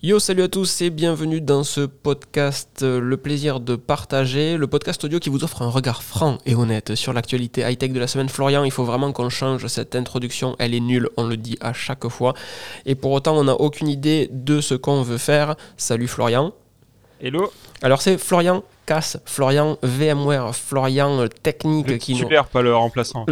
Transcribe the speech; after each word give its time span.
Yo, 0.00 0.20
salut 0.20 0.44
à 0.44 0.48
tous 0.48 0.80
et 0.80 0.90
bienvenue 0.90 1.40
dans 1.40 1.64
ce 1.64 1.80
podcast 1.80 2.84
euh, 2.84 3.00
Le 3.00 3.16
plaisir 3.16 3.58
de 3.58 3.74
partager, 3.74 4.56
le 4.56 4.68
podcast 4.68 5.02
audio 5.02 5.18
qui 5.18 5.28
vous 5.28 5.42
offre 5.42 5.60
un 5.62 5.70
regard 5.70 6.04
franc 6.04 6.38
et 6.46 6.54
honnête 6.54 6.94
sur 6.94 7.12
l'actualité 7.12 7.62
high-tech 7.62 7.90
de 7.90 7.98
la 7.98 8.06
semaine. 8.06 8.28
Florian, 8.28 8.62
il 8.62 8.70
faut 8.70 8.84
vraiment 8.84 9.10
qu'on 9.10 9.28
change 9.28 9.66
cette 9.66 9.96
introduction, 9.96 10.54
elle 10.60 10.72
est 10.72 10.78
nulle, 10.78 11.08
on 11.16 11.26
le 11.26 11.36
dit 11.36 11.58
à 11.60 11.72
chaque 11.72 12.06
fois. 12.06 12.34
Et 12.86 12.94
pour 12.94 13.10
autant, 13.10 13.36
on 13.36 13.42
n'a 13.42 13.54
aucune 13.54 13.88
idée 13.88 14.28
de 14.30 14.60
ce 14.60 14.76
qu'on 14.76 15.02
veut 15.02 15.18
faire. 15.18 15.56
Salut 15.76 16.06
Florian. 16.06 16.52
Hello. 17.20 17.50
Alors 17.82 18.00
c'est 18.00 18.18
Florian 18.18 18.62
Casse, 18.88 19.18
Florian 19.26 19.76
VMware, 19.82 20.56
Florian 20.56 21.20
euh, 21.20 21.28
Technique 21.28 21.98
qui 21.98 22.16
Super, 22.16 22.46
pas 22.46 22.62
le 22.62 22.74
remplaçant. 22.74 23.26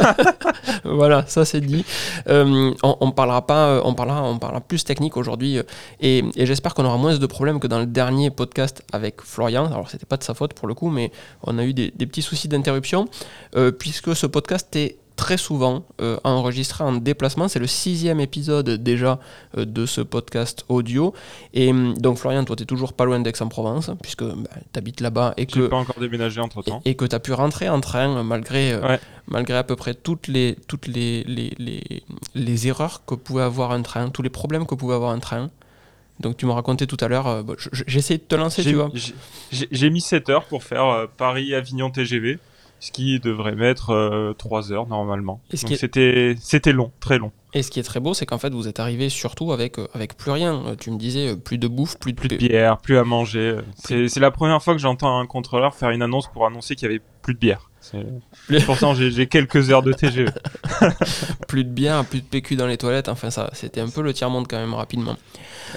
voilà, 0.84 1.26
ça 1.26 1.44
c'est 1.44 1.60
dit. 1.60 1.84
Euh, 2.28 2.72
on, 2.82 3.10
parlera 3.10 3.46
pas, 3.46 3.66
euh, 3.66 3.82
on 3.84 3.92
parlera, 3.92 4.22
on 4.22 4.38
parlera 4.38 4.62
plus 4.62 4.82
technique 4.82 5.18
aujourd'hui 5.18 5.58
et, 6.00 6.24
j'espère 6.34 6.72
qu'on 6.72 6.86
aura 6.86 6.96
moins 6.96 7.14
de 7.14 7.26
problèmes 7.26 7.60
que 7.60 7.66
dans 7.66 7.78
le 7.78 7.84
dernier 7.84 8.30
podcast 8.30 8.82
avec 8.90 9.20
Florian. 9.20 9.66
Alors 9.66 9.90
c'était 9.90 10.06
pas 10.06 10.16
de 10.16 10.24
sa 10.24 10.32
faute 10.32 10.54
pour 10.54 10.66
le 10.66 10.72
coup, 10.72 10.88
mais 10.88 11.12
on 11.42 11.58
a 11.58 11.64
eu 11.64 11.74
des, 11.74 11.92
des 11.94 12.06
petits 12.06 12.22
soucis 12.22 12.48
d'interruption 12.48 13.06
puisque 13.78 14.16
ce 14.16 14.26
podcast 14.26 14.74
est 14.76 14.96
très 15.20 15.36
souvent 15.36 15.84
euh, 16.00 16.16
enregistré 16.24 16.82
en 16.82 16.92
déplacement. 16.92 17.46
C'est 17.46 17.58
le 17.58 17.66
sixième 17.66 18.20
épisode 18.20 18.70
déjà 18.70 19.20
euh, 19.58 19.66
de 19.66 19.84
ce 19.84 20.00
podcast 20.00 20.64
audio. 20.70 21.12
Et 21.52 21.68
hum, 21.68 21.92
donc, 21.98 22.16
Florian, 22.16 22.42
toi, 22.44 22.56
tu 22.56 22.62
es 22.62 22.66
toujours 22.66 22.94
pas 22.94 23.04
loin 23.04 23.20
d'Aix-en-Provence, 23.20 23.90
puisque 24.00 24.24
bah, 24.24 24.48
tu 24.72 24.78
habites 24.78 25.02
là-bas. 25.02 25.34
et 25.36 25.44
que 25.44 25.66
pas 25.66 25.76
encore 25.76 26.00
déménagé 26.00 26.40
entre 26.40 26.62
temps. 26.62 26.80
Et, 26.86 26.94
que 26.94 27.04
tu 27.04 27.14
as 27.14 27.20
pu 27.20 27.34
rentrer 27.34 27.68
en 27.68 27.82
train 27.82 28.22
malgré, 28.22 28.72
euh, 28.72 28.96
malgré 29.26 29.58
à 29.58 29.62
peu 29.62 29.76
près 29.76 29.92
toutes, 29.92 30.26
les, 30.26 30.56
toutes 30.66 30.86
les, 30.86 31.22
les, 31.24 31.52
les, 31.58 32.02
les, 32.34 32.66
erreurs 32.66 33.02
que 33.04 33.14
pouvait 33.14 33.42
avoir 33.42 33.72
un 33.72 33.82
train, 33.82 34.08
tous 34.08 34.22
les 34.22 34.30
problèmes 34.30 34.64
que 34.64 34.74
pouvait 34.74 34.94
avoir 34.94 35.10
un 35.10 35.18
train. 35.18 35.50
Donc 36.18 36.38
tu 36.38 36.46
m'as 36.46 36.54
raconté 36.54 36.86
tout 36.86 36.98
à 37.00 37.08
l'heure, 37.08 37.44
j'essaie 37.86 38.16
de 38.16 38.22
te 38.22 38.34
lancer, 38.34 38.62
tu 38.62 38.74
vois. 38.74 38.90
J'ai 39.50 39.90
mis 39.90 40.00
7 40.00 40.28
heures 40.30 40.44
pour 40.44 40.64
faire 40.64 41.08
Paris-Avignon 41.18 41.90
TGV 41.90 42.38
ce 42.80 42.90
qui 42.90 43.20
devrait 43.20 43.54
mettre 43.54 44.34
3 44.38 44.72
euh, 44.72 44.74
heures 44.74 44.86
normalement. 44.86 45.40
Donc 45.50 45.76
c'était 45.76 46.34
c'était 46.40 46.72
long, 46.72 46.90
très 46.98 47.18
long. 47.18 47.30
Et 47.52 47.62
ce 47.62 47.70
qui 47.70 47.80
est 47.80 47.84
très 47.84 48.00
beau, 48.00 48.14
c'est 48.14 48.26
qu'en 48.26 48.38
fait, 48.38 48.50
vous 48.50 48.68
êtes 48.68 48.78
arrivé 48.78 49.08
surtout 49.08 49.52
avec, 49.52 49.78
euh, 49.78 49.88
avec 49.92 50.16
plus 50.16 50.30
rien. 50.30 50.62
Euh, 50.66 50.76
tu 50.78 50.90
me 50.90 50.98
disais 50.98 51.36
plus 51.36 51.58
de 51.58 51.66
bouffe, 51.66 51.98
plus 51.98 52.12
de, 52.12 52.18
plus 52.18 52.28
de 52.28 52.36
bière, 52.36 52.78
plus 52.78 52.96
à 52.96 53.04
manger. 53.04 53.56
C'est 53.76 54.20
la 54.20 54.30
première 54.30 54.62
fois 54.62 54.74
que 54.74 54.80
j'entends 54.80 55.18
un 55.18 55.26
contrôleur 55.26 55.74
faire 55.74 55.90
une 55.90 56.02
annonce 56.02 56.28
pour 56.28 56.46
annoncer 56.46 56.76
qu'il 56.76 56.86
y 56.88 56.90
avait 56.90 57.02
plus 57.22 57.34
de 57.34 57.40
bière. 57.40 57.70
Pourtant, 58.66 58.94
j'ai 58.94 59.26
quelques 59.26 59.70
heures 59.70 59.82
de 59.82 59.92
TGE. 59.92 60.26
plus 61.48 61.64
de 61.64 61.70
bière, 61.70 62.04
plus 62.04 62.20
de 62.20 62.26
PQ 62.26 62.54
dans 62.56 62.66
les 62.66 62.76
toilettes. 62.76 63.08
Enfin, 63.08 63.30
ça, 63.30 63.50
c'était 63.52 63.80
un 63.80 63.88
peu 63.88 64.02
le 64.02 64.12
tiers-monde 64.12 64.46
quand 64.48 64.58
même 64.58 64.74
rapidement. 64.74 65.16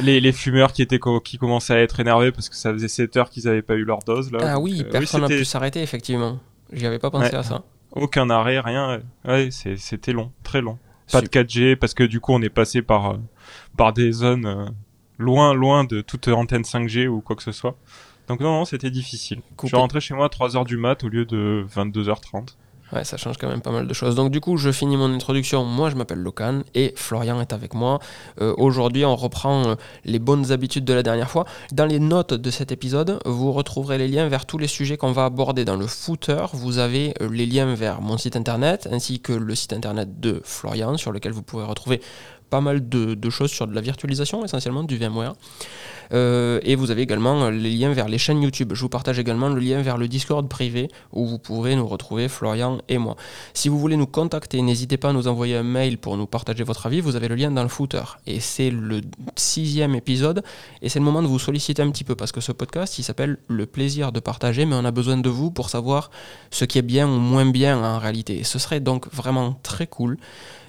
Les, 0.01 0.19
les, 0.19 0.31
fumeurs 0.31 0.73
qui 0.73 0.81
étaient 0.81 0.99
qui 1.23 1.37
commençaient 1.37 1.73
à 1.73 1.79
être 1.79 1.99
énervés 1.99 2.31
parce 2.31 2.49
que 2.49 2.55
ça 2.55 2.71
faisait 2.71 2.87
7 2.87 3.17
heures 3.17 3.29
qu'ils 3.29 3.45
n'avaient 3.45 3.61
pas 3.61 3.75
eu 3.75 3.83
leur 3.83 3.99
dose. 3.99 4.31
Là. 4.31 4.39
Ah 4.41 4.59
oui, 4.59 4.83
personne 4.91 5.21
n'a 5.21 5.27
pu 5.27 5.45
s'arrêter, 5.45 5.81
effectivement. 5.81 6.39
J'y 6.71 6.85
avais 6.85 6.99
pas 6.99 7.11
pensé 7.11 7.35
à 7.35 7.43
ça. 7.43 7.63
Aucun 7.91 8.29
arrêt, 8.29 8.59
rien. 8.59 9.01
Ouais, 9.25 9.49
c'était 9.51 10.13
long, 10.13 10.31
très 10.43 10.61
long. 10.61 10.79
Pas 11.11 11.21
de 11.21 11.27
4G 11.27 11.75
parce 11.75 11.93
que 11.93 12.03
du 12.03 12.19
coup 12.19 12.33
on 12.33 12.41
est 12.41 12.49
passé 12.49 12.81
par 12.81 13.11
euh, 13.11 13.17
par 13.77 13.93
des 13.93 14.11
zones 14.11 14.45
euh, 14.45 14.65
loin 15.17 15.53
loin 15.53 15.83
de 15.83 16.01
toute 16.01 16.27
antenne 16.29 16.63
5G 16.63 17.07
ou 17.07 17.21
quoi 17.21 17.35
que 17.35 17.43
ce 17.43 17.51
soit. 17.51 17.77
Donc 18.27 18.39
non, 18.39 18.59
non 18.59 18.65
c'était 18.65 18.89
difficile. 18.89 19.41
Je 19.61 19.67
suis 19.67 19.75
rentré 19.75 19.99
chez 19.99 20.13
moi 20.13 20.25
à 20.25 20.29
3h 20.29 20.65
du 20.65 20.77
mat 20.77 21.03
au 21.03 21.09
lieu 21.09 21.25
de 21.25 21.65
22h30. 21.75 22.55
Ouais, 22.93 23.03
ça 23.03 23.17
change 23.17 23.37
quand 23.37 23.47
même 23.47 23.61
pas 23.61 23.71
mal 23.71 23.87
de 23.87 23.93
choses. 23.93 24.13
Donc 24.13 24.31
du 24.31 24.39
coup, 24.39 24.57
je 24.57 24.71
finis 24.71 24.97
mon 24.97 25.11
introduction. 25.11 25.65
Moi, 25.65 25.89
je 25.89 25.95
m'appelle 25.95 26.19
Locan 26.19 26.61
et 26.75 26.93
Florian 26.95 27.41
est 27.41 27.51
avec 27.51 27.73
moi. 27.73 27.99
Euh, 28.39 28.53
aujourd'hui, 28.57 29.03
on 29.03 29.15
reprend 29.15 29.69
euh, 29.69 29.75
les 30.05 30.19
bonnes 30.19 30.51
habitudes 30.51 30.85
de 30.85 30.93
la 30.93 31.01
dernière 31.01 31.29
fois. 31.29 31.45
Dans 31.71 31.85
les 31.85 31.99
notes 31.99 32.33
de 32.35 32.51
cet 32.51 32.71
épisode, 32.71 33.19
vous 33.25 33.51
retrouverez 33.51 33.97
les 33.97 34.07
liens 34.07 34.27
vers 34.27 34.45
tous 34.45 34.59
les 34.59 34.67
sujets 34.67 34.97
qu'on 34.97 35.11
va 35.11 35.25
aborder 35.25 35.65
dans 35.65 35.75
le 35.75 35.87
footer. 35.87 36.45
Vous 36.53 36.77
avez 36.77 37.15
euh, 37.21 37.29
les 37.31 37.47
liens 37.47 37.73
vers 37.73 38.01
mon 38.01 38.17
site 38.17 38.35
internet 38.35 38.87
ainsi 38.91 39.19
que 39.19 39.33
le 39.33 39.55
site 39.55 39.73
internet 39.73 40.19
de 40.19 40.41
Florian 40.43 40.95
sur 40.97 41.11
lequel 41.11 41.31
vous 41.31 41.41
pouvez 41.41 41.63
retrouver 41.63 41.99
pas 42.53 42.61
mal 42.61 42.87
de, 42.87 43.29
choses 43.31 43.49
sur 43.49 43.65
de 43.65 43.73
la 43.73 43.81
virtualisation, 43.81 44.45
essentiellement 44.45 44.83
du 44.83 44.95
VMware. 44.95 45.33
Euh, 46.13 46.59
et 46.61 46.75
vous 46.75 46.91
avez 46.91 47.01
également 47.01 47.49
les 47.49 47.71
liens 47.71 47.91
vers 47.93 48.07
les 48.07 48.19
chaînes 48.19 48.43
YouTube. 48.43 48.73
Je 48.75 48.81
vous 48.81 48.89
partage 48.89 49.17
également 49.17 49.49
le 49.49 49.59
lien 49.59 49.81
vers 49.81 49.97
le 49.97 50.07
Discord 50.07 50.47
privé 50.47 50.87
où 51.11 51.25
vous 51.25 51.39
pourrez 51.39 51.75
nous 51.75 51.87
retrouver, 51.87 52.27
Florian 52.27 52.77
et 52.89 52.99
moi. 52.99 53.15
Si 53.55 53.69
vous 53.69 53.79
voulez 53.79 53.97
nous 53.97 54.05
contacter, 54.05 54.61
n'hésitez 54.61 54.97
pas 54.97 55.09
à 55.09 55.13
nous 55.13 55.27
envoyer 55.27 55.55
un 55.55 55.63
mail 55.63 55.97
pour 55.97 56.15
nous 56.15 56.27
partager 56.27 56.63
votre 56.63 56.85
avis. 56.85 57.01
Vous 57.01 57.15
avez 57.15 57.27
le 57.27 57.33
lien 57.33 57.49
dans 57.49 57.63
le 57.63 57.69
footer. 57.69 58.03
Et 58.27 58.39
c'est 58.39 58.69
le 58.69 59.01
sixième 59.35 59.95
épisode. 59.95 60.43
Et 60.83 60.89
c'est 60.89 60.99
le 60.99 61.05
moment 61.05 61.23
de 61.23 61.27
vous 61.27 61.39
solliciter 61.39 61.81
un 61.81 61.89
petit 61.89 62.03
peu 62.03 62.13
parce 62.13 62.31
que 62.31 62.41
ce 62.41 62.51
podcast, 62.51 62.99
il 62.99 63.03
s'appelle 63.03 63.39
Le 63.47 63.65
plaisir 63.65 64.11
de 64.11 64.19
partager, 64.19 64.67
mais 64.67 64.75
on 64.75 64.85
a 64.85 64.91
besoin 64.91 65.17
de 65.17 65.29
vous 65.29 65.49
pour 65.49 65.71
savoir 65.71 66.11
ce 66.51 66.65
qui 66.65 66.77
est 66.77 66.83
bien 66.83 67.07
ou 67.07 67.17
moins 67.17 67.47
bien 67.47 67.83
en 67.83 67.97
réalité. 67.97 68.37
Et 68.37 68.43
ce 68.43 68.59
serait 68.59 68.79
donc 68.79 69.11
vraiment 69.11 69.59
très 69.63 69.87
cool 69.87 70.19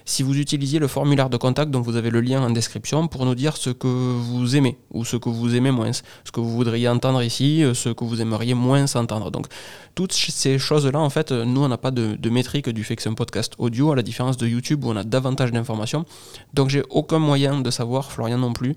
si 0.05 0.23
vous 0.23 0.39
utilisiez 0.39 0.79
le 0.79 0.89
formulaire 0.89 1.31
de 1.31 1.37
contact 1.37 1.71
dont 1.71 1.81
vous 1.81 1.97
avez 1.97 2.11
le 2.11 2.21
lien 2.21 2.43
en 2.43 2.51
description 2.51 3.09
pour 3.09 3.25
nous 3.25 3.35
dire 3.35 3.57
ce 3.57 3.71
que 3.71 3.87
vous 3.87 4.55
aimez 4.57 4.77
ou 4.91 5.05
ce 5.05 5.17
que 5.17 5.29
vous 5.29 5.55
aimez 5.55 5.71
moins, 5.71 5.93
ce 5.93 6.31
que 6.31 6.41
vous 6.41 6.51
voudriez 6.51 6.89
entendre 6.89 7.23
ici, 7.23 7.65
euh, 7.65 7.73
ce 7.75 7.89
que 7.89 8.05
vous 8.05 8.21
aimeriez 8.21 8.55
moins 8.55 8.85
entendre. 8.97 9.31
Donc 9.31 9.47
toutes 9.95 10.13
ces 10.13 10.59
choses-là, 10.59 10.99
en 10.99 11.11
fait, 11.11 11.31
nous, 11.33 11.63
on 11.63 11.69
n'a 11.69 11.79
pas 11.79 11.91
de, 11.91 12.17
de, 12.17 12.31
métrique 12.31 12.69
du 12.69 12.85
fait 12.85 12.97
que 12.97 13.03
c'est 13.03 13.09
un 13.09 13.15
podcast 13.15 13.55
audio, 13.59 13.93
à 13.93 13.97
la 13.97 14.03
différence 14.03 14.37
de 14.37 14.47
YouTube 14.47 14.85
où 14.85 14.91
on 14.91 14.97
a 14.97 15.05
davantage 15.05 15.53
d'informations. 15.53 16.05
Donc 16.53 16.69
j'ai 16.69 16.83
aucun 16.91 17.19
moyen 17.19 17.61
de 17.61 17.71
savoir, 17.71 18.13
Florian 18.13 18.39
non 18.39 18.53
plus, 18.53 18.75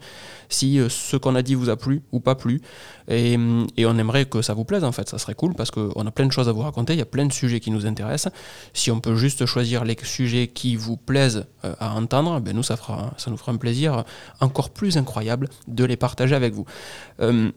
si 0.49 0.79
euh, 0.79 0.89
ce 0.89 1.17
qu'on 1.17 1.35
a 1.35 1.41
dit 1.41 1.55
vous 1.55 1.69
a 1.69 1.75
plu 1.75 2.03
ou 2.11 2.19
pas 2.19 2.35
plu. 2.35 2.61
Et, 3.09 3.38
on 3.38 3.97
aimerait 3.97 4.25
que 4.25 4.41
ça 4.41 4.53
vous 4.53 4.66
plaise, 4.66 4.84
en 4.84 4.91
fait, 4.91 5.07
ça 5.07 5.18
serait 5.18 5.34
cool 5.34 5.53
parce 5.53 5.72
qu'on 5.72 6.06
a 6.06 6.12
plein 6.12 6.25
de 6.25 6.31
choses 6.31 6.50
à 6.50 6.51
vous 6.51 6.62
raconter, 6.62 6.94
il 6.94 7.00
y 7.00 7.01
a 7.01 7.06
plein 7.06 7.25
de 7.25 7.31
sujets 7.31 7.59
qui 7.59 7.72
nous 7.72 7.85
intéressent. 7.85 8.34
Si 8.73 8.91
on 8.91 9.00
peut 9.00 9.16
juste 9.16 9.45
choisir 9.45 9.85
les 9.85 9.95
sujets 10.03 10.47
qui 10.47 10.75
vous 10.75 10.97
plaisent, 10.97 11.46
euh, 11.63 11.73
à 11.79 11.94
entendre, 11.96 12.40
ben 12.41 12.56
nous, 12.56 12.63
ça, 12.63 12.75
nous 13.28 13.38
fera 13.38 13.51
un 13.51 13.57
plaisir 13.57 14.03
encore 14.41 14.69
plus 14.72 14.97
incroyable 14.97 15.47
de 15.67 15.85
les 15.85 15.96
partager 15.96 16.35
avec 16.35 16.53
vous. 16.53 16.66
Euh, 17.22 17.51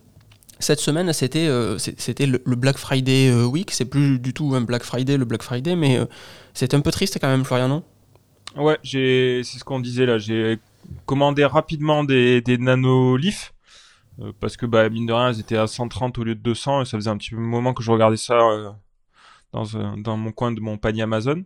cette 0.60 0.80
semaine, 0.80 1.12
c'était 1.12 1.46
euh, 1.48 1.78
le, 2.20 2.54
Black 2.54 2.78
Friday 2.78 3.32
week. 3.32 3.72
C'est 3.72 3.86
plus 3.86 4.20
du 4.20 4.32
tout 4.32 4.54
un 4.54 4.60
Black 4.60 4.84
Friday, 4.84 5.16
le 5.16 5.24
Black 5.24 5.42
Friday, 5.42 5.74
mais 5.74 5.98
c'est 6.54 6.74
un 6.74 6.80
peu 6.80 6.92
triste 6.92 7.18
quand 7.20 7.28
même, 7.28 7.44
Florian, 7.44 7.68
non? 7.68 7.82
Ouais, 8.56 8.78
c'est 8.84 9.42
ce 9.42 9.64
qu'on 9.64 9.80
disait 9.80 10.06
là. 10.06 10.18
J'ai 10.18 10.58
commandé 11.06 11.44
rapidement 11.44 12.04
des, 12.04 12.40
des 12.40 12.58
Leaf 14.18 14.32
parce 14.40 14.56
que 14.56 14.66
bah, 14.66 14.88
mine 14.88 15.06
de 15.06 15.12
rien, 15.12 15.28
elles 15.30 15.40
étaient 15.40 15.56
à 15.56 15.66
130 15.66 16.18
au 16.18 16.24
lieu 16.24 16.34
de 16.34 16.40
200 16.40 16.82
et 16.82 16.84
ça 16.84 16.96
faisait 16.96 17.10
un 17.10 17.16
petit 17.16 17.34
moment 17.34 17.72
que 17.74 17.82
je 17.82 17.90
regardais 17.90 18.16
ça 18.16 18.38
dans, 19.52 19.64
dans 19.96 20.16
mon 20.16 20.32
coin 20.32 20.52
de 20.52 20.60
mon 20.60 20.78
panier 20.78 21.02
Amazon. 21.02 21.44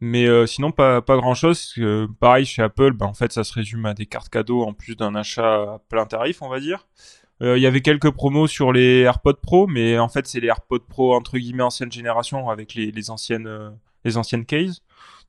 Mais 0.00 0.26
euh, 0.26 0.46
sinon, 0.46 0.70
pas, 0.70 1.02
pas 1.02 1.16
grand 1.16 1.34
chose. 1.34 1.74
pareil, 2.20 2.44
chez 2.44 2.62
Apple, 2.62 2.92
bah, 2.92 3.06
en 3.06 3.14
fait, 3.14 3.32
ça 3.32 3.44
se 3.44 3.52
résume 3.52 3.86
à 3.86 3.94
des 3.94 4.06
cartes 4.06 4.28
cadeaux 4.28 4.62
en 4.62 4.72
plus 4.72 4.96
d'un 4.96 5.14
achat 5.14 5.62
à 5.62 5.78
plein 5.88 6.06
tarif, 6.06 6.42
on 6.42 6.48
va 6.48 6.60
dire. 6.60 6.86
Euh, 7.42 7.56
il 7.56 7.62
y 7.62 7.66
avait 7.66 7.80
quelques 7.80 8.10
promos 8.10 8.46
sur 8.46 8.72
les 8.72 9.00
AirPods 9.00 9.40
Pro, 9.42 9.66
mais 9.66 9.98
en 9.98 10.08
fait, 10.08 10.26
c'est 10.26 10.40
les 10.40 10.48
AirPods 10.48 10.84
Pro 10.88 11.14
entre 11.14 11.38
guillemets 11.38 11.62
ancienne 11.62 11.90
génération 11.90 12.50
avec 12.50 12.74
les, 12.74 12.90
les 12.90 13.10
anciennes, 13.10 13.46
euh, 13.46 13.70
les 14.04 14.16
anciennes 14.16 14.44
cases. 14.44 14.82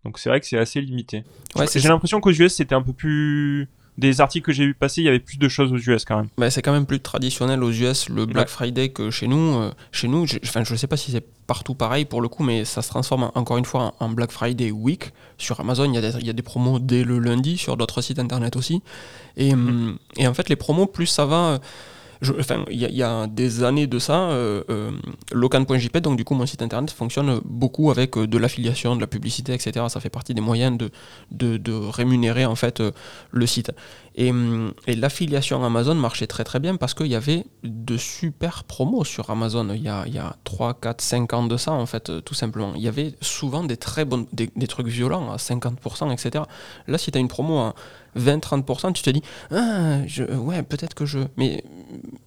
Donc 0.04 0.20
c'est 0.20 0.30
vrai 0.30 0.40
que 0.40 0.46
c'est 0.46 0.58
assez 0.58 0.82
limité. 0.82 1.24
Ouais, 1.56 1.68
J'ai 1.74 1.88
l'impression 1.88 2.20
qu'aux 2.20 2.32
US, 2.32 2.56
c'était 2.56 2.76
un 2.76 2.82
peu 2.82 2.92
plus 2.92 3.70
des 3.98 4.22
articles 4.22 4.46
que 4.46 4.52
j'ai 4.52 4.66
vu 4.66 4.74
passer, 4.74 5.02
il 5.02 5.06
y 5.06 5.10
avait 5.10 5.20
plus 5.20 5.38
de 5.38 5.48
choses 5.48 5.72
aux 5.74 5.78
US 5.78 6.06
quand 6.06 6.18
même. 6.18 6.30
mais 6.38 6.50
c'est 6.50 6.62
quand 6.62 6.72
même 6.72 6.86
plus 6.86 7.00
traditionnel 7.00 7.64
aux 7.64 7.72
US 7.72 8.10
le 8.10 8.26
Black 8.26 8.48
Friday 8.48 8.90
que 8.90 9.12
chez 9.12 9.28
nous. 9.28 9.56
Euh, 9.58 9.72
chez 9.92 10.08
nous, 10.08 10.26
enfin, 10.44 10.64
je 10.64 10.74
ne 10.74 10.78
sais 10.78 10.88
pas 10.88 10.98
si 10.98 11.12
c'est 11.12 11.26
partout 11.46 11.76
pareil 11.76 12.06
pour 12.06 12.22
le 12.22 12.28
coup, 12.28 12.44
mais 12.44 12.66
ça 12.66 12.82
se 12.82 12.90
transforme 12.90 13.32
encore 13.36 13.58
une 13.58 13.66
fois 13.66 13.94
en, 14.00 14.10
Black 14.10 14.32
Friday 14.32 14.72
Week. 14.72 15.12
Sur 15.38 15.60
Amazon, 15.60 15.86
il 15.86 15.96
y, 15.96 15.98
a 15.98 16.02
des, 16.02 16.18
il 16.20 16.26
y 16.26 16.30
a 16.30 16.34
des 16.34 16.42
promos 16.42 16.80
dès 16.80 17.04
le 17.04 17.20
lundi, 17.20 17.58
sur 17.58 17.78
d'autres 17.78 18.02
sites 18.02 18.20
internet 18.20 18.56
aussi. 18.56 18.82
Et, 19.38 19.54
mm-hmm. 19.54 19.98
et 20.18 20.28
en 20.28 20.34
fait, 20.34 20.50
les 20.50 20.56
promos, 20.56 20.86
plus 20.86 21.08
ça 21.08 21.26
va 21.26 21.60
il 22.22 22.78
y, 22.78 23.04
a 23.04 23.28
des 23.28 23.64
années 23.64 23.88
de 23.88 23.98
ça, 23.98 24.30
euh, 24.30 24.64
euh, 24.70 24.92
donc 26.02 26.18
du 26.18 26.24
coup 26.24 26.36
mon 26.36 26.46
site 26.46 26.62
internet 26.62 26.92
fonctionne 26.92 27.42
beaucoup 27.46 27.90
avec 27.90 28.16
euh, 28.16 28.28
de 28.28 28.38
l'affiliation, 28.38 28.96
de 28.96 29.02
la 29.02 29.08
publicité, 29.08 29.54
etc. 29.54 29.86
Ça 29.90 30.00
fait 30.00 30.10
partie 30.10 30.34
des 30.34 30.42
moyens 30.42 30.78
de, 31.32 31.90
rémunérer 31.90 32.46
en 32.46 32.56
fait 32.56 32.80
euh, 32.80 32.92
le 33.32 33.48
site. 33.48 33.72
Et, 34.16 34.32
et 34.88 34.96
l'affiliation 34.96 35.64
Amazon 35.64 35.96
marchait 35.96 36.28
très 36.28 36.44
très 36.44 36.60
bien 36.60 36.76
parce 36.76 36.94
qu'il 36.94 37.08
y 37.08 37.16
avait 37.16 37.46
de 37.64 37.98
super 37.98 38.66
promos 38.66 39.06
sur 39.06 39.30
Amazon. 39.30 39.70
Il 39.74 39.82
y, 39.82 39.88
a, 39.88 40.04
il 40.06 40.14
y 40.14 40.20
a 40.20 40.36
3, 40.44 40.76
4, 40.76 41.02
5 41.02 41.34
ans 41.34 41.48
de 41.48 41.56
ça 41.58 41.72
en 41.72 41.86
fait, 41.86 42.12
tout 42.24 42.34
simplement. 42.34 42.74
Il 42.76 42.82
y 42.82 42.90
avait 42.90 43.16
souvent 43.22 43.64
des 43.64 43.78
très 43.78 44.04
bons, 44.06 44.28
des, 44.34 44.50
des 44.56 44.68
trucs 44.68 44.88
violents 44.88 45.32
à 45.32 45.38
50%, 45.38 46.12
etc. 46.12 46.44
Là, 46.88 46.98
si 46.98 47.12
tu 47.12 47.18
as 47.18 47.22
une 47.22 47.30
promo 47.30 47.58
à 47.60 47.74
20-30%, 48.18 48.94
tu 48.94 49.04
te 49.04 49.10
dis, 49.10 49.22
ah, 49.52 50.06
je, 50.08 50.24
ouais, 50.24 50.64
peut-être 50.64 50.94
que 50.94 51.06
je. 51.06 51.20
Mais 51.38 51.64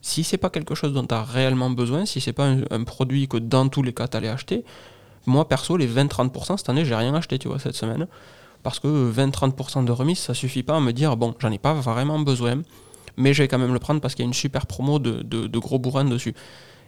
si 0.00 0.24
c'est 0.24 0.38
pas 0.38 0.50
quelque 0.50 0.74
chose 0.74 0.92
dont 0.92 1.06
tu 1.06 1.14
as 1.14 1.22
réellement 1.22 1.70
besoin, 1.70 2.06
si 2.06 2.20
c'est 2.20 2.32
pas 2.32 2.46
un, 2.70 2.84
produit 2.84 3.28
que 3.28 3.36
dans 3.36 3.68
tous 3.68 3.82
les 3.82 3.92
cas 3.92 4.08
tu 4.08 4.16
allais 4.16 4.28
acheter, 4.28 4.64
moi 5.26 5.48
perso, 5.48 5.76
les 5.76 5.88
20-30%, 5.88 6.58
cette 6.58 6.68
année, 6.68 6.84
j'ai 6.84 6.94
rien 6.94 7.14
acheté, 7.14 7.38
tu 7.38 7.48
vois, 7.48 7.58
cette 7.58 7.76
semaine. 7.76 8.06
Parce 8.62 8.80
que 8.80 9.12
20-30% 9.12 9.84
de 9.84 9.92
remise, 9.92 10.18
ça 10.18 10.34
suffit 10.34 10.62
pas 10.62 10.76
à 10.76 10.80
me 10.80 10.92
dire, 10.92 11.16
bon, 11.16 11.34
j'en 11.38 11.52
ai 11.52 11.58
pas 11.58 11.74
vraiment 11.74 12.18
besoin. 12.18 12.62
mais 13.16 13.34
je 13.34 13.42
vais 13.42 13.48
quand 13.48 13.58
même 13.58 13.72
le 13.72 13.78
prendre 13.78 14.00
parce 14.00 14.14
qu'il 14.14 14.24
y 14.24 14.26
a 14.26 14.28
une 14.28 14.34
super 14.34 14.66
promo 14.66 14.98
de, 14.98 15.22
de, 15.22 15.58
gros 15.58 15.78
bourrins 15.78 16.04
dessus. 16.04 16.34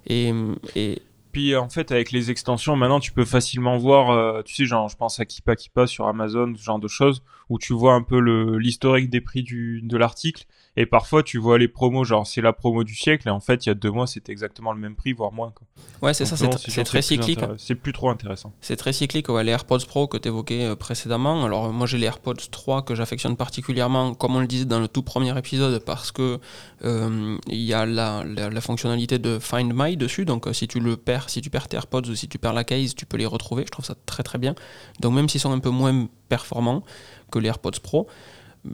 Et, 0.07 0.33
et 0.75 1.03
puis 1.37 1.55
en 1.55 1.69
fait 1.69 1.93
avec 1.93 2.13
les 2.13 2.31
extensions 2.31 2.77
maintenant 2.77 2.99
tu 2.99 3.13
peux 3.13 3.27
facilement 3.27 3.77
voir 3.77 4.09
euh, 4.09 4.41
tu 4.43 4.55
sais 4.55 4.65
je 4.65 4.97
pense 4.97 5.21
à 5.21 5.27
Kipa 5.27 5.55
Kipa 5.55 5.87
sur 5.87 6.07
Amazon 6.07 6.55
ce 6.57 6.63
genre 6.63 6.79
de 6.79 6.89
choses 6.89 7.23
où 7.49 7.59
tu 7.59 7.73
vois 7.73 7.95
un 7.95 8.03
peu 8.03 8.19
l'historique 8.57 9.11
des 9.11 9.21
prix 9.21 9.43
du 9.43 9.81
de 9.83 9.97
l'article 9.97 10.47
et 10.79 10.85
parfois, 10.85 11.23
tu 11.23 11.39
vois 11.39 11.57
les 11.57 11.69
promos, 11.69 12.05
genre 12.05 12.27
c'est 12.27 12.43
la 12.43 12.53
promo 12.53 12.85
du 12.85 12.95
siècle, 12.95 13.29
et 13.29 13.31
en 13.31 13.41
fait, 13.41 13.65
il 13.65 13.71
y 13.71 13.73
a 13.73 13.75
deux 13.75 13.91
mois, 13.91 14.07
c'était 14.07 14.31
exactement 14.31 14.73
le 14.73 14.79
même 14.79 14.95
prix, 14.95 15.15
voire 15.15 15.33
moins. 15.33 15.51
Quoi. 15.51 15.67
Ouais, 16.03 16.13
c'est 16.13 16.27
ça, 16.27 16.37
c'est 16.37 16.85
très 16.85 17.01
cyclique. 17.01 17.41
C'est 17.57 17.75
plus 17.75 17.95
trop 17.95 18.11
intéressant. 18.11 18.53
C'est 18.61 18.77
très 18.77 18.93
cyclique. 18.93 19.31
Ouais, 19.31 19.43
les 19.43 19.53
AirPods 19.53 19.87
Pro 19.89 20.07
que 20.07 20.19
tu 20.19 20.29
évoquais 20.29 20.67
euh, 20.67 20.77
précédemment. 20.77 21.47
Alors, 21.47 21.73
moi, 21.73 21.87
j'ai 21.87 21.97
les 21.97 22.07
AirPods 22.07 22.35
3 22.51 22.83
que 22.83 22.95
j'affectionne 22.95 23.37
particulièrement, 23.37 24.15
comme 24.15 24.37
on 24.37 24.41
le 24.41 24.47
disait 24.47 24.67
dans 24.67 24.81
le 24.81 24.89
tout 24.89 25.03
premier 25.03 25.37
épisode, 25.39 25.83
parce 25.83 26.13
que 26.13 26.39
euh, 26.85 27.39
il 27.49 27.63
y 27.63 27.73
a 27.73 27.87
la, 27.87 28.23
la, 28.25 28.61
fonctionnalité 28.61 29.19
de 29.19 29.39
Find 29.39 29.73
My 29.75 29.97
dessus. 29.97 30.27
Donc, 30.27 30.47
euh, 30.47 30.53
si 30.53 30.69
tu 30.69 30.79
le 30.79 30.99
perds, 30.99 31.31
si 31.31 31.41
tu 31.41 31.49
perds 31.49 31.69
tes 31.69 31.79
AirPods 31.79 32.11
ou 32.11 32.15
si 32.15 32.29
tu 32.29 32.39
perds 32.39 32.53
la 32.53 32.65
case, 32.65 32.95
tu 32.95 33.07
peux 33.07 33.17
les 33.17 33.25
retrouver. 33.25 33.65
Je 33.65 33.71
trouve 33.71 33.87
ça 33.87 33.95
très 34.05 34.23
très 34.23 34.37
bien. 34.37 34.55
Donc, 35.01 35.15
même 35.15 35.31
s'ils 35.31 35.41
sont 35.41 35.53
un 35.53 35.59
peu 35.59 35.71
moins 35.71 36.07
performants 36.29 36.83
que 37.31 37.39
les 37.39 37.49
AirPods 37.49 37.81
Pro, 37.83 38.07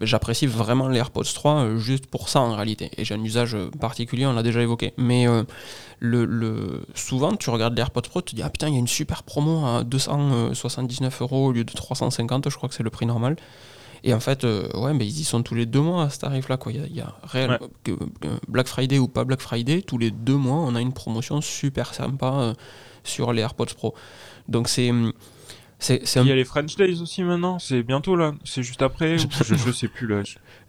j'apprécie 0.01 0.47
vraiment 0.47 0.87
les 0.87 0.99
AirPods 0.99 1.23
3 1.23 1.55
euh, 1.55 1.77
juste 1.77 2.07
pour 2.07 2.29
ça 2.29 2.41
en 2.41 2.55
réalité. 2.55 2.91
Et 2.97 3.05
j'ai 3.05 3.13
un 3.13 3.23
usage 3.23 3.55
euh, 3.55 3.69
particulier, 3.79 4.25
on 4.25 4.33
l'a 4.33 4.43
déjà 4.43 4.61
évoqué. 4.61 4.93
Mais 4.97 5.27
euh, 5.27 5.43
le, 5.99 6.83
souvent, 6.95 7.35
tu 7.35 7.49
regardes 7.49 7.75
les 7.75 7.81
AirPods 7.81 8.01
Pro, 8.01 8.21
tu 8.21 8.31
te 8.31 8.35
dis 8.35 8.43
Ah 8.43 8.49
putain, 8.49 8.67
il 8.67 8.73
y 8.73 8.77
a 8.77 8.79
une 8.79 8.87
super 8.87 9.23
promo 9.23 9.65
à 9.65 9.83
279 9.83 11.21
euros 11.21 11.47
au 11.47 11.51
lieu 11.51 11.63
de 11.63 11.71
350, 11.71 12.49
je 12.49 12.55
crois 12.55 12.69
que 12.69 12.75
c'est 12.75 12.83
le 12.83 12.89
prix 12.89 13.05
normal. 13.05 13.35
Et 14.05 14.13
en 14.13 14.19
fait, 14.19 14.43
ouais, 14.43 14.93
mais 14.93 15.05
ils 15.05 15.21
y 15.21 15.23
sont 15.23 15.43
tous 15.43 15.55
les 15.55 15.65
deux 15.65 15.79
mois 15.79 16.03
à 16.03 16.09
ce 16.09 16.19
tarif-là. 16.19 16.59
Il 16.67 16.93
y 16.93 16.99
a, 16.99 17.15
réel, 17.23 17.57
Black 18.49 18.67
Friday 18.67 18.99
ou 18.99 19.07
pas 19.07 19.23
Black 19.23 19.39
Friday, 19.39 19.81
tous 19.81 19.97
les 19.97 20.11
deux 20.11 20.35
mois, 20.35 20.57
on 20.57 20.75
a 20.75 20.81
une 20.81 20.91
promotion 20.91 21.39
super 21.39 21.93
sympa 21.93 22.53
sur 23.05 23.31
les 23.31 23.41
AirPods 23.41 23.73
Pro. 23.77 23.93
Donc 24.49 24.67
c'est 24.67 24.91
il 25.89 26.27
y 26.27 26.31
a 26.31 26.35
les 26.35 26.45
French 26.45 26.75
Days 26.75 27.01
aussi 27.01 27.23
maintenant, 27.23 27.59
c'est 27.59 27.83
bientôt 27.83 28.15
là, 28.15 28.33
c'est 28.43 28.63
juste 28.63 28.81
après, 28.81 29.17
je, 29.17 29.27
je, 29.55 29.71
sais 29.71 29.87
plus 29.87 30.07
là. 30.07 30.21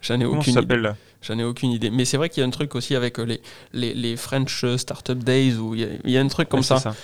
J'en 0.02 0.20
ai 0.20 0.25
aucune 0.25 0.58
idée. 0.58 0.90
J'en 1.22 1.38
ai 1.38 1.44
aucune 1.44 1.70
idée. 1.70 1.90
Mais 1.90 2.05
c'est 2.05 2.16
vrai 2.16 2.28
qu'il 2.28 2.43
y 2.43 2.44
a 2.44 2.46
un 2.46 2.50
truc 2.50 2.75
aussi 2.75 2.94
avec 2.94 3.19
euh, 3.19 3.25
les, 3.25 3.40
les, 3.72 3.94
les 3.94 4.16
French 4.16 4.64
Startup 4.76 5.19
Days 5.19 5.55
où 5.55 5.75
il 5.75 5.81
y, 5.81 5.84
a, 5.84 5.88
il 6.05 6.11
y 6.11 6.19
a 6.19 6.20
un 6.20 6.28
truc 6.28 6.49
comme 6.49 6.62
ça. 6.62 6.94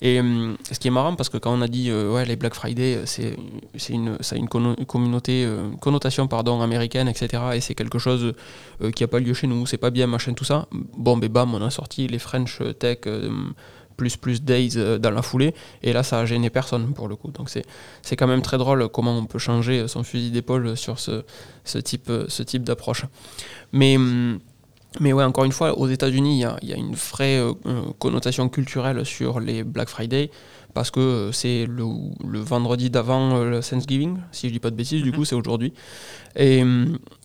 Et 0.00 0.20
hum, 0.20 0.56
ce 0.70 0.78
qui 0.78 0.86
est 0.86 0.92
marrant 0.92 1.16
parce 1.16 1.28
que 1.28 1.38
quand 1.38 1.52
on 1.52 1.60
a 1.60 1.66
dit 1.66 1.90
euh, 1.90 2.12
ouais 2.12 2.24
les 2.24 2.36
Black 2.36 2.54
Friday 2.54 2.98
euh, 2.98 3.02
c'est 3.04 3.36
c'est 3.74 3.92
une 3.92 4.16
ça 4.20 4.36
a 4.36 4.38
une, 4.38 4.48
communauté 4.48 5.44
connotation 5.80 6.28
pardon 6.28 6.62
américaine 6.62 7.08
etc 7.08 7.42
et 7.54 7.60
c'est 7.60 7.74
quelque 7.74 7.98
chose 7.98 8.32
qui 8.94 9.02
a 9.02 9.08
pas 9.08 9.18
lieu 9.18 9.34
chez 9.34 9.48
nous 9.48 9.66
c'est 9.66 9.76
pas 9.76 9.90
bien 9.90 10.06
machin 10.06 10.34
tout 10.34 10.44
ça 10.44 10.68
bon 10.96 11.16
ben 11.16 11.28
bam 11.28 11.52
on 11.52 11.62
a 11.62 11.70
sorti 11.70 12.06
les 12.06 12.20
French 12.20 12.60
Tech 12.78 12.98
plus 13.98 14.16
plus 14.16 14.42
days 14.42 14.70
euh, 14.76 14.96
dans 14.98 15.10
la 15.10 15.20
foulée. 15.20 15.52
Et 15.82 15.92
là, 15.92 16.02
ça 16.02 16.20
a 16.20 16.24
gêné 16.24 16.48
personne 16.48 16.94
pour 16.94 17.08
le 17.08 17.16
coup. 17.16 17.30
Donc 17.30 17.50
c'est, 17.50 18.16
quand 18.16 18.26
même 18.26 18.40
très 18.40 18.56
drôle 18.56 18.88
comment 18.88 19.18
on 19.18 19.26
peut 19.26 19.38
changer 19.38 19.86
son 19.88 20.02
fusil 20.04 20.30
d'épaule 20.30 20.74
sur 20.76 20.98
ce, 20.98 21.24
ce 21.64 21.78
type, 21.78 22.64
d'approche. 22.64 23.04
Mais. 23.72 23.96
Hum, 23.96 24.38
mais 25.00 25.12
ouais, 25.12 25.22
encore 25.22 25.44
une 25.44 25.52
fois, 25.52 25.78
aux 25.78 25.86
États-Unis, 25.86 26.40
il 26.40 26.66
y, 26.66 26.70
y 26.70 26.72
a, 26.72 26.76
une 26.76 26.94
vraie 26.94 27.38
euh, 27.38 27.52
connotation 27.98 28.48
culturelle 28.48 29.04
sur 29.04 29.38
les 29.38 29.62
Black 29.62 29.90
Friday 29.90 30.30
parce 30.74 30.90
que 30.90 31.00
euh, 31.00 31.32
c'est 31.32 31.66
le, 31.66 31.84
le, 32.26 32.40
vendredi 32.40 32.90
d'avant 32.90 33.36
euh, 33.36 33.50
le 33.50 33.60
Thanksgiving, 33.60 34.18
si 34.32 34.48
je 34.48 34.52
dis 34.52 34.58
pas 34.58 34.70
de 34.70 34.76
bêtises, 34.76 35.02
du 35.02 35.10
mhm. 35.10 35.16
coup 35.16 35.24
c'est 35.24 35.34
aujourd'hui. 35.34 35.72
Et, 36.36 36.62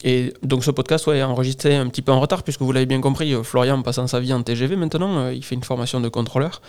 et, 0.02 0.32
donc 0.42 0.64
ce 0.64 0.70
podcast 0.70 1.06
ouais, 1.06 1.18
est 1.18 1.22
enregistré 1.22 1.76
un 1.76 1.86
petit 1.88 2.02
peu 2.02 2.10
en 2.10 2.20
retard, 2.20 2.42
puisque 2.42 2.62
vous 2.62 2.72
l'avez 2.72 2.86
bien 2.86 3.00
compris, 3.00 3.34
euh, 3.34 3.42
Florian 3.42 3.80
passant 3.82 4.06
sa 4.06 4.18
vie 4.18 4.32
en 4.32 4.42
TGV 4.42 4.76
maintenant, 4.76 5.28
il 5.28 5.44
fait 5.44 5.54
une 5.54 5.62
formation 5.62 6.00
de 6.00 6.08
contrôleur. 6.08 6.62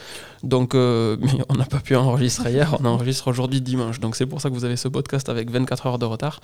Donc 0.43 0.73
on 0.75 1.55
n'a 1.57 1.65
pas 1.65 1.79
pu 1.79 1.95
enregistrer 1.95 2.51
hier, 2.51 2.75
on 2.79 2.85
enregistre 2.85 3.29
aujourd'hui 3.29 3.61
dimanche. 3.61 3.99
Donc 3.99 4.15
c'est 4.15 4.27
pour 4.27 4.41
ça 4.41 4.49
que 4.49 4.53
vous 4.53 4.65
avez 4.65 4.75
ce 4.75 4.87
podcast 4.87 5.29
avec 5.29 5.49
24 5.49 5.87
heures 5.87 5.99
de 5.99 6.05
retard, 6.05 6.41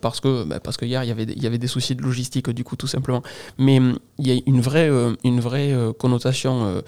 parce, 0.00 0.20
que, 0.20 0.44
bah, 0.44 0.58
parce 0.58 0.76
que 0.76 0.84
hier 0.84 1.04
il 1.04 1.08
y, 1.08 1.12
avait 1.12 1.26
des, 1.26 1.34
il 1.34 1.42
y 1.42 1.46
avait 1.46 1.58
des 1.58 1.68
soucis 1.68 1.94
de 1.94 2.02
logistique 2.02 2.50
du 2.50 2.64
coup 2.64 2.76
tout 2.76 2.88
simplement. 2.88 3.22
Mais 3.58 3.76
il 4.18 4.26
y 4.26 4.32
a 4.32 4.40
une 4.46 4.60
vraie, 4.60 4.90
une 5.22 5.40
vraie 5.40 5.74
connotation 5.98 6.82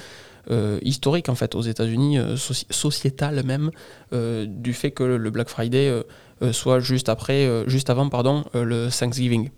euh, 0.50 0.81
historique 0.83 1.29
en 1.29 1.37
fait 1.37 1.55
aux 1.55 1.62
États-Unis, 1.62 2.19
euh, 2.19 2.37
sociétal 2.37 3.44
même, 3.44 3.71
euh, 4.12 4.44
du 4.49 4.73
fait 4.73 4.91
que 4.91 5.05
le 5.05 5.31
Black 5.31 5.49
Friday 5.49 6.03
soit 6.50 6.81
juste 6.81 7.09
après, 7.09 7.49
juste 7.69 7.91
avant 7.91 8.09
pardon, 8.09 8.44
le 8.53 8.89
Thanksgiving. 8.89 9.50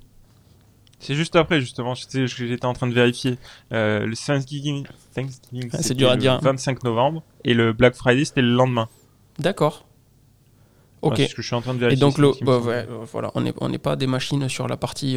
C'est 0.99 1.15
juste 1.15 1.37
après 1.37 1.61
justement, 1.61 1.95
j'étais 1.95 2.67
en 2.67 2.75
train 2.75 2.87
de 2.87 2.93
vérifier. 2.93 3.39
le 3.71 4.15
Thanksgiving, 4.15 4.87
Thanksgiving 5.15 5.71
ah, 5.73 5.79
c'est 5.81 5.95
dur 5.95 6.11
à 6.11 6.17
dire. 6.17 6.37
Le 6.37 6.45
25 6.45 6.85
novembre 6.85 7.23
et 7.45 7.55
le 7.55 7.73
Black 7.73 7.95
Friday 7.95 8.27
c'était 8.27 8.43
le 8.43 8.53
lendemain. 8.55 8.89
D'accord. 9.39 9.87
Ok. 11.01 11.19
ce 11.19 11.35
que 11.35 11.43
je 11.43 11.47
suis 11.47 11.57
en 11.57 11.63
train 11.63 11.75
de 11.75 11.79
vérifier. 11.79 11.99
Et 11.99 12.01
donc 12.01 12.19
le, 12.19 12.33
bah, 12.45 12.61
voilà, 13.11 13.31
on 13.35 13.41
n'est 13.41 13.55
on 13.61 13.71
n'est 13.71 13.79
pas 13.79 13.97
des 13.97 14.07
machines 14.07 14.49
sur 14.51 14.69
la 14.69 14.77
partie 14.77 15.17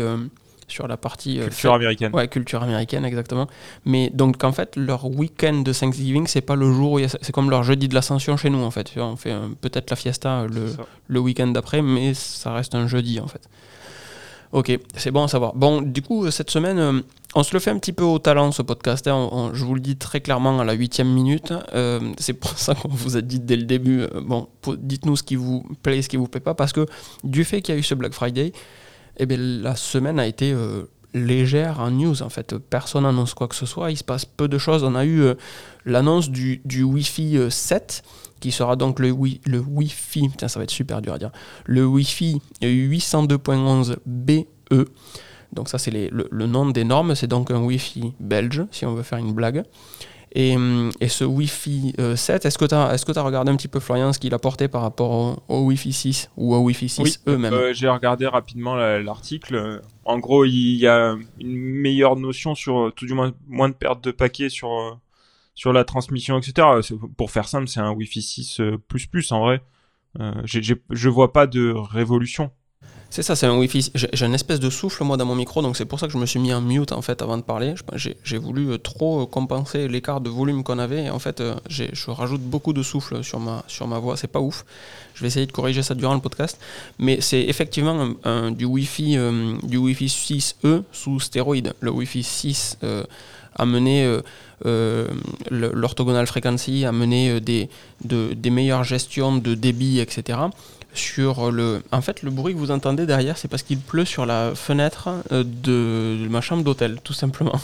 sur 0.67 0.87
la 0.87 0.97
partie 0.97 1.39
euh, 1.39 1.47
culture 1.47 1.73
américaine. 1.73 2.13
Ouais, 2.13 2.27
culture 2.27 2.61
américaine 2.61 3.05
exactement. 3.05 3.47
Mais 3.85 4.09
donc 4.13 4.43
en 4.43 4.51
fait 4.51 4.75
leur 4.75 5.05
week-end 5.05 5.61
de 5.61 5.71
Thanksgiving 5.73 6.27
c'est 6.27 6.41
pas 6.41 6.55
le 6.55 6.71
jour 6.71 6.93
où 6.93 6.99
c'est 6.99 7.31
comme 7.31 7.49
leur 7.49 7.63
jeudi 7.63 7.87
de 7.87 7.95
l'ascension 7.95 8.35
chez 8.37 8.49
nous 8.49 8.61
en 8.61 8.71
fait. 8.71 8.91
On 8.97 9.15
fait 9.15 9.33
peut-être 9.61 9.89
la 9.89 9.95
fiesta 9.95 10.45
le, 10.45 10.75
le 11.07 11.19
week-end 11.19 11.47
d'après, 11.47 11.81
mais 11.81 12.13
ça 12.13 12.53
reste 12.53 12.75
un 12.75 12.87
jeudi 12.87 13.19
en 13.19 13.27
fait. 13.27 13.47
Ok, 14.53 14.77
c'est 14.95 15.11
bon 15.11 15.23
à 15.23 15.27
savoir. 15.27 15.55
Bon, 15.55 15.81
du 15.81 16.01
coup, 16.01 16.31
cette 16.31 16.49
semaine, 16.49 16.79
euh, 16.79 17.01
on 17.35 17.43
se 17.43 17.53
le 17.53 17.59
fait 17.59 17.69
un 17.69 17.77
petit 17.77 17.91
peu 17.91 18.05
au 18.05 18.17
talent, 18.17 18.53
ce 18.53 18.61
podcast. 18.61 19.05
Hein. 19.07 19.51
je 19.53 19.65
vous 19.65 19.75
le 19.75 19.81
dis 19.81 19.97
très 19.97 20.21
clairement 20.21 20.57
à 20.59 20.63
la 20.63 20.71
huitième 20.71 21.09
minute. 21.09 21.53
Euh, 21.73 21.99
c'est 22.17 22.31
pour 22.33 22.51
ça 22.57 22.73
qu'on 22.73 22.87
vous 22.87 23.17
a 23.17 23.21
dit 23.21 23.41
dès 23.41 23.57
le 23.57 23.63
début, 23.63 24.05
bon, 24.21 24.47
dites-nous 24.77 25.17
ce 25.17 25.23
qui 25.23 25.35
vous 25.35 25.65
plaît, 25.83 26.01
ce 26.01 26.07
qui 26.07 26.15
vous 26.15 26.29
plaît 26.29 26.39
pas, 26.39 26.53
parce 26.53 26.71
que 26.71 26.85
du 27.25 27.43
fait 27.43 27.61
qu'il 27.61 27.75
y 27.75 27.77
a 27.77 27.79
eu 27.79 27.83
ce 27.83 27.93
Black 27.93 28.13
Friday, 28.13 28.53
eh 29.17 29.25
bien, 29.25 29.37
la 29.37 29.75
semaine 29.75 30.19
a 30.19 30.27
été 30.27 30.51
euh, 30.51 30.83
légère 31.13 31.79
en 31.79 31.91
news. 31.91 32.21
En 32.21 32.29
fait, 32.29 32.57
personne 32.57 33.03
n'annonce 33.03 33.33
quoi 33.33 33.47
que 33.47 33.55
ce 33.55 33.65
soit. 33.65 33.91
Il 33.91 33.97
se 33.97 34.03
passe 34.03 34.25
peu 34.25 34.47
de 34.47 34.57
choses. 34.57 34.83
On 34.83 34.95
a 34.95 35.05
eu 35.05 35.21
euh, 35.21 35.35
l'annonce 35.85 36.29
du, 36.29 36.61
du 36.65 36.83
Wi-Fi 36.83 37.39
7 37.49 38.03
euh, 38.05 38.09
qui 38.39 38.51
sera 38.51 38.75
donc 38.75 38.99
le, 38.99 39.09
wi 39.09 39.41
le 39.45 39.59
Wi-Fi, 39.59 40.29
putain, 40.29 40.47
ça 40.47 40.59
va 40.59 40.63
être 40.63 40.71
super 40.71 41.01
dur 41.01 41.13
à 41.13 41.17
dire, 41.17 41.31
le 41.65 41.85
Wi-Fi 41.87 42.39
802.11 42.61 43.95
BE. 44.05 44.45
Donc 45.53 45.69
ça 45.69 45.79
c'est 45.79 45.89
le, 45.89 46.27
le, 46.29 46.45
nom 46.45 46.69
des 46.69 46.83
normes, 46.83 47.15
c'est 47.15 47.25
donc 47.25 47.49
un 47.49 47.59
Wi-Fi 47.59 48.13
belge, 48.19 48.65
si 48.69 48.85
on 48.85 48.93
veut 48.93 49.01
faire 49.01 49.17
une 49.17 49.33
blague. 49.33 49.63
Et, 50.33 50.55
et 50.99 51.07
ce 51.07 51.23
Wi-Fi 51.23 51.93
7, 52.15 52.45
est-ce 52.45 52.57
que 52.57 52.65
tu 52.65 52.75
as, 52.75 52.93
est 52.93 53.17
as, 53.17 53.21
regardé 53.21 53.51
un 53.51 53.55
petit 53.55 53.67
peu, 53.67 53.79
Florian, 53.79 54.13
ce 54.13 54.19
qu'il 54.19 54.33
apportait 54.33 54.67
par 54.67 54.81
rapport 54.81 55.41
au, 55.47 55.61
Wi-Fi 55.65 55.93
6 55.93 56.31
ou 56.37 56.53
au 56.53 56.59
Wi-Fi 56.59 56.89
6 56.89 57.23
eux-mêmes? 57.27 57.53
euh, 57.53 57.73
J'ai 57.73 57.87
regardé 57.87 58.27
rapidement 58.27 58.75
l'article. 58.75 59.81
En 60.05 60.19
gros, 60.19 60.45
il 60.45 60.75
y 60.75 60.87
a 60.87 61.15
une 61.39 61.55
meilleure 61.57 62.15
notion 62.15 62.55
sur, 62.55 62.91
tout 62.95 63.05
du 63.05 63.13
moins, 63.13 63.33
moins 63.47 63.69
de 63.69 63.73
perte 63.73 64.03
de 64.03 64.11
paquets 64.11 64.49
sur, 64.49 64.99
sur 65.55 65.73
la 65.73 65.83
transmission, 65.83 66.37
etc. 66.37 66.67
Pour 67.17 67.31
faire 67.31 67.47
simple, 67.47 67.67
c'est 67.67 67.79
un 67.79 67.91
Wi-Fi 67.91 68.21
6 68.21 68.61
en 69.31 69.39
vrai. 69.41 69.61
Euh, 70.19 70.31
je 70.45 71.09
vois 71.09 71.33
pas 71.33 71.47
de 71.47 71.71
révolution. 71.71 72.51
C'est 73.09 73.23
ça, 73.23 73.35
c'est 73.35 73.45
un 73.45 73.57
Wi-Fi. 73.57 73.91
J'ai 73.95 74.25
une 74.25 74.33
espèce 74.33 74.59
de 74.59 74.69
souffle 74.69 75.03
moi 75.03 75.17
dans 75.17 75.25
mon 75.25 75.35
micro, 75.35 75.61
donc 75.61 75.77
c'est 75.77 75.85
pour 75.85 75.99
ça 75.99 76.07
que 76.07 76.13
je 76.13 76.17
me 76.17 76.25
suis 76.25 76.39
mis 76.39 76.53
en 76.53 76.61
mute 76.61 76.91
en 76.91 77.01
fait 77.01 77.21
avant 77.21 77.37
de 77.37 77.41
parler. 77.41 77.73
J'ai 77.95 78.37
voulu 78.37 78.71
euh, 78.71 78.77
trop 78.77 79.21
euh, 79.21 79.25
compenser 79.25 79.87
l'écart 79.87 80.21
de 80.21 80.29
volume 80.29 80.63
qu'on 80.63 80.77
avait. 80.77 81.09
En 81.09 81.19
fait, 81.19 81.39
euh, 81.39 81.55
je 81.69 82.11
rajoute 82.11 82.41
beaucoup 82.41 82.73
de 82.73 82.83
souffle 82.83 83.23
sur 83.23 83.39
ma, 83.39 83.63
sur 83.67 83.87
ma 83.87 83.99
voix. 83.99 84.17
C'est 84.17 84.27
pas 84.27 84.41
ouf. 84.41 84.65
Je 85.15 85.21
vais 85.21 85.27
essayer 85.27 85.45
de 85.45 85.51
corriger 85.51 85.83
ça 85.83 85.95
durant 85.95 86.13
le 86.13 86.19
podcast. 86.19 86.59
Mais 86.99 87.21
c'est 87.21 87.41
effectivement 87.41 88.09
du 88.51 88.65
Wi-Fi, 88.65 89.17
du 89.63 89.77
Wi-Fi 89.77 90.05
6E 90.05 90.83
sous 90.91 91.19
stéroïde. 91.19 91.73
Le 91.79 91.89
Wi-Fi 91.89 92.21
6 92.21 92.77
a 93.55 93.65
mené 93.65 94.19
l'orthogonal 95.49 96.27
frequency, 96.27 96.85
a 96.85 96.91
mené 96.91 97.39
des, 97.41 97.67
de, 98.03 98.33
des 98.35 98.51
meilleures 98.51 98.83
gestions 98.83 99.37
de 99.37 99.55
débit, 99.55 99.99
etc 99.99 100.37
sur 100.93 101.51
le. 101.51 101.83
En 101.91 102.01
fait, 102.01 102.23
le 102.23 102.31
bruit 102.31 102.53
que 102.53 102.59
vous 102.59 102.71
entendez 102.71 103.05
derrière, 103.05 103.37
c'est 103.37 103.47
parce 103.47 103.63
qu'il 103.63 103.79
pleut 103.79 104.05
sur 104.05 104.25
la 104.25 104.55
fenêtre 104.55 105.09
euh, 105.31 105.43
de 105.45 106.27
ma 106.29 106.41
chambre 106.41 106.63
d'hôtel, 106.63 106.99
tout 107.03 107.13
simplement. 107.13 107.59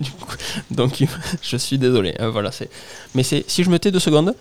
donc, 0.70 1.04
je 1.42 1.56
suis 1.56 1.78
désolé. 1.78 2.14
Euh, 2.20 2.30
voilà, 2.30 2.52
c'est. 2.52 2.70
Mais 3.14 3.22
c'est 3.22 3.44
si 3.48 3.64
je 3.64 3.70
me 3.70 3.78
tais 3.78 3.90
deux 3.90 3.98
secondes. 3.98 4.34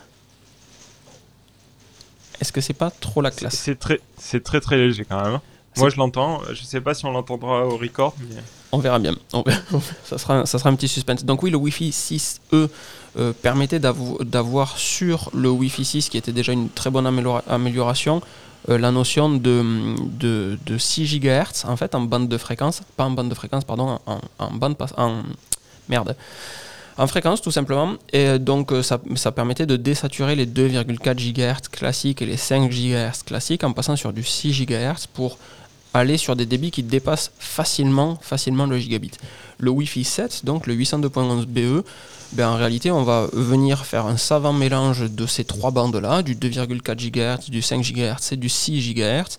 Est-ce 2.40 2.52
que 2.52 2.62
c'est 2.62 2.74
pas 2.74 2.92
trop 2.92 3.22
la 3.22 3.32
classe? 3.32 3.56
C'est 3.56 3.80
très, 3.80 4.00
c'est 4.18 4.44
très 4.44 4.62
très 4.62 4.78
léger 4.78 5.06
quand 5.06 5.24
même. 5.24 5.40
Moi, 5.78 5.90
je 5.90 5.98
l'entends. 5.98 6.42
Je 6.52 6.64
sais 6.64 6.82
pas 6.82 6.94
si 6.94 7.06
on 7.06 7.12
l'entendra 7.12 7.66
au 7.66 7.78
record. 7.78 8.16
On 8.72 8.80
verra 8.80 9.00
bien. 9.00 9.16
ça, 10.04 10.18
sera, 10.18 10.46
ça 10.46 10.60
sera 10.60 10.70
un 10.70 10.76
petit 10.76 10.88
suspense. 10.88 11.24
Donc 11.24 11.44
oui, 11.44 11.50
le 11.50 11.58
Wi-Fi 11.58 11.90
6E 11.90 12.68
euh, 13.18 13.34
permettait 13.42 13.80
d'avoir 13.80 14.78
sur 14.78 15.30
le 15.34 15.50
Wi-Fi 15.50 15.86
6, 15.86 16.10
qui 16.10 16.18
était 16.18 16.34
déjà 16.34 16.52
une 16.52 16.70
très 16.70 16.90
bonne 16.90 17.08
amélioration, 17.48 18.22
la 18.68 18.92
notion 18.92 19.30
de, 19.30 19.96
de, 20.20 20.78
6 20.78 21.20
GHz 21.20 21.66
en 21.66 21.78
fait 21.78 21.96
en 21.96 22.02
bande 22.02 22.28
de 22.28 22.38
fréquence, 22.38 22.82
pas 22.98 23.06
en 23.06 23.12
bande 23.12 23.30
de 23.30 23.36
fréquence, 23.36 23.64
pardon, 23.64 24.00
en, 24.06 24.52
bande 24.52 24.76
en 24.98 25.24
merde 25.88 26.16
en 26.98 27.08
fréquence 27.08 27.42
tout 27.42 27.52
simplement. 27.52 27.94
Et 28.12 28.40
donc 28.40 28.74
ça 28.84 29.32
permettait 29.32 29.66
de 29.66 29.78
désaturer 29.78 30.36
les 30.36 30.46
2,4 30.46 31.16
GHz 31.16 31.70
classiques 31.72 32.22
et 32.22 32.26
les 32.26 32.38
5 32.38 32.70
GHz 32.70 33.24
classiques 33.26 33.64
en 33.64 33.72
passant 33.72 33.96
sur 33.96 34.12
du 34.12 34.24
6 34.24 34.66
GHz 34.66 35.08
pour 35.14 35.38
aller 35.98 36.18
sur 36.18 36.36
des 36.36 36.46
débits 36.46 36.72
qui 36.72 36.84
dépassent 36.84 37.32
facilement, 37.40 38.18
facilement 38.22 38.66
le 38.66 38.78
gigabit. 38.78 39.12
Le 39.60 39.72
Wi-Fi 39.72 40.04
7, 40.04 40.46
donc 40.46 40.68
le 40.68 40.76
802.11 40.76 41.46
BE, 41.46 41.84
ben 42.34 42.50
en 42.50 42.56
réalité, 42.56 42.92
on 42.92 43.04
va 43.04 43.28
venir 43.34 43.86
faire 43.86 44.06
un 44.06 44.18
savant 44.18 44.54
mélange 44.54 45.10
de 45.10 45.26
ces 45.26 45.46
trois 45.46 45.72
bandes-là, 45.72 46.24
du 46.24 46.36
2,4 46.36 46.96
GHz, 46.96 47.50
du 47.50 47.62
5 47.62 47.82
GHz 47.82 48.34
et 48.34 48.36
du 48.36 48.50
6 48.50 48.94
GHz, 48.94 49.38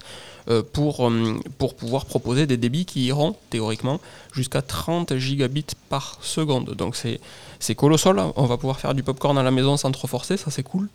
euh, 0.49 0.63
pour, 0.63 1.07
euh, 1.07 1.39
pour 1.59 1.75
pouvoir 1.75 2.07
proposer 2.07 2.47
des 2.47 2.57
débits 2.57 2.87
qui 2.87 3.05
iront, 3.07 3.37
théoriquement, 3.51 4.01
jusqu'à 4.33 4.63
30 4.63 5.17
gigabits 5.17 5.67
par 5.91 6.19
seconde. 6.23 6.75
Donc 6.75 6.97
c'est 6.97 7.75
colossal, 7.75 8.19
on 8.35 8.47
va 8.47 8.57
pouvoir 8.57 8.81
faire 8.81 8.95
du 8.95 9.03
popcorn 9.03 9.37
à 9.37 9.43
la 9.43 9.51
maison 9.51 9.77
sans 9.77 9.93
trop 9.93 10.09
forcer, 10.09 10.39
ça 10.39 10.51
c'est 10.51 10.63
cool. 10.63 10.89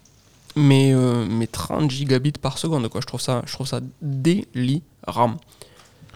Mais, 0.56 0.92
euh, 0.94 1.26
mais 1.30 1.48
30 1.48 1.92
gigabits 1.92 2.34
par 2.34 2.58
seconde, 2.58 2.88
quoi. 2.88 3.02
Je 3.02 3.08
trouve 3.08 3.22
ça, 3.22 3.44
je 3.46 3.54
trouve 3.54 3.68
ça. 3.68 3.80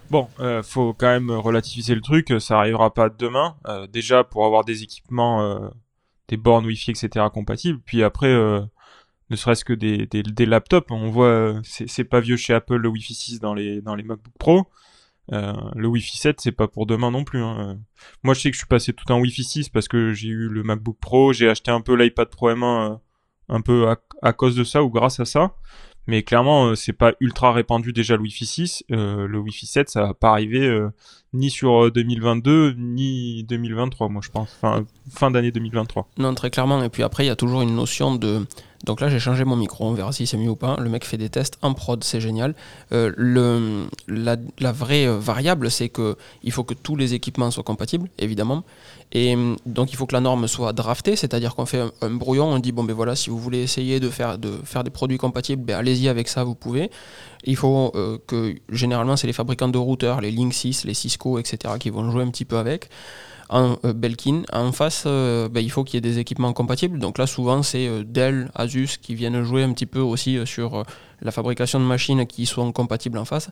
Bon, 0.09 0.29
euh, 0.39 0.63
faut 0.63 0.93
quand 0.93 1.07
même 1.07 1.29
relativiser 1.31 1.93
le 1.93 2.01
truc, 2.01 2.33
ça 2.39 2.59
arrivera 2.59 2.93
pas 2.93 3.09
demain. 3.09 3.57
Euh, 3.67 3.87
déjà 3.87 4.23
pour 4.23 4.45
avoir 4.45 4.63
des 4.63 4.83
équipements, 4.83 5.41
euh, 5.41 5.67
des 6.29 6.37
bornes 6.37 6.65
Wi-Fi, 6.65 6.91
etc. 6.91 7.25
compatibles. 7.33 7.79
Puis 7.85 8.03
après, 8.03 8.33
ne 9.29 9.35
serait-ce 9.35 9.65
que 9.65 9.73
des, 9.73 10.45
laptops, 10.45 10.91
on 10.91 11.09
voit, 11.09 11.59
c'est 11.63 12.03
pas 12.05 12.21
vieux 12.21 12.37
chez 12.37 12.53
Apple 12.53 12.75
le 12.75 12.87
Wi-Fi 12.87 13.13
6 13.13 13.39
dans 13.39 13.53
les 13.53 13.81
dans 13.81 13.95
MacBook 13.95 14.33
Pro. 14.39 14.67
le 15.29 15.87
Wi-Fi 15.87 16.17
7, 16.17 16.41
c'est 16.41 16.51
pas 16.53 16.67
pour 16.67 16.85
demain 16.85 17.11
non 17.11 17.23
plus. 17.25 17.41
Hein. 17.43 17.77
Moi, 18.23 18.33
je 18.33 18.41
sais 18.41 18.49
que 18.49 18.55
je 18.55 18.59
suis 18.59 18.67
passé 18.67 18.93
tout 18.93 19.11
en 19.11 19.19
Wi-Fi 19.19 19.43
6 19.43 19.69
parce 19.69 19.87
que 19.89 20.13
j'ai 20.13 20.29
eu 20.29 20.47
le 20.47 20.63
MacBook 20.63 20.97
Pro, 20.99 21.33
j'ai 21.33 21.49
acheté 21.49 21.71
un 21.71 21.81
peu 21.81 21.95
l'iPad 21.95 22.29
Pro 22.29 22.49
M1 22.51 22.99
un 23.49 23.61
peu 23.61 23.87
à, 24.21 24.33
cause 24.33 24.55
de 24.55 24.63
ça 24.63 24.83
ou 24.83 24.89
grâce 24.89 25.19
à 25.19 25.25
ça. 25.25 25.55
Mais 26.07 26.23
clairement, 26.23 26.67
euh, 26.67 26.75
c'est 26.75 26.93
pas 26.93 27.13
ultra 27.19 27.51
répandu 27.51 27.91
déjà 27.91 28.15
le 28.15 28.21
Wi-Fi 28.21 28.45
6. 28.45 28.83
Euh, 28.91 29.27
le 29.27 29.39
Wi-Fi 29.39 29.65
7, 29.65 29.89
ça 29.89 30.01
va 30.01 30.13
pas 30.13 30.31
arriver 30.31 30.65
euh, 30.65 30.89
ni 31.33 31.49
sur 31.49 31.91
2022 31.91 32.75
ni 32.77 33.43
2023, 33.43 34.07
moi 34.07 34.21
je 34.23 34.29
pense. 34.29 34.57
Fin 35.09 35.31
d'année 35.31 35.51
2023. 35.51 36.07
Non, 36.17 36.33
très 36.33 36.49
clairement. 36.49 36.81
Et 36.81 36.89
puis 36.89 37.03
après, 37.03 37.25
il 37.25 37.27
y 37.27 37.31
a 37.31 37.35
toujours 37.35 37.61
une 37.61 37.75
notion 37.75 38.15
de. 38.15 38.45
Donc 38.85 39.01
là, 39.01 39.09
j'ai 39.09 39.19
changé 39.19 39.43
mon 39.43 39.57
micro. 39.57 39.85
On 39.85 39.93
verra 39.93 40.13
si 40.13 40.25
c'est 40.25 40.37
mieux 40.37 40.51
ou 40.51 40.55
pas. 40.55 40.77
Le 40.79 40.89
mec 40.89 41.03
fait 41.03 41.17
des 41.17 41.29
tests 41.29 41.57
en 41.61 41.73
prod, 41.73 42.01
c'est 42.03 42.21
génial. 42.21 42.55
le, 42.91 43.87
la, 44.07 44.37
la, 44.59 44.71
vraie 44.71 45.07
variable, 45.07 45.69
c'est 45.69 45.89
que 45.89 46.15
il 46.43 46.51
faut 46.51 46.63
que 46.63 46.75
tous 46.75 46.95
les 46.95 47.15
équipements 47.15 47.51
soient 47.51 47.63
compatibles, 47.63 48.07
évidemment. 48.17 48.63
Et 49.11 49.35
hum, 49.35 49.55
donc 49.65 49.91
il 49.91 49.95
faut 49.95 50.05
que 50.05 50.13
la 50.13 50.19
norme 50.21 50.47
soit 50.47 50.73
draftée, 50.73 51.15
c'est-à-dire 51.15 51.55
qu'on 51.55 51.65
fait 51.65 51.81
un, 52.01 52.09
brouillon, 52.09 52.45
on 52.45 52.59
dit 52.59 52.71
bon 52.71 52.83
ben 52.83 52.93
voilà, 52.93 53.15
si 53.15 53.29
vous 53.29 53.39
voulez 53.39 53.59
essayer 53.59 53.99
de 53.99 54.09
faire, 54.09 54.37
de 54.37 54.59
faire 54.63 54.83
des 54.83 54.89
produits 54.89 55.17
compatibles, 55.17 55.63
ben 55.63 55.77
allez-y 55.77 56.09
avec 56.09 56.27
ça, 56.27 56.43
vous 56.43 56.55
pouvez. 56.55 56.91
Il 57.45 57.55
faut 57.55 57.91
euh, 57.95 58.17
que 58.27 58.55
généralement 58.69 59.15
c'est 59.15 59.27
les 59.27 59.33
fabricants 59.33 59.69
de 59.69 59.77
routeurs, 59.77 60.21
les 60.21 60.31
Linksys, 60.31 60.81
les 60.83 60.93
Cisco, 60.93 61.39
etc. 61.39 61.75
qui 61.79 61.89
vont 61.89 62.09
jouer 62.11 62.23
un 62.23 62.29
petit 62.29 62.45
peu 62.45 62.57
avec. 62.57 62.89
En 63.49 63.77
euh, 63.85 63.93
Belkin, 63.93 64.43
en 64.51 64.71
face, 64.71 65.03
euh, 65.05 65.47
ben, 65.49 65.61
il 65.61 65.71
faut 65.71 65.83
qu'il 65.83 65.95
y 65.95 65.97
ait 65.99 66.01
des 66.01 66.19
équipements 66.19 66.53
compatibles. 66.53 66.99
Donc 66.99 67.17
là, 67.17 67.27
souvent, 67.27 67.63
c'est 67.63 68.03
Dell, 68.03 68.49
Asus 68.55 68.97
qui 69.01 69.15
viennent 69.15 69.43
jouer 69.43 69.63
un 69.63 69.73
petit 69.73 69.85
peu 69.85 69.99
aussi 69.99 70.39
sur 70.45 70.83
la 71.21 71.31
fabrication 71.31 71.79
de 71.79 71.85
machines 71.85 72.25
qui 72.27 72.45
sont 72.45 72.71
compatibles 72.71 73.17
en 73.17 73.25
face. 73.25 73.49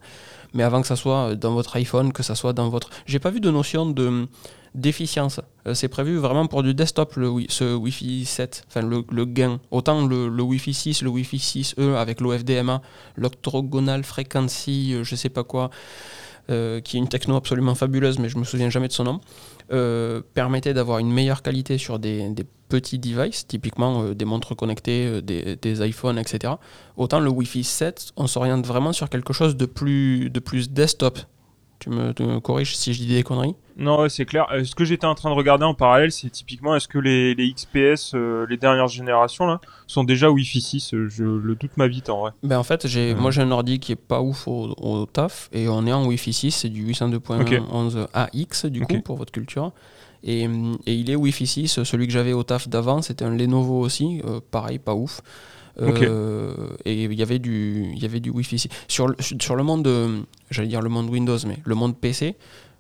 Mais 0.53 0.63
avant 0.63 0.81
que 0.81 0.87
ça 0.87 0.95
soit 0.95 1.35
dans 1.35 1.53
votre 1.53 1.75
iPhone, 1.77 2.13
que 2.13 2.23
ça 2.23 2.35
soit 2.35 2.53
dans 2.53 2.69
votre. 2.69 2.89
J'ai 3.05 3.19
pas 3.19 3.29
vu 3.29 3.39
de 3.39 3.49
notion 3.49 3.85
de 3.85 4.27
d'efficience. 4.75 5.39
Euh, 5.67 5.73
c'est 5.73 5.87
prévu 5.87 6.17
vraiment 6.17 6.45
pour 6.47 6.61
du 6.61 6.73
desktop, 6.73 7.15
le, 7.15 7.31
ce 7.47 7.73
Wi-Fi 7.73 8.25
7, 8.25 8.65
enfin 8.67 8.81
le, 8.81 9.25
gain. 9.25 9.59
Autant 9.71 10.05
le, 10.05 10.27
Wi-Fi 10.41 10.73
6, 10.73 11.01
le 11.01 11.09
Wi-Fi 11.09 11.37
6E 11.37 11.95
avec 11.95 12.21
l'OFDMA, 12.21 12.81
l'Octogonal 13.15 14.03
Frequency, 14.03 14.93
euh, 14.93 15.03
je 15.03 15.15
sais 15.15 15.29
pas 15.29 15.43
quoi, 15.43 15.71
euh, 16.49 16.81
qui 16.81 16.97
est 16.97 16.99
une 16.99 17.07
techno 17.07 17.35
absolument 17.35 17.73
fabuleuse, 17.73 18.19
mais 18.19 18.29
je 18.29 18.37
me 18.37 18.43
souviens 18.43 18.69
jamais 18.69 18.87
de 18.87 18.93
son 18.93 19.05
nom, 19.05 19.21
permettait 20.33 20.73
d'avoir 20.73 20.99
une 20.99 21.11
meilleure 21.11 21.41
qualité 21.41 21.77
sur 21.77 21.99
des, 21.99 22.33
petits 22.67 22.97
devices, 22.97 23.45
typiquement 23.45 24.09
des 24.09 24.25
montres 24.25 24.55
connectées, 24.55 25.21
des, 25.21 25.55
des, 25.55 25.87
iPhones, 25.87 26.17
etc. 26.17 26.53
Autant 26.97 27.19
le 27.19 27.29
Wi-Fi 27.29 27.63
7, 27.63 28.13
on 28.17 28.25
s'oriente 28.25 28.65
vraiment 28.65 28.91
sur 28.91 29.09
quelque 29.09 29.33
chose 29.33 29.55
de 29.55 29.65
plus, 29.65 30.31
de 30.31 30.39
plus 30.39 30.71
desktop. 30.71 31.19
Tu 31.85 31.91
me, 31.91 32.13
tu 32.13 32.23
me 32.23 32.39
corriges 32.39 32.75
si 32.75 32.95
je 32.95 32.99
dis 32.99 33.07
des 33.07 33.21
conneries 33.21 33.55
non, 33.77 34.07
c'est 34.07 34.25
clair. 34.25 34.47
Euh, 34.53 34.63
ce 34.63 34.73
que 34.73 34.85
j'étais 34.85 35.05
en 35.05 35.15
train 35.15 35.29
de 35.29 35.35
regarder 35.35 35.65
en 35.65 35.73
parallèle, 35.73 36.11
c'est 36.11 36.29
typiquement 36.29 36.75
est-ce 36.75 36.87
que 36.87 36.97
les, 36.97 37.35
les 37.35 37.51
XPS, 37.51 38.13
euh, 38.13 38.45
les 38.49 38.55
dernières 38.55 38.87
générations 38.87 39.45
là, 39.45 39.59
sont 39.85 40.05
déjà 40.05 40.31
Wi-Fi 40.31 40.61
6 40.61 40.93
euh, 40.93 41.09
Je 41.09 41.23
le 41.25 41.55
doute 41.55 41.75
ma 41.75 41.87
vite 41.87 42.09
en 42.09 42.21
vrai. 42.21 42.31
Ben 42.41 42.57
en 42.57 42.63
fait, 42.63 42.87
j'ai, 42.87 43.13
moi 43.15 43.31
j'ai 43.31 43.41
un 43.41 43.51
ordi 43.51 43.79
qui 43.79 43.91
est 43.91 43.97
pas 43.97 44.21
ouf 44.21 44.47
au, 44.47 45.05
taf 45.11 45.49
et 45.51 45.67
on 45.67 45.85
est 45.85 45.91
en 45.91 46.05
Wi-Fi 46.05 46.31
6, 46.31 46.51
c'est 46.51 46.69
du 46.69 46.89
802.11 46.89 48.07
AX 48.13 48.65
du 48.65 48.81
coup 48.85 49.01
pour 49.01 49.17
votre 49.17 49.33
culture. 49.33 49.73
Et, 50.23 50.43
et, 50.85 50.93
il 50.93 51.09
est 51.11 51.15
Wi-Fi 51.15 51.45
6. 51.45 51.83
Celui 51.83 52.07
que 52.07 52.13
j'avais 52.13 52.33
au 52.33 52.43
taf 52.43 52.67
d'avant, 52.69 53.01
c'était 53.01 53.25
un 53.25 53.35
Lenovo 53.35 53.79
aussi, 53.81 54.21
pareil, 54.51 54.79
pas 54.79 54.95
ouf. 54.95 55.21
Et 55.81 57.03
il 57.03 57.13
y 57.13 57.21
avait 57.21 57.39
du, 57.39 57.91
il 57.93 58.01
y 58.01 58.05
avait 58.05 58.19
du 58.19 58.29
Wi-Fi 58.29 58.59
6. 58.59 58.69
Sur 58.87 59.07
le, 59.07 59.15
sur 59.19 59.55
le 59.55 59.63
monde, 59.63 60.25
j'allais 60.49 60.67
dire 60.67 60.81
le 60.81 60.89
monde 60.89 61.09
Windows, 61.09 61.37
mais 61.47 61.57
le 61.63 61.75
monde 61.75 61.97
PC, 61.97 62.35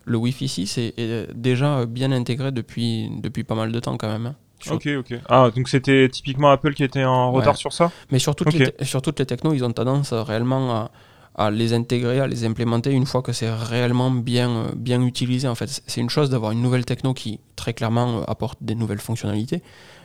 le 0.05 0.17
Wi-Fi 0.17 0.47
6 0.47 0.77
est, 0.77 1.33
déjà 1.35 1.85
bien 1.85 2.11
intégré 2.11 2.51
depuis, 2.51 3.09
depuis 3.21 3.43
pas 3.43 3.55
mal 3.55 3.71
de 3.71 3.79
temps 3.79 3.97
quand 3.97 4.11
même. 4.11 4.27
Hein. 4.27 4.35
Ok, 4.71 4.87
ok. 4.97 5.19
Ah, 5.29 5.49
donc 5.55 5.67
c'était 5.67 6.07
typiquement 6.09 6.49
Apple 6.49 6.73
qui 6.73 6.83
était 6.83 7.03
en 7.03 7.31
retard 7.31 7.57
sur 7.57 7.73
ça? 7.73 7.91
Mais 8.11 8.19
sur 8.19 8.35
toutes, 8.35 8.53
les 8.53 8.73
sur 8.81 9.01
toutes 9.01 9.19
les 9.19 9.25
technos, 9.25 9.53
ils 9.53 9.63
ont 9.63 9.71
tendance 9.71 10.13
réellement 10.13 10.73
à, 10.73 10.91
à, 11.35 11.51
les 11.51 11.73
intégrer, 11.73 12.19
à 12.19 12.27
les 12.27 12.45
implémenter 12.45 12.91
une 12.91 13.05
fois 13.05 13.21
que 13.21 13.31
c'est 13.31 13.51
réellement 13.51 14.11
bien, 14.11 14.71
bien 14.75 15.01
utilisé. 15.01 15.47
En 15.47 15.55
fait, 15.55 15.81
c'est 15.85 16.01
une 16.01 16.09
chose 16.09 16.29
d'avoir 16.29 16.51
une 16.51 16.61
nouvelle 16.61 16.85
techno 16.85 17.13
qui 17.13 17.39
très 17.55 17.73
clairement 17.73 18.23
apporte 18.23 18.59
des 18.61 18.75
nouvelles 18.75 18.99
fonctionnalités, 19.01 19.61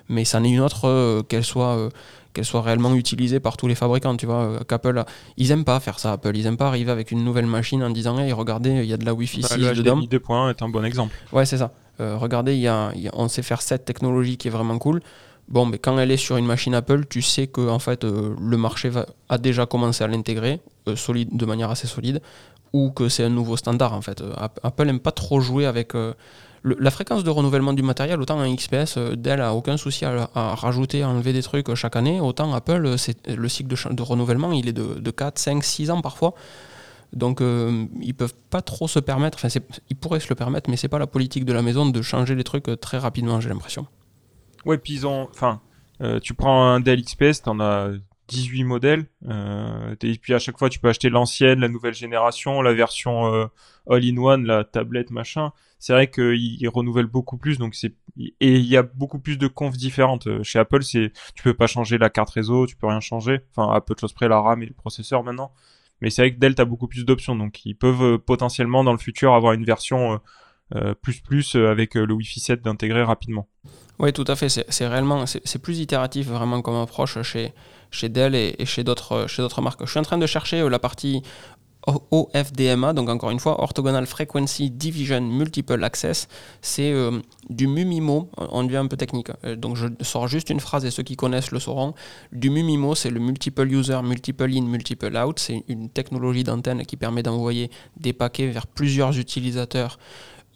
mais 0.08 0.24
ça 0.24 0.40
n'est 0.40 0.50
une 0.50 0.60
autre 0.60 0.88
euh, 0.88 1.22
qu'elle 1.22 1.44
soit 1.44 1.76
euh, 1.76 1.88
qu'elle 2.32 2.44
soit 2.44 2.62
réellement 2.62 2.94
utilisée 2.94 3.40
par 3.40 3.56
tous 3.56 3.66
les 3.66 3.74
fabricants. 3.74 4.16
Tu 4.16 4.26
vois, 4.26 4.42
euh, 4.42 4.58
qu'Apple, 4.60 5.04
ils 5.36 5.50
aiment 5.50 5.64
pas 5.64 5.80
faire 5.80 5.98
ça. 5.98 6.12
Apple, 6.12 6.36
ils 6.36 6.46
aiment 6.46 6.56
pas 6.56 6.68
arriver 6.68 6.90
avec 6.90 7.10
une 7.10 7.24
nouvelle 7.24 7.46
machine 7.46 7.82
en 7.82 7.90
disant, 7.90 8.18
hey, 8.18 8.32
regardez, 8.32 8.70
il 8.70 8.84
y 8.84 8.92
a 8.92 8.96
de 8.96 9.04
la 9.04 9.14
Wi-Fi 9.14 9.42
6 9.42 9.58
bah, 9.58 9.74
dedans. 9.74 10.00
2.1 10.00 10.50
est 10.50 10.62
un 10.62 10.68
bon 10.68 10.84
exemple. 10.84 11.14
Ouais, 11.32 11.46
c'est 11.46 11.58
ça. 11.58 11.72
Euh, 12.00 12.16
regardez, 12.16 12.56
y 12.56 12.68
a, 12.68 12.92
on 13.12 13.28
sait 13.28 13.42
faire 13.42 13.62
cette 13.62 13.84
technologie 13.84 14.36
qui 14.36 14.48
est 14.48 14.50
vraiment 14.50 14.78
cool. 14.78 15.00
Bon, 15.48 15.66
mais 15.66 15.78
quand 15.78 15.98
elle 15.98 16.12
est 16.12 16.16
sur 16.16 16.36
une 16.36 16.46
machine 16.46 16.74
Apple, 16.74 17.06
tu 17.06 17.22
sais 17.22 17.48
que 17.48 17.68
en 17.68 17.80
fait 17.80 18.04
euh, 18.04 18.36
le 18.40 18.56
marché 18.56 18.88
va, 18.88 19.06
a 19.28 19.36
déjà 19.36 19.66
commencé 19.66 20.04
à 20.04 20.06
l'intégrer 20.06 20.60
solide, 20.94 21.36
de 21.36 21.44
manière 21.44 21.70
assez 21.70 21.88
solide, 21.88 22.22
ou 22.72 22.90
que 22.90 23.08
c'est 23.08 23.24
un 23.24 23.30
nouveau 23.30 23.56
standard 23.56 23.92
en 23.92 24.00
fait. 24.00 24.22
Apple 24.62 24.84
n'aime 24.84 25.00
pas 25.00 25.10
trop 25.10 25.40
jouer 25.40 25.66
avec 25.66 25.92
la 26.62 26.90
fréquence 26.90 27.24
de 27.24 27.30
renouvellement 27.30 27.72
du 27.72 27.82
matériel, 27.82 28.20
autant 28.20 28.38
un 28.38 28.54
XPS, 28.54 28.96
euh, 28.96 29.16
Dell 29.16 29.40
a 29.40 29.54
aucun 29.54 29.76
souci 29.76 30.04
à, 30.04 30.28
rajouter, 30.34 31.02
à 31.02 31.08
enlever 31.08 31.32
des 31.32 31.42
trucs 31.42 31.74
chaque 31.74 31.96
année, 31.96 32.20
autant 32.20 32.52
Apple, 32.52 32.84
euh, 32.84 32.96
le 33.34 33.48
cycle 33.48 33.74
de, 33.94 34.02
renouvellement, 34.02 34.52
il 34.52 34.68
est 34.68 34.72
de, 34.72 35.10
4, 35.10 35.38
5, 35.38 35.64
6 35.64 35.90
ans 35.90 36.02
parfois. 36.02 36.34
Donc 37.12 37.40
euh, 37.40 37.86
ils 38.00 38.14
peuvent 38.14 38.34
pas 38.50 38.62
trop 38.62 38.86
se 38.86 39.00
permettre, 39.00 39.36
enfin 39.42 39.48
ils 39.88 39.96
pourraient 39.96 40.20
se 40.20 40.28
le 40.28 40.36
permettre, 40.36 40.70
mais 40.70 40.76
c'est 40.76 40.88
pas 40.88 41.00
la 41.00 41.08
politique 41.08 41.44
de 41.44 41.52
la 41.52 41.60
maison 41.60 41.88
de 41.88 42.02
changer 42.02 42.36
les 42.36 42.44
trucs 42.44 42.66
très 42.80 42.98
rapidement, 42.98 43.40
j'ai 43.40 43.48
l'impression. 43.48 43.88
Ouais, 44.64 44.78
puis 44.78 44.92
ils 44.92 45.06
ont, 45.08 45.28
enfin, 45.28 45.60
tu 46.22 46.34
prends 46.34 46.66
un 46.66 46.78
Dell 46.78 47.02
XPS, 47.02 47.42
t'en 47.42 47.58
as 47.58 47.90
18 48.28 48.62
modèles, 48.62 49.06
et 49.28 50.18
puis 50.18 50.34
à 50.34 50.38
chaque 50.38 50.56
fois 50.56 50.68
tu 50.68 50.78
peux 50.78 50.88
acheter 50.88 51.10
l'ancienne, 51.10 51.58
la 51.58 51.68
nouvelle 51.68 51.94
génération, 51.94 52.62
la 52.62 52.74
version 52.74 53.48
all-in-one, 53.88 54.46
la 54.46 54.62
tablette, 54.62 55.10
machin 55.10 55.50
c'est 55.80 55.94
vrai 55.94 56.10
qu'ils 56.10 56.68
renouvellent 56.68 57.06
beaucoup 57.06 57.38
plus, 57.38 57.58
donc 57.58 57.74
c'est 57.74 57.94
et 58.18 58.56
il 58.56 58.66
y 58.66 58.76
a 58.76 58.82
beaucoup 58.82 59.18
plus 59.18 59.38
de 59.38 59.48
confs 59.48 59.78
différentes. 59.78 60.26
Euh, 60.26 60.42
chez 60.42 60.58
Apple, 60.58 60.82
c'est 60.82 61.10
tu 61.34 61.42
peux 61.42 61.54
pas 61.54 61.66
changer 61.66 61.96
la 61.96 62.10
carte 62.10 62.28
réseau, 62.30 62.66
tu 62.66 62.76
peux 62.76 62.86
rien 62.86 63.00
changer. 63.00 63.40
Enfin, 63.56 63.72
à 63.72 63.80
peu 63.80 63.94
de 63.94 63.98
choses 63.98 64.12
près, 64.12 64.28
la 64.28 64.38
RAM 64.38 64.62
et 64.62 64.66
le 64.66 64.74
processeur 64.74 65.24
maintenant. 65.24 65.52
Mais 66.02 66.10
c'est 66.10 66.20
vrai 66.20 66.34
que 66.34 66.38
Dell 66.38 66.54
a 66.58 66.64
beaucoup 66.66 66.86
plus 66.86 67.06
d'options, 67.06 67.34
donc 67.34 67.64
ils 67.64 67.74
peuvent 67.74 68.02
euh, 68.02 68.18
potentiellement 68.18 68.84
dans 68.84 68.92
le 68.92 68.98
futur 68.98 69.32
avoir 69.32 69.54
une 69.54 69.64
version 69.64 70.20
euh, 70.74 70.94
plus 70.94 71.20
plus 71.20 71.56
avec 71.56 71.94
le 71.94 72.12
Wi-Fi 72.12 72.40
7 72.40 72.62
d'intégrer 72.62 73.02
rapidement. 73.02 73.48
Oui, 73.98 74.12
tout 74.12 74.24
à 74.26 74.36
fait. 74.36 74.50
C'est 74.50 74.86
réellement, 74.86 75.24
c'est 75.26 75.62
plus 75.62 75.80
itératif 75.80 76.26
vraiment 76.26 76.60
comme 76.60 76.76
approche 76.76 77.20
chez, 77.22 77.54
chez 77.90 78.10
Dell 78.10 78.34
et, 78.34 78.54
et 78.58 78.66
chez 78.66 78.84
d'autres 78.84 79.60
marques. 79.62 79.80
Je 79.84 79.90
suis 79.90 79.98
en 79.98 80.02
train 80.02 80.18
de 80.18 80.26
chercher 80.26 80.66
la 80.68 80.78
partie 80.78 81.22
OFDMA, 82.10 82.92
donc 82.92 83.08
encore 83.08 83.30
une 83.30 83.40
fois, 83.40 83.60
Orthogonal 83.60 84.06
Frequency 84.06 84.70
Division 84.70 85.20
Multiple 85.20 85.82
Access, 85.84 86.28
c'est 86.60 86.92
euh, 86.92 87.20
du 87.48 87.66
MUMIMO, 87.66 88.30
on 88.36 88.64
devient 88.64 88.78
un 88.78 88.86
peu 88.86 88.96
technique, 88.96 89.28
euh, 89.44 89.56
donc 89.56 89.76
je 89.76 89.86
sors 90.02 90.28
juste 90.28 90.50
une 90.50 90.60
phrase 90.60 90.84
et 90.84 90.90
ceux 90.90 91.02
qui 91.02 91.16
connaissent 91.16 91.50
le 91.50 91.60
sauront. 91.60 91.94
Du 92.32 92.50
MUMIMO, 92.50 92.94
c'est 92.94 93.10
le 93.10 93.20
Multiple 93.20 93.72
User, 93.72 94.00
Multiple 94.02 94.50
In, 94.52 94.62
Multiple 94.62 95.16
Out, 95.16 95.38
c'est 95.38 95.64
une 95.68 95.88
technologie 95.88 96.44
d'antenne 96.44 96.84
qui 96.84 96.96
permet 96.96 97.22
d'envoyer 97.22 97.70
des 97.96 98.12
paquets 98.12 98.48
vers 98.48 98.66
plusieurs 98.66 99.18
utilisateurs 99.18 99.98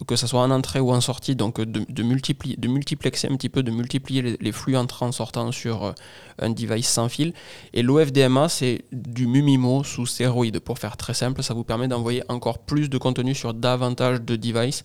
que 0.07 0.17
ce 0.17 0.27
soit 0.27 0.41
en 0.41 0.51
entrée 0.51 0.81
ou 0.81 0.91
en 0.93 1.01
sortie, 1.01 1.37
donc 1.37 1.61
de, 1.61 2.03
multiplier, 2.03 2.57
de 2.57 2.67
multiplexer 2.69 3.29
un 3.29 3.37
petit 3.37 3.49
peu, 3.49 3.63
de 3.63 3.71
multiplier 3.71 4.37
les, 4.41 4.53
flux 4.53 4.77
entrants 4.77 5.13
sortant 5.13 5.53
sur 5.53 5.85
euh, 5.85 5.93
un 6.41 6.51
device 6.51 6.89
sans 6.89 7.09
fil. 7.09 7.33
Et 7.73 7.83
l'OFDMA, 7.83 8.49
c'est 8.49 8.85
du 8.93 9.27
Mumimo 9.27 9.85
sous 9.85 10.07
stéroïde. 10.07 10.59
Pour 10.59 10.79
faire 10.79 10.97
très 10.97 11.15
simple, 11.15 11.43
ça 11.43 11.55
vous 11.55 11.63
permet 11.63 11.87
d'envoyer 11.87 12.25
encore 12.29 12.59
plus 12.59 12.91
de 12.91 12.99
contenu 12.99 13.35
sur 13.35 13.55
davantage 13.55 14.21
de 14.21 14.35
devices. 14.35 14.83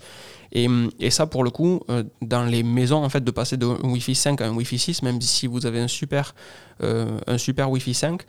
Et, 0.52 0.68
et, 1.00 1.10
ça, 1.10 1.26
pour 1.26 1.44
le 1.44 1.50
coup, 1.50 1.82
euh, 1.90 2.04
dans 2.22 2.44
les 2.44 2.64
maisons, 2.64 3.04
en 3.04 3.10
fait, 3.10 3.24
de 3.24 3.32
passer 3.32 3.58
de 3.58 3.66
Wi-Fi 3.66 4.14
5 4.16 4.42
à 4.42 4.48
un 4.48 4.54
Wi-Fi 4.54 4.78
6, 4.78 5.02
même 5.02 5.20
si 5.22 5.48
vous 5.48 5.66
avez 5.66 5.80
un 5.80 5.88
super, 5.88 6.36
euh, 6.84 7.20
un 7.26 7.38
super 7.38 7.70
Wi-Fi 7.72 7.94
5, 7.94 8.22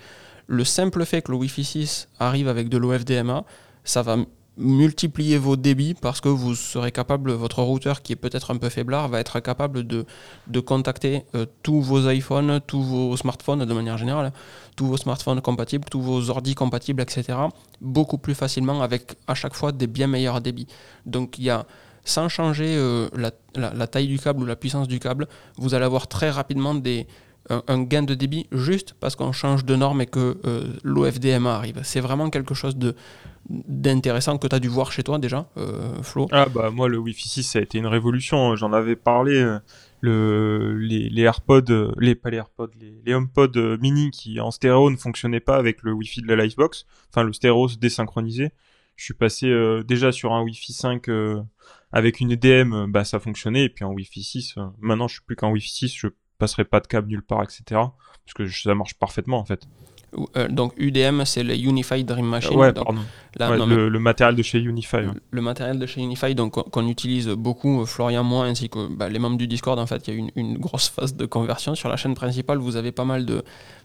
le 0.47 0.65
simple 0.65 1.05
fait 1.05 1.23
que 1.23 1.31
le 1.31 1.39
Wi-Fi 1.39 1.65
6 1.65 2.09
arrive 2.19 2.49
avec 2.49 2.69
de 2.69 2.79
l'OFDMA, 2.79 3.45
ça 3.85 4.03
va 4.03 4.17
multiplier 4.61 5.39
vos 5.39 5.57
débits 5.57 5.95
parce 5.95 6.21
que 6.21 6.29
vous 6.29 6.55
serez 6.55 6.93
capable, 6.93 7.33
votre 7.33 7.63
routeur 7.63 8.03
qui 8.03 8.13
est 8.13 8.17
peut-être 8.17 8.51
un 8.51 8.57
peu 8.57 8.69
faiblard, 8.69 9.09
va 9.09 9.21
être 9.21 9.41
capable 9.41 9.87
de, 9.87 10.05
de 10.47 10.61
contacter 10.61 11.25
euh, 11.35 11.47
tous 11.63 11.81
vos 11.81 12.09
iPhones, 12.09 12.61
tous 12.67 12.83
vos 12.83 13.17
smartphones 13.17 13.65
de 13.65 13.75
manière 13.75 13.99
générale, 13.99 14.33
tous 14.77 14.87
vos 14.87 14.97
smartphones 14.97 15.41
compatibles, 15.41 15.87
tous 15.91 16.01
vos 16.01 16.31
ordi 16.31 16.55
compatibles, 16.55 17.03
etc. 17.03 17.39
beaucoup 17.81 18.19
plus 18.19 18.35
facilement 18.35 18.83
avec 18.83 19.17
à 19.27 19.35
chaque 19.35 19.55
fois 19.55 19.73
des 19.73 19.87
bien 19.87 20.07
meilleurs 20.07 20.41
débits. 20.41 20.69
Donc 21.07 21.39
il 21.39 21.45
y 21.45 21.51
a 21.51 21.67
sans 22.05 22.29
changer 22.29 22.77
euh, 22.77 23.09
la, 23.15 23.31
la, 23.57 23.87
taille 23.87 24.09
du 24.09 24.19
câble 24.19 24.43
ou 24.43 24.47
la 24.47 24.57
puissance 24.57 24.89
du 24.89 24.99
câble, 24.99 25.29
vous 25.59 25.75
allez 25.75 25.85
avoir 25.85 26.09
très 26.09 26.31
rapidement 26.31 26.75
des, 26.75 27.07
un, 27.49 27.83
gain 27.83 28.03
de 28.03 28.15
débit 28.15 28.47
juste 28.53 28.95
parce 29.01 29.17
qu'on 29.17 29.33
change 29.33 29.65
de 29.65 29.75
norme 29.77 30.01
et 30.03 30.07
que 30.07 30.39
euh, 30.45 30.73
l'OFDMA 30.85 31.55
arrive. 31.55 31.81
C'est 31.83 32.01
vraiment 32.01 32.31
quelque 32.31 32.55
chose 32.55 32.77
de, 32.77 32.95
d'intéressant 33.49 34.39
que 34.39 34.47
tu 34.47 34.55
as 34.55 34.61
dû 34.61 34.69
voir 34.69 34.93
chez 34.93 35.03
toi 35.03 35.19
déjà, 35.19 35.49
euh, 35.57 36.03
Flo 36.03 36.29
Ah 36.31 36.47
bah 36.47 36.71
moi 36.71 36.89
le 36.89 36.99
Wi-Fi 36.99 37.29
6 37.29 37.43
ça 37.45 37.59
a 37.59 37.63
été 37.63 37.79
une 37.79 37.87
révolution, 37.87 38.55
j'en 38.57 38.73
avais 38.73 38.97
parlé, 38.97 39.37
euh, 39.37 39.59
le, 40.01 40.77
les, 40.79 41.23
AirPods, 41.23 41.71
euh, 41.71 41.93
les, 41.99 42.15
pas 42.15 42.31
les 42.31 42.37
AirPods, 42.37 42.71
les, 42.79 43.03
les 43.05 43.15
HomePod 43.15 43.57
mini 43.81 44.11
qui 44.11 44.41
en 44.41 44.51
stéréo 44.51 44.91
ne 44.91 44.97
fonctionnaient 44.97 45.41
pas 45.41 45.57
avec 45.57 45.83
le 45.83 45.93
Wi-Fi 45.93 46.23
de 46.23 46.33
la 46.33 46.45
Livebox, 46.45 46.87
enfin 47.11 47.23
le 47.25 47.33
stéréo 47.33 47.69
se 47.69 47.79
désynchronisait. 47.79 48.53
Je 48.97 49.05
suis 49.05 49.15
passé 49.15 49.51
déjà 49.87 50.13
sur 50.13 50.35
un 50.35 50.43
Wi-Fi 50.43 50.75
5 50.75 51.07
avec 51.91 52.21
une 52.21 52.33
EDM, 52.33 52.87
bah 52.87 53.05
ça 53.05 53.19
fonctionnait, 53.19 53.65
et 53.65 53.69
puis 53.71 53.83
en 53.83 53.93
Wi-Fi 53.93 54.23
6, 54.23 54.55
maintenant 54.79 55.09
je 55.09 55.15
suis 55.15 55.23
plus 55.25 55.37
qu'en 55.37 55.51
Wi-Fi 55.51 55.71
6, 55.71 55.97
je 55.97 56.09
passerai 56.39 56.65
pas 56.65 56.81
de 56.81 56.87
câble 56.87 57.09
nulle 57.09 57.23
part, 57.23 57.43
etc. 57.43 57.63
Parce 57.71 58.35
que 58.35 58.47
ça 58.47 58.75
marche 58.75 58.95
parfaitement 58.95 59.39
en 59.39 59.45
fait. 59.45 59.67
Euh, 60.37 60.49
donc 60.49 60.73
UDM, 60.77 61.25
c'est 61.25 61.43
le 61.43 61.55
Unified 61.57 62.07
Dream 62.07 62.27
Machine. 62.27 62.57
Ouais, 62.57 62.73
le, 63.39 63.99
matériel 63.99 64.35
de 64.35 64.43
chez 64.43 64.59
Unify. 64.59 64.99
Le, 65.31 65.41
matériel 65.41 65.79
de 65.79 65.87
chez 65.87 66.01
Unify, 66.01 66.35
donc 66.35 66.53
qu'on 66.53 66.89
utilise 66.89 67.29
beaucoup, 67.29 67.83
euh, 67.83 67.87
Florian, 67.87 68.25
moi, 68.25 68.47
ainsi 68.47 68.69
que 68.69 68.89
bah, 68.89 69.09
les 69.09 69.19
membres 69.19 69.37
du 69.37 69.47
Discord. 69.47 69.79
En 69.79 69.87
fait, 69.87 70.09
il 70.09 70.15
y 70.15 70.17
a 70.17 70.21
une, 70.21 70.31
une 70.35 70.59
grosse 70.59 70.89
phase 70.95 71.15
de 71.15 71.27
conversion 71.27 71.75
sur 71.75 71.89
la 71.89 71.97
chaîne 71.97 72.15
principale. 72.15 72.59
Vous 72.59 72.77
avez 72.77 72.93
pas 72.93 73.05
mal 73.05 73.25
de 73.25 73.43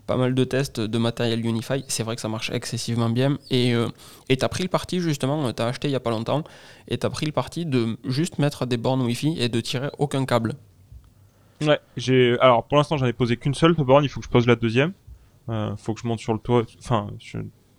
pas 0.08 0.18
mal 0.18 0.36
de 0.36 0.44
tests 0.44 0.80
de 0.80 0.98
matériel 0.98 1.46
Unify. 1.46 1.84
C'est 1.88 2.04
vrai 2.04 2.16
que 2.16 2.22
ça 2.22 2.30
marche 2.30 2.52
excessivement 2.52 3.10
bien. 3.10 3.38
Et 3.50 3.74
euh, 3.74 3.88
tu 4.30 4.38
as 4.40 4.50
pris 4.50 4.64
le 4.64 4.70
parti, 4.70 5.00
justement, 5.00 5.52
tu 5.52 5.62
as 5.62 5.68
acheté 5.68 5.88
il 5.88 5.92
n'y 5.92 5.96
a 5.96 6.00
pas 6.00 6.12
longtemps, 6.12 6.44
et 6.88 6.98
tu 6.98 7.06
as 7.06 7.10
pris 7.10 7.26
le 7.26 7.32
parti 7.32 7.66
de 7.66 7.98
juste 8.06 8.40
mettre 8.40 8.66
des 8.66 8.78
bornes 8.78 9.02
Wi-Fi 9.02 9.36
et 9.40 9.50
de 9.50 9.60
tirer 9.62 9.90
aucun 9.98 10.26
câble. 10.26 10.54
Ouais, 11.62 11.80
j'ai. 11.98 12.38
Alors 12.40 12.64
pour 12.66 12.78
l'instant, 12.78 12.98
j'en 12.98 13.06
ai 13.06 13.14
posé 13.14 13.38
qu'une 13.38 13.54
seule 13.54 13.74
borne, 13.74 14.04
il 14.04 14.10
faut 14.10 14.20
que 14.20 14.26
je 14.26 14.32
pose 14.32 14.46
la 14.46 14.56
deuxième. 14.56 14.94
Euh, 15.50 15.76
faut 15.78 15.94
que 15.94 16.02
je 16.02 16.08
monte 16.08 16.20
sur 16.20 16.34
le 16.34 16.40
toit, 16.40 16.64
enfin, 16.80 17.10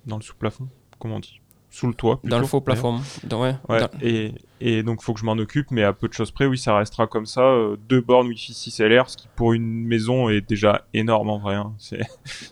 dans 0.06 0.16
le 0.16 0.22
sous-plafond, 0.22 0.68
comment 0.98 1.16
on 1.16 1.20
dit? 1.20 1.40
Sous 1.68 1.88
le 1.88 1.94
toit. 1.94 2.20
dans 2.24 2.38
le 2.38 2.46
faux 2.46 2.60
plafond. 2.60 3.00
ouais, 3.68 3.80
Et, 4.00 4.32
et, 4.60 4.82
donc, 4.82 5.02
faut 5.02 5.12
que 5.12 5.20
je 5.20 5.26
m'en 5.26 5.32
occupe, 5.32 5.70
mais 5.70 5.82
à 5.82 5.92
peu 5.92 6.08
de 6.08 6.12
choses 6.14 6.30
près, 6.30 6.46
oui, 6.46 6.56
ça 6.56 6.76
restera 6.76 7.06
comme 7.06 7.26
ça. 7.26 7.42
Euh, 7.42 7.76
deux 7.88 8.00
bornes 8.00 8.28
Wi-Fi 8.28 8.54
6 8.54 8.80
LR, 8.80 9.10
ce 9.10 9.16
qui 9.18 9.28
pour 9.34 9.52
une 9.52 9.84
maison 9.84 10.30
est 10.30 10.40
déjà 10.40 10.86
énorme 10.94 11.28
en 11.28 11.38
vrai. 11.38 11.56
Hein. 11.56 11.74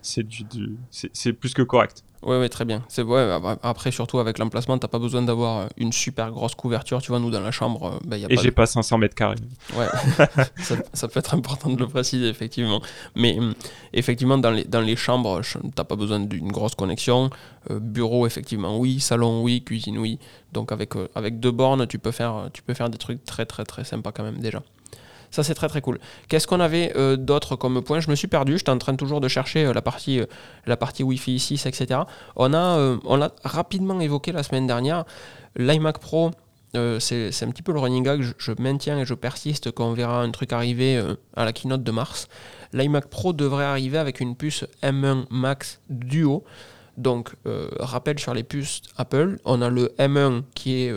C'est 0.03 0.23
du, 0.29 0.77
c'est 0.91 1.33
plus 1.33 1.55
que 1.55 1.63
correct. 1.63 2.05
Oui, 2.25 2.39
ouais, 2.39 2.49
très 2.49 2.65
bien. 2.65 2.83
C'est 2.89 3.03
ouais, 3.03 3.39
après 3.63 3.91
surtout 3.91 4.19
avec 4.19 4.39
l'emplacement, 4.39 4.79
t'as 4.79 4.89
pas 4.89 4.99
besoin 4.99 5.21
d'avoir 5.23 5.59
euh, 5.59 5.67
une 5.77 5.93
super 5.93 6.31
grosse 6.31 6.55
couverture. 6.55 7.03
Tu 7.03 7.09
vois, 7.09 7.19
nous 7.19 7.31
dans 7.31 7.41
la 7.41 7.51
chambre, 7.51 7.85
euh, 7.85 7.99
bah, 8.05 8.17
y 8.17 8.25
a 8.25 8.33
et 8.33 8.37
j'ai 8.39 8.51
pas 8.51 8.65
500 8.65 8.97
mètres 8.97 9.15
carrés. 9.15 9.37
Ouais, 9.77 9.87
ça, 10.95 11.09
peut 11.09 11.21
être 11.21 11.35
important 11.35 11.69
de 11.69 11.79
le 11.79 11.87
préciser 11.87 12.29
effectivement. 12.29 12.81
Mais 13.15 13.39
hum, 13.39 13.55
effectivement, 13.93 14.39
dans 14.39 14.51
les 14.51 14.65
dans 14.65 14.81
les 14.81 14.97
chambres, 14.97 15.43
t'as 15.75 15.85
pas 15.85 15.97
besoin 15.97 16.21
d'une 16.21 16.51
grosse 16.51 16.75
connexion. 16.75 17.29
Euh, 17.71 17.79
bureau, 17.79 18.27
effectivement, 18.27 18.79
oui. 18.79 19.01
Salon, 19.01 19.43
oui. 19.43 19.63
Cuisine, 19.63 19.99
oui. 19.99 20.19
Donc 20.53 20.73
avec 20.73 20.95
avec 21.15 21.41
deux 21.41 21.53
bornes, 21.53 21.87
tu 21.87 21.99
peux 21.99 22.13
faire 22.13 22.49
tu 22.55 22.63
peux 22.63 22.75
faire 22.75 22.89
des 22.89 22.99
trucs 22.99 23.23
très 23.25 23.45
très 23.45 23.65
très 23.65 23.85
sympas 23.85 24.13
quand 24.13 24.25
même 24.25 24.39
déjà. 24.39 24.63
Ça, 25.35 25.43
c'est 25.43 25.55
très 25.55 25.67
très 25.67 25.81
cool. 25.81 25.99
Qu'est-ce 26.29 26.47
qu'on 26.47 26.61
avait 26.61 26.93
euh, 26.95 27.17
d'autre 27.17 27.57
comme 27.57 27.83
point? 27.83 27.99
Je 27.99 28.09
me 28.09 28.15
suis 28.15 28.29
perdu. 28.29 28.57
J'étais 28.57 28.71
en 28.71 28.79
train 28.79 28.95
toujours 28.95 29.21
de 29.21 29.27
chercher 29.27 29.65
euh, 29.65 29.73
la 29.73 29.83
partie, 29.83 30.21
euh, 30.21 30.27
la 30.65 30.77
partie 30.77 31.03
Wi-Fi 31.03 31.41
6, 31.41 31.67
etc. 31.67 32.03
On 32.37 32.55
a, 32.55 33.33
rapidement 33.43 33.99
évoqué 33.99 34.31
la 34.31 34.45
semaine 34.45 34.69
dernière. 34.69 35.05
L'iMac 35.57 35.99
Pro, 35.99 36.31
c'est, 37.01 37.43
un 37.43 37.51
petit 37.51 37.63
peu 37.63 37.73
le 37.73 37.81
running 37.81 38.05
gag. 38.05 38.23
Je, 38.39 38.53
maintiens 38.61 38.97
et 39.01 39.05
je 39.05 39.15
persiste 39.15 39.73
qu'on 39.73 39.93
verra 39.93 40.23
un 40.23 40.31
truc 40.31 40.53
arriver 40.53 41.03
à 41.35 41.45
la 41.45 41.53
keynote 41.53 41.83
de 41.83 41.91
mars. 41.91 42.29
L'iMac 42.73 43.09
Pro 43.09 43.33
devrait 43.33 43.65
arriver 43.65 43.99
avec 43.99 44.21
une 44.21 44.37
puce 44.37 44.65
M1 44.85 45.25
Max 45.31 45.81
Duo. 45.91 46.45
Donc, 46.97 47.35
rappel 47.81 48.21
sur 48.21 48.35
les 48.35 48.45
puces 48.45 48.83
Apple, 48.97 49.39
on 49.45 49.63
a 49.63 49.69
le 49.69 49.93
M1 49.99 50.43
qui 50.55 50.85
est 50.85 50.95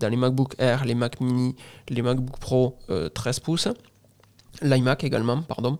dans 0.00 0.08
les 0.08 0.16
MacBook 0.16 0.54
Air, 0.58 0.84
les 0.84 0.94
Mac 0.94 1.20
Mini, 1.20 1.54
les 1.88 2.02
MacBook 2.02 2.38
Pro 2.38 2.76
13 2.88 2.90
euh, 2.90 3.40
pouces, 3.44 3.68
l'iMac 4.62 5.04
également, 5.04 5.42
pardon. 5.42 5.78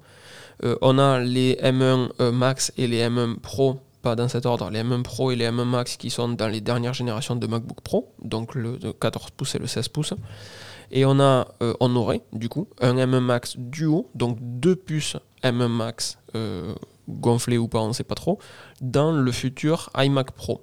on 0.62 0.98
a 0.98 1.18
les 1.18 1.56
M1 1.62 2.30
Max 2.30 2.72
et 2.76 2.86
les 2.86 3.02
M1 3.08 3.40
Pro, 3.40 3.80
pas 4.02 4.14
dans 4.14 4.28
cet 4.28 4.46
ordre, 4.46 4.70
les 4.70 4.82
M1 4.82 5.02
Pro 5.02 5.30
et 5.30 5.36
les 5.36 5.46
M1 5.46 5.64
Max 5.64 5.96
qui 5.96 6.10
sont 6.10 6.28
dans 6.28 6.48
les 6.48 6.60
dernières 6.60 6.94
générations 6.94 7.34
de 7.34 7.46
MacBook 7.46 7.80
Pro, 7.80 8.12
donc 8.22 8.54
le 8.54 8.78
14 8.92 9.30
pouces 9.36 9.54
et 9.56 9.58
le 9.58 9.66
16 9.66 9.88
pouces. 9.88 10.14
Et 10.92 11.04
on 11.04 11.20
a, 11.20 11.46
on 11.78 11.94
aurait 11.94 12.22
du 12.32 12.48
coup 12.48 12.68
un 12.80 12.94
M1 12.94 13.20
Max 13.20 13.56
Duo, 13.56 14.10
donc 14.14 14.38
deux 14.40 14.76
puces 14.76 15.16
M1 15.42 15.68
Max 15.68 16.18
gonflé 17.10 17.58
ou 17.58 17.68
pas, 17.68 17.80
on 17.80 17.88
ne 17.88 17.92
sait 17.92 18.04
pas 18.04 18.14
trop, 18.14 18.38
dans 18.80 19.12
le 19.12 19.32
futur 19.32 19.90
iMac 19.96 20.32
Pro. 20.32 20.62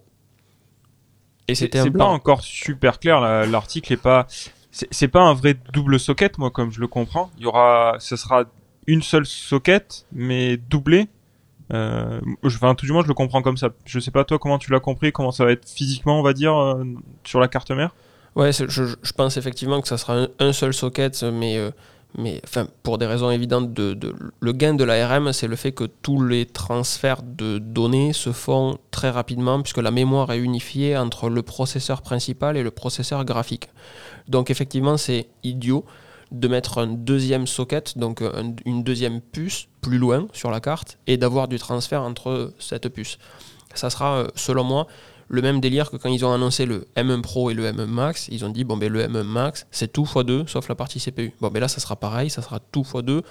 Et 1.48 1.56
c'était 1.56 1.82
C'est 1.82 1.92
pas 1.92 2.06
encore 2.06 2.42
super 2.42 3.00
clair, 3.00 3.22
l'article 3.48 3.94
est 3.94 3.98
pas. 3.98 4.28
C'est 4.70 5.08
pas 5.08 5.22
un 5.22 5.34
vrai 5.34 5.56
double 5.74 6.00
socket, 6.00 6.38
moi, 6.38 6.52
comme 6.52 6.72
je 6.72 6.80
le 6.80 6.88
comprends. 6.88 7.32
Il 7.38 7.44
y 7.44 7.46
aura, 7.48 7.96
ce 8.00 8.16
sera 8.16 8.44
une 8.86 9.02
seule 9.02 9.26
socket, 9.26 10.06
mais 10.12 10.58
doublée. 10.58 11.08
Euh, 11.74 12.22
enfin, 12.44 12.76
tout 12.76 12.86
du 12.86 12.92
moins, 12.92 13.02
je 13.02 13.08
le 13.08 13.14
comprends 13.14 13.42
comme 13.42 13.58
ça. 13.58 13.70
Je 13.86 14.00
sais 14.00 14.12
pas 14.12 14.24
toi 14.24 14.40
comment 14.40 14.58
tu 14.58 14.72
l'as 14.72 14.80
compris, 14.80 15.12
comment 15.12 15.32
ça 15.32 15.46
va 15.46 15.52
être 15.52 15.68
physiquement, 15.68 16.20
on 16.20 16.24
va 16.24 16.34
dire, 16.34 16.56
euh, 16.56 16.84
sur 17.24 17.40
la 17.40 17.48
carte 17.48 17.72
mère? 17.72 17.94
Ouais, 18.36 18.52
je, 18.54 18.68
je, 18.68 19.14
pense 19.14 19.36
effectivement 19.38 19.82
que 19.82 19.88
ça 19.88 19.98
sera 19.98 20.28
un, 20.40 20.54
seul 20.54 20.74
socket, 20.74 21.24
mais 21.24 21.58
euh, 21.58 21.72
mais 22.16 22.42
enfin, 22.44 22.68
pour 22.84 22.98
des 22.98 23.06
raisons 23.06 23.30
évidentes, 23.30 23.74
de, 23.74 24.16
le 24.40 24.52
gain 24.52 24.74
de 24.74 24.84
l'ARM, 24.84 25.34
c'est 25.34 25.48
le 25.48 25.56
fait 25.56 25.72
que 25.72 25.84
tous 25.84 26.24
les 26.24 26.46
transferts 26.46 27.22
de 27.22 27.60
données 27.60 28.14
se 28.14 28.32
font 28.32 28.78
très 28.92 29.10
rapidement, 29.10 29.62
puisque 29.62 29.78
la 29.78 29.92
mémoire 29.92 30.32
est 30.32 30.40
unifiée 30.40 30.98
entre 30.98 31.30
le 31.30 31.42
processeur 31.44 32.02
principal 32.02 32.58
et 32.58 32.64
le 32.64 32.72
processeur 32.72 33.24
graphique. 33.26 33.70
Donc 34.28 34.50
effectivement, 34.50 34.98
c'est 34.98 35.28
idiot 35.44 35.86
de 36.32 36.48
mettre 36.48 36.80
un 36.80 36.88
deuxième 36.88 37.48
socket, 37.48 37.98
donc 37.98 38.22
une 38.66 38.84
deuxième 38.84 39.22
puce 39.22 39.68
plus 39.82 39.98
loin 39.98 40.28
sur 40.34 40.50
la 40.50 40.60
carte, 40.60 40.98
et 41.08 41.18
d'avoir 41.18 41.48
du 41.48 41.60
transfert 41.60 42.02
entre 42.02 42.54
cette 42.60 42.90
puce. 42.90 43.18
Ça 43.74 43.90
sera, 43.90 44.18
euh, 44.18 44.28
selon 44.36 44.64
moi, 44.64 44.88
le 45.30 45.42
même 45.42 45.60
délire 45.60 45.92
que 45.92 45.98
quand 45.98 46.10
ils 46.10 46.26
ont 46.26 46.34
annoncé 46.34 46.66
le 46.66 46.88
M1 46.96 47.22
Pro 47.22 47.50
et 47.50 47.54
le 47.54 47.70
M1 47.72 47.86
Max, 47.86 48.28
ils 48.32 48.46
ont 48.46 48.50
dit 48.50 48.64
bon 48.64 48.78
ben 48.78 48.92
le 48.92 49.04
M1 49.04 49.24
Max 49.24 49.68
c'est 49.72 49.92
tout 49.92 50.04
x2 50.04 50.48
sauf 50.48 50.68
la 50.70 50.76
partie 50.76 51.00
CPU. 51.00 51.34
Bon 51.42 51.50
ben 51.50 51.60
là 51.60 51.68
ça 51.68 51.80
sera 51.80 51.96
pareil, 51.96 52.30
ça 52.30 52.42
sera 52.42 52.60
tout 52.60 52.84
x2, 52.84 53.22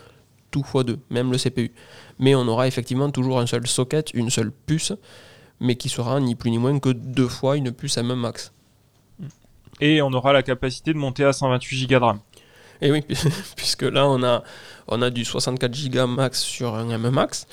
tout 0.50 0.62
x2, 0.62 0.98
même 1.10 1.32
le 1.32 1.38
CPU. 1.38 1.72
Mais 2.18 2.34
on 2.34 2.46
aura 2.48 2.66
effectivement 2.66 3.10
toujours 3.10 3.40
un 3.40 3.46
seul 3.46 3.66
socket, 3.66 4.12
une 4.14 4.30
seule 4.30 4.52
puce, 4.52 4.92
mais 5.60 5.76
qui 5.76 5.88
sera 5.88 6.20
ni 6.20 6.34
plus 6.34 6.50
ni 6.50 6.58
moins 6.58 6.78
que 6.78 6.90
deux 6.90 7.28
fois 7.28 7.56
une 7.56 7.72
puce 7.72 7.96
M1 7.96 8.14
Max. 8.14 8.52
Et 9.80 10.00
on 10.00 10.12
aura 10.12 10.32
la 10.32 10.42
capacité 10.42 10.92
de 10.92 10.98
monter 10.98 11.24
à 11.24 11.32
128 11.32 11.86
Go 11.86 11.94
de 11.94 11.96
RAM. 11.96 12.20
Et 12.80 12.90
oui, 12.90 13.02
puisque 13.56 13.82
là, 13.82 14.06
on 14.06 14.22
a, 14.22 14.42
on 14.88 15.02
a 15.02 15.10
du 15.10 15.24
64 15.24 15.90
Go 15.90 16.06
max 16.06 16.40
sur 16.40 16.74
un 16.74 16.88
M 16.90 17.10
max. 17.10 17.46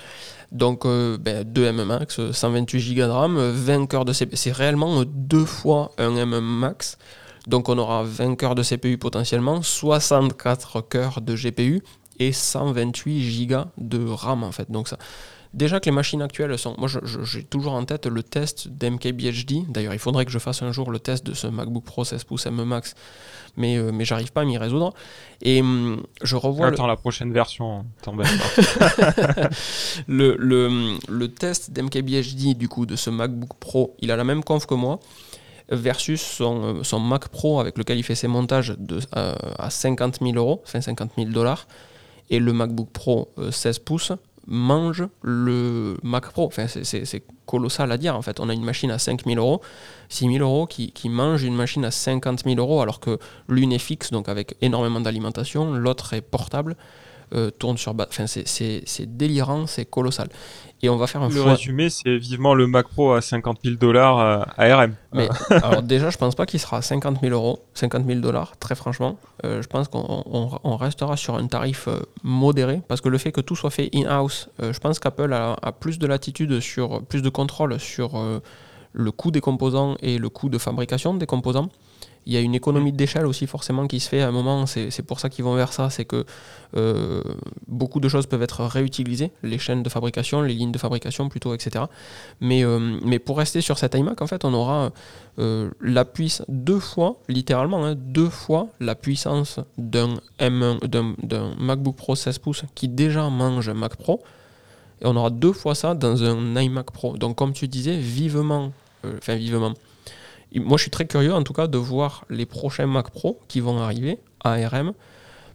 Donc, 0.54 0.86
euh, 0.86 1.18
ben, 1.18 1.44
2 1.44 1.66
M 1.66 1.84
max, 1.84 2.22
128 2.32 2.96
Go 2.96 3.02
de 3.02 3.10
RAM, 3.10 3.38
20 3.38 3.88
cœurs 3.88 4.06
de 4.06 4.14
CPU. 4.14 4.36
C'est 4.36 4.52
réellement 4.52 5.04
deux 5.06 5.46
fois 5.46 5.92
un 5.98 6.16
M 6.16 6.40
max. 6.40 6.98
Donc, 7.48 7.70
on 7.70 7.78
aura 7.78 8.04
20 8.04 8.36
cœurs 8.36 8.56
de 8.56 8.64
CPU 8.64 8.98
potentiellement, 8.98 9.62
64 9.62 10.82
cœurs 10.82 11.22
de 11.22 11.36
GPU 11.36 11.84
et 12.20 12.32
128 12.32 13.48
Go 13.48 13.56
de 13.78 14.06
RAM 14.06 14.44
en 14.44 14.52
fait. 14.52 14.70
Donc, 14.72 14.88
ça, 14.88 14.98
Déjà 15.54 15.80
que 15.80 15.86
les 15.86 15.92
machines 15.92 16.22
actuelles 16.24 16.58
sont. 16.58 16.76
Moi, 16.80 16.90
j'ai 17.24 17.44
toujours 17.44 17.74
en 17.74 17.86
tête 17.86 18.08
le 18.08 18.24
test 18.24 18.70
d'MKBHD. 18.70 19.70
D'ailleurs, 19.70 19.94
il 19.94 20.00
faudrait 20.00 20.26
que 20.26 20.32
je 20.32 20.40
fasse 20.40 20.64
un 20.64 20.72
jour 20.72 20.90
le 20.90 20.98
test 20.98 21.24
de 21.28 21.36
ce 21.36 21.46
MacBook 21.46 21.84
Pro 21.84 22.04
16 22.04 22.24
pouces 22.24 22.48
M 22.48 22.64
Max, 22.64 22.96
mais, 23.56 23.78
euh, 23.78 23.92
mais 23.94 24.04
j'arrive 24.04 24.32
pas 24.32 24.42
à 24.42 24.46
m'y 24.46 24.58
résoudre. 24.58 24.96
Et 25.44 25.62
hum, 25.62 26.02
je 26.24 26.36
revois. 26.36 26.68
Attends 26.68 26.88
la 26.88 26.96
prochaine 26.96 27.32
version, 27.32 27.86
t'embête 28.02 28.28
pas. 28.80 29.50
le, 30.08 30.36
le, 30.40 30.98
le 31.08 31.28
test 31.28 31.70
d'MKBHD, 31.70 32.58
du 32.58 32.68
coup, 32.68 32.88
de 32.88 32.96
ce 32.96 33.12
MacBook 33.12 33.54
Pro, 33.60 33.96
il 34.00 34.10
a 34.10 34.16
la 34.16 34.24
même 34.24 34.44
conf 34.44 34.66
que 34.66 34.74
moi 34.74 35.00
versus 35.70 36.22
son, 36.22 36.64
euh, 36.64 36.84
son, 36.84 37.00
Mac 37.00 37.28
Pro 37.30 37.60
avec 37.60 37.78
lequel 37.78 37.98
il 37.98 38.04
fait 38.04 38.16
ses 38.16 38.28
montages 38.28 38.76
de, 38.78 39.00
euh, 39.16 39.36
à 39.58 39.70
50 39.70 40.20
000 40.20 40.36
euros, 40.36 40.62
enfin 40.66 40.82
50 40.82 41.12
000 41.16 41.30
dollars, 41.30 41.68
et 42.30 42.40
le 42.40 42.54
MacBook 42.54 42.90
Pro 42.92 43.30
16 43.52 43.80
pouces 43.80 44.14
mange 44.48 45.08
le 45.22 45.98
Mac 46.04 46.32
Pro. 46.32 46.46
Enfin, 46.46 46.68
c'est 46.68 47.24
colossal 47.46 47.92
à 47.92 47.98
dire 47.98 48.16
en 48.16 48.22
fait. 48.22 48.40
On 48.40 48.50
a 48.50 48.54
une 48.54 48.64
machine 48.64 48.92
à 48.92 49.00
5000 49.00 49.38
euros, 49.38 49.62
6000 50.10 50.42
euros 50.42 50.68
qui, 50.68 50.92
qui 50.92 51.10
mange 51.10 51.44
une 51.44 51.56
machine 51.56 51.86
à 51.86 51.92
50 51.92 52.44
000 52.44 52.58
euros 52.58 52.82
alors 52.82 53.00
que 53.00 53.20
l'une 53.48 53.72
est 53.72 53.80
fixe, 53.80 54.12
donc 54.12 54.30
avec 54.30 54.56
énormément 54.62 55.00
d'alimentation, 55.00 55.74
l'autre 55.74 56.14
est 56.14 56.22
portable. 56.22 56.76
Euh, 57.36 57.50
tourne 57.50 57.78
sur 57.78 57.96
enfin 58.00 58.26
c'est 58.28 59.18
délirant, 59.18 59.66
c'est 59.66 59.86
colossal. 59.86 60.30
Et 60.84 60.90
on 60.90 60.98
va 60.98 61.08
faire 61.08 61.24
un 61.24 61.30
Le 61.30 61.42
résumé, 61.42 61.90
c'est 61.90 62.18
vivement 62.18 62.54
le 62.54 62.68
Mac 62.68 62.88
Pro 62.90 63.14
à 63.14 63.22
50 63.22 63.60
000 63.64 63.78
dollars 63.78 64.20
à 64.56 64.78
RM. 64.78 64.94
Mais 65.14 65.30
alors 65.50 65.82
déjà, 65.82 66.12
je 66.12 66.18
pense 66.18 66.36
pas 66.36 66.46
qu'il 66.46 66.60
sera 66.60 66.78
à 66.78 66.82
50 66.82 67.22
000 67.22 67.34
euros, 67.34 67.64
50 67.74 68.06
000 68.06 68.20
dollars, 68.20 68.56
très 68.58 68.76
franchement. 68.76 69.18
Euh, 69.46 69.64
je 69.64 69.68
pense 69.68 69.88
qu'on 69.88 70.76
restera 70.76 71.18
sur 71.18 71.36
un 71.36 71.48
tarif 71.48 71.88
euh, 71.88 72.02
modéré 72.22 72.82
parce 72.88 73.02
que 73.02 73.10
le 73.10 73.18
fait 73.18 73.32
que 73.32 73.42
tout 73.42 73.56
soit 73.56 73.72
fait 73.72 73.90
in-house, 73.96 74.50
je 74.60 74.78
pense 74.78 75.00
qu'Apple 75.00 75.34
a, 75.34 75.56
a, 75.60 75.72
plus 75.72 75.98
de 75.98 76.06
latitude 76.06 76.60
sur, 76.60 77.02
plus 77.04 77.24
de 77.24 77.30
contrôle 77.30 77.80
sur 77.80 78.22
le 78.94 79.12
coût 79.12 79.32
des 79.32 79.42
composants 79.42 79.96
et 80.02 80.20
le 80.20 80.30
coût 80.30 80.50
de 80.50 80.60
fabrication 80.60 81.16
des 81.16 81.26
composants. 81.26 81.70
Il 82.26 82.34
y 82.34 82.38
a 82.38 82.40
une 82.40 82.56
économie 82.56 82.94
d'échelle 82.94 83.26
aussi 83.26 83.48
forcément 83.48 83.88
qui 83.88 84.00
se 84.00 84.08
fait 84.08 84.22
à 84.22 84.28
un 84.30 84.32
moment, 84.32 84.66
c'est 84.66 85.06
pour 85.06 85.20
ça 85.20 85.30
qu'ils 85.30 85.44
vont 85.44 85.56
vers 85.56 85.74
ça, 85.74 85.90
c'est 85.90 86.06
que 86.06 86.26
euh, 86.76 87.22
beaucoup 87.68 88.00
de 88.00 88.08
choses 88.08 88.26
peuvent 88.26 88.42
être 88.42 88.64
réutilisées, 88.64 89.32
les 89.44 89.58
chaînes 89.60 89.84
de 89.84 89.90
fabrication, 89.90 90.42
les 90.42 90.54
lignes 90.54 90.72
de 90.72 90.78
fabrication 90.78 91.30
plutôt, 91.30 91.54
etc. 91.54 91.86
Mais, 92.40 92.64
euh, 92.64 92.98
mais 93.04 93.20
pour 93.20 93.38
rester 93.38 93.62
sur 93.62 93.78
cet 93.78 93.96
iMac, 93.96 94.22
en 94.22 94.28
fait, 94.28 94.46
on 94.46 94.54
aura 94.54 94.92
euh, 95.40 95.70
la 95.82 96.06
puissance 96.06 96.46
deux 96.50 96.80
fois, 96.80 97.18
littéralement, 97.28 97.86
hein, 97.86 97.96
deux 97.96 98.30
fois 98.30 98.68
la 98.80 98.96
puissance 98.96 99.60
d'un 99.78 100.16
M1, 100.40 100.88
d'un 100.88 101.56
MacBook 101.60 101.96
Pro 101.96 102.16
16 102.16 102.40
pouces 102.40 102.64
qui 102.74 102.88
déjà 102.88 103.30
mange 103.30 103.70
un 103.70 103.74
Mac 103.74 103.98
Pro, 103.98 104.24
et 105.02 105.06
on 105.06 105.16
aura 105.16 105.30
deux 105.30 105.54
fois 105.54 105.76
ça 105.76 105.94
dans 105.94 106.24
un 106.24 106.56
iMac 106.56 106.92
Pro. 106.92 107.18
Donc 107.18 107.36
comme 107.36 107.54
tu 107.54 107.68
disais, 107.68 107.98
vivement, 107.98 108.72
enfin 109.04 109.36
vivement, 109.36 109.74
moi, 110.60 110.78
je 110.78 110.84
suis 110.84 110.92
très 110.92 111.06
curieux, 111.06 111.34
en 111.34 111.44
tout 111.44 111.54
cas, 111.54 111.68
de 111.68 111.78
voir 111.78 112.26
les 112.30 112.46
prochains 112.46 112.86
Mac 112.86 113.10
Pro 113.12 113.40
qui 113.48 113.60
vont 113.60 113.80
arriver 113.80 114.20
ARM 114.44 114.94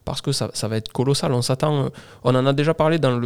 parce 0.04 0.22
que 0.22 0.32
ça, 0.32 0.68
va 0.68 0.76
être 0.78 0.90
colossal. 0.90 1.32
On 1.32 1.42
s'attend, 1.42 1.84
euh, 1.84 1.88
on 2.24 2.34
en 2.34 2.46
a 2.46 2.54
déjà 2.54 2.72
parlé 2.72 2.98
dans 2.98 3.20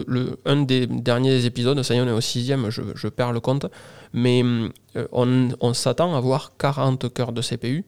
un 0.44 0.62
des 0.62 0.88
derniers 0.88 1.44
épisodes, 1.44 1.80
ça 1.84 1.94
y 1.94 1.98
est, 1.98 2.00
on 2.00 2.08
est 2.08 2.10
au 2.10 2.20
sixième, 2.20 2.70
je, 2.70 2.82
je 2.96 3.06
perds 3.06 3.30
le 3.32 3.38
compte, 3.38 3.66
mais 4.12 4.42
euh, 4.96 5.06
on, 5.12 5.50
on 5.60 5.74
s'attend 5.74 6.16
à 6.16 6.20
voir 6.20 6.52
40 6.58 7.14
cœurs 7.14 7.30
de 7.30 7.40
CPU. 7.40 7.84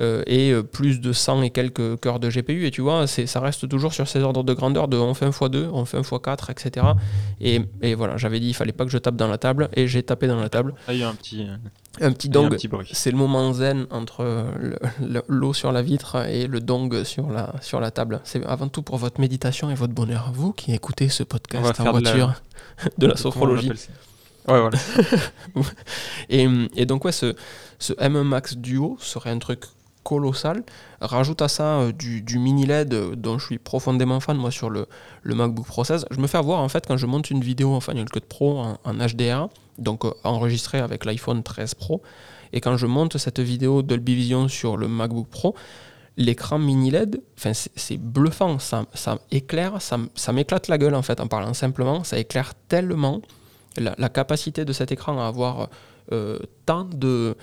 Euh, 0.00 0.22
et 0.26 0.52
euh, 0.52 0.62
plus 0.62 1.00
de 1.00 1.12
100 1.12 1.42
et 1.42 1.50
quelques 1.50 1.98
cœurs 2.00 2.20
de 2.20 2.28
GPU. 2.28 2.66
Et 2.66 2.70
tu 2.70 2.82
vois, 2.82 3.06
ça 3.08 3.40
reste 3.40 3.68
toujours 3.68 3.92
sur 3.92 4.06
ces 4.06 4.20
ordres 4.20 4.44
de 4.44 4.54
grandeur 4.54 4.86
de 4.86 4.96
on 4.96 5.12
fait 5.12 5.24
un 5.24 5.30
x2, 5.30 5.68
on 5.72 5.84
fait 5.84 5.96
un 5.96 6.02
x4, 6.02 6.52
etc. 6.52 6.86
Et, 7.40 7.62
et 7.82 7.94
voilà, 7.94 8.16
j'avais 8.16 8.38
dit, 8.38 8.48
il 8.48 8.54
fallait 8.54 8.72
pas 8.72 8.84
que 8.84 8.90
je 8.90 8.98
tape 8.98 9.16
dans 9.16 9.26
la 9.26 9.38
table, 9.38 9.68
et 9.74 9.88
j'ai 9.88 10.04
tapé 10.04 10.28
dans 10.28 10.40
la 10.40 10.48
table. 10.48 10.74
Ah, 10.86 10.94
il 10.94 11.00
y 11.00 11.02
a 11.02 11.08
un 11.08 11.14
petit, 11.14 11.42
euh, 11.42 11.56
un 12.00 12.12
petit 12.12 12.28
dong. 12.28 12.56
C'est 12.92 13.10
le 13.10 13.16
moment 13.16 13.52
zen 13.52 13.86
entre 13.90 14.46
l'eau 15.26 15.52
sur 15.52 15.72
la 15.72 15.82
vitre 15.82 16.26
et 16.26 16.46
le 16.46 16.60
dong 16.60 17.02
sur 17.02 17.30
la, 17.30 17.54
sur 17.60 17.80
la 17.80 17.90
table. 17.90 18.20
C'est 18.22 18.44
avant 18.46 18.68
tout 18.68 18.82
pour 18.82 18.98
votre 18.98 19.20
méditation 19.20 19.68
et 19.68 19.74
votre 19.74 19.94
bonheur. 19.94 20.30
Vous 20.32 20.52
qui 20.52 20.72
écoutez 20.74 21.08
ce 21.08 21.24
podcast 21.24 21.80
en 21.80 21.90
voiture, 21.90 22.34
de 22.98 23.06
la, 23.08 23.16
sophrologie. 23.16 23.72
Ouais, 24.46 24.60
voilà. 24.60 24.78
et, 26.30 26.46
et, 26.76 26.86
donc, 26.86 27.04
ouais, 27.04 27.12
ce, 27.12 27.34
ce 27.80 27.92
M1 27.94 28.22
Max 28.22 28.56
Duo 28.56 28.96
serait 29.00 29.30
un 29.30 29.38
truc 29.38 29.64
colossal. 30.08 30.62
Rajoute 31.02 31.42
à 31.42 31.48
ça 31.48 31.80
euh, 31.80 31.92
du, 31.92 32.38
mini 32.38 32.64
LED 32.64 32.94
euh, 32.94 33.14
dont 33.14 33.38
je 33.38 33.44
suis 33.44 33.58
profondément 33.58 34.20
fan 34.20 34.38
moi 34.38 34.50
sur 34.50 34.70
le, 34.70 34.86
MacBook 35.24 35.66
Pro 35.66 35.84
16. 35.84 36.06
Je 36.10 36.18
me 36.18 36.26
fais 36.26 36.38
avoir 36.38 36.60
en 36.60 36.68
fait 36.70 36.86
quand 36.86 36.96
je 36.96 37.04
monte 37.04 37.30
une 37.30 37.42
vidéo 37.42 37.74
en 37.74 37.80
Final 37.80 38.08
Cut 38.08 38.20
Pro 38.26 38.58
en, 38.58 38.94
HDR, 38.94 39.48
donc 39.76 40.06
euh, 40.06 40.12
enregistrée 40.24 40.78
avec 40.78 41.04
l'iPhone 41.04 41.42
13 41.42 41.74
Pro, 41.74 42.00
et 42.54 42.62
quand 42.62 42.78
je 42.78 42.86
monte 42.86 43.18
cette 43.18 43.38
vidéo 43.38 43.82
Dolby 43.82 44.14
Vision 44.14 44.48
sur 44.48 44.78
le 44.78 44.88
MacBook 44.88 45.28
Pro, 45.28 45.54
l'écran 46.16 46.58
mini 46.58 46.90
LED, 46.90 47.20
c'est 47.36 47.98
bluffant, 47.98 48.58
ça, 48.58 48.86
ça 48.94 49.18
éclaire, 49.30 49.82
ça, 49.82 50.32
m'éclate 50.32 50.68
la 50.68 50.78
gueule 50.78 50.94
en 50.94 51.02
fait 51.02 51.20
en 51.20 51.26
parlant 51.26 51.52
simplement, 51.52 52.02
ça 52.02 52.18
éclaire 52.18 52.54
tellement 52.68 53.20
la, 53.76 54.08
capacité 54.08 54.64
de 54.64 54.72
cet 54.72 54.90
écran 54.90 55.20
à 55.20 55.26
avoir 55.26 55.68
tant 56.64 56.88
de 56.88 57.36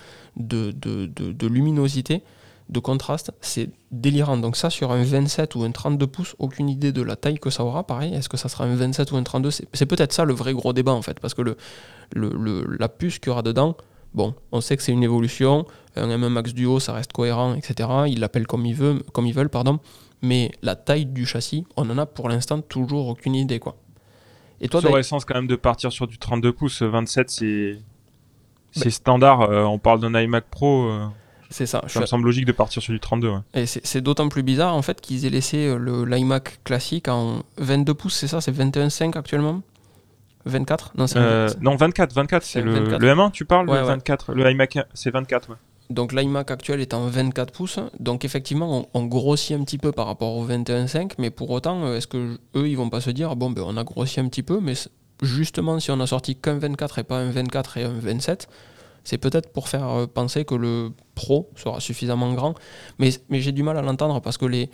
luminosité 1.47 2.23
de 2.69 2.79
contraste, 2.79 3.31
c'est 3.41 3.69
délirant. 3.91 4.37
Donc 4.37 4.55
ça, 4.55 4.69
sur 4.69 4.91
un 4.91 5.03
27 5.03 5.55
ou 5.55 5.63
un 5.63 5.71
32 5.71 6.07
pouces, 6.07 6.35
aucune 6.39 6.69
idée 6.69 6.91
de 6.91 7.01
la 7.01 7.15
taille 7.15 7.39
que 7.39 7.49
ça 7.49 7.63
aura. 7.63 7.85
Pareil, 7.85 8.13
est-ce 8.13 8.29
que 8.29 8.37
ça 8.37 8.49
sera 8.49 8.65
un 8.65 8.75
27 8.75 9.11
ou 9.11 9.17
un 9.17 9.23
32 9.23 9.51
C'est 9.73 9.85
peut-être 9.85 10.13
ça 10.13 10.25
le 10.25 10.33
vrai 10.33 10.53
gros 10.53 10.73
débat 10.73 10.93
en 10.93 11.01
fait, 11.01 11.19
parce 11.19 11.33
que 11.33 11.41
le, 11.41 11.57
le, 12.13 12.65
la 12.79 12.89
puce 12.89 13.19
qu'il 13.19 13.29
y 13.29 13.31
aura 13.31 13.43
dedans, 13.43 13.77
bon, 14.13 14.33
on 14.51 14.61
sait 14.61 14.77
que 14.77 14.83
c'est 14.83 14.91
une 14.91 15.03
évolution. 15.03 15.65
Un 15.95 16.07
M1 16.07 16.29
Max 16.29 16.53
Duo, 16.53 16.79
ça 16.79 16.93
reste 16.93 17.13
cohérent, 17.13 17.53
etc. 17.53 17.89
Ils 18.07 18.19
l'appellent 18.19 18.47
comme 18.47 18.65
ils 18.65 18.75
veulent, 18.75 19.03
comme 19.13 19.27
ils 19.27 19.33
veulent, 19.33 19.49
pardon. 19.49 19.79
Mais 20.21 20.51
la 20.63 20.75
taille 20.75 21.05
du 21.05 21.25
châssis, 21.25 21.65
on 21.77 21.87
en 21.89 21.97
a 21.97 22.05
pour 22.05 22.29
l'instant 22.29 22.61
toujours 22.61 23.09
aucune 23.09 23.35
idée, 23.35 23.59
quoi. 23.59 23.75
Et 24.59 24.69
toi, 24.69 24.81
ça 24.81 24.89
aurait 24.89 25.03
sens 25.03 25.25
quand 25.25 25.35
même 25.35 25.47
de 25.47 25.55
partir 25.55 25.91
sur 25.91 26.07
du 26.07 26.17
32 26.17 26.53
pouces. 26.53 26.81
27, 26.81 27.29
c'est 27.29 27.77
c'est 28.71 28.89
standard. 28.89 29.41
Euh, 29.41 29.63
on 29.63 29.79
parle 29.79 29.99
d'un 29.99 30.19
iMac 30.19 30.45
Pro. 30.49 30.89
Euh, 30.89 31.05
c'est 31.49 31.65
ça. 31.65 31.83
Ça 31.87 31.99
me 31.99 32.05
semble 32.05 32.25
logique 32.25 32.45
de 32.45 32.51
partir 32.51 32.81
sur 32.81 32.93
du 32.93 32.99
32. 32.99 33.33
Et 33.53 33.65
c'est 33.65 34.01
d'autant 34.01 34.29
plus 34.29 34.43
bizarre 34.43 34.75
en 34.75 34.81
fait 34.81 35.01
qu'ils 35.01 35.25
aient 35.25 35.29
laissé 35.29 35.67
euh, 35.67 35.77
le 35.77 36.05
l'iMac 36.05 36.63
classique 36.63 37.07
en 37.07 37.43
22 37.57 37.93
pouces, 37.93 38.15
c'est 38.15 38.27
ça? 38.27 38.41
C'est 38.41 38.51
21.5 38.51 39.17
actuellement? 39.17 39.61
24 40.45 40.91
non, 40.95 41.05
euh, 41.15 41.49
non, 41.61 41.75
24, 41.75 42.13
24, 42.13 42.43
c'est 42.43 42.61
le, 42.61 42.73
le, 42.73 42.97
M1, 42.99 43.31
tu 43.31 43.45
parles 43.45 43.65
Le 43.65 43.81
24, 43.81 44.33
le 44.33 44.51
iMac, 44.51 44.77
c'est 44.93 45.09
24, 45.09 45.49
ouais. 45.49 45.55
Donc 45.89 46.13
l'iMac 46.13 46.49
actuel 46.49 46.81
est 46.81 46.93
en 46.93 47.07
24 47.07 47.51
pouces, 47.51 47.79
donc 47.99 48.25
effectivement 48.25 48.87
on, 48.93 49.05
grossit 49.05 49.55
un 49.55 49.63
petit 49.63 49.77
peu 49.77 49.91
par 49.91 50.07
rapport 50.07 50.35
au 50.35 50.47
21.5, 50.47 51.13
mais 51.19 51.29
pour 51.29 51.51
autant, 51.51 51.85
euh, 51.85 51.97
est-ce 51.97 52.07
que 52.07 52.39
eux 52.55 52.67
ils 52.67 52.75
vont 52.75 52.89
pas 52.89 53.01
se 53.01 53.11
dire 53.11 53.35
bon 53.35 53.51
ben 53.51 53.63
on 53.65 53.77
a 53.77 53.83
grossi 53.83 54.19
un 54.19 54.27
petit 54.27 54.41
peu, 54.41 54.59
mais 54.59 54.73
justement 55.21 55.79
si 55.79 55.91
on 55.91 55.99
a 55.99 56.07
sorti 56.07 56.35
qu'un 56.35 56.57
24 56.57 56.99
et 56.99 57.03
pas 57.03 57.17
un 57.17 57.29
24 57.29 57.77
et 57.77 57.83
un 57.83 57.93
27, 57.93 58.47
c'est 59.05 59.19
peut-être 59.19 59.53
pour 59.53 59.69
faire 59.69 59.87
euh, 59.87 60.07
penser 60.07 60.43
que 60.43 60.55
le 60.55 60.91
Pro 61.13 61.49
sera 61.55 61.79
suffisamment 61.79 62.33
grand. 62.33 62.55
Mais, 62.99 63.11
mais 63.29 63.39
j'ai 63.39 63.53
du 63.53 63.63
mal 63.63 63.77
à 63.77 63.81
l'entendre 63.81 64.19
parce 64.19 64.37
que 64.37 64.45
les, 64.45 64.69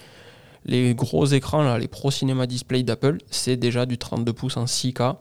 les 0.65 0.95
gros 0.95 1.25
écrans, 1.25 1.61
là, 1.61 1.77
les 1.77 1.89
Pro 1.89 2.09
Cinema 2.09 2.47
Display 2.47 2.81
d'Apple, 2.81 3.17
c'est 3.29 3.57
déjà 3.57 3.85
du 3.85 3.97
32 3.97 4.33
pouces 4.33 4.57
en 4.57 4.65
6K. 4.65 5.17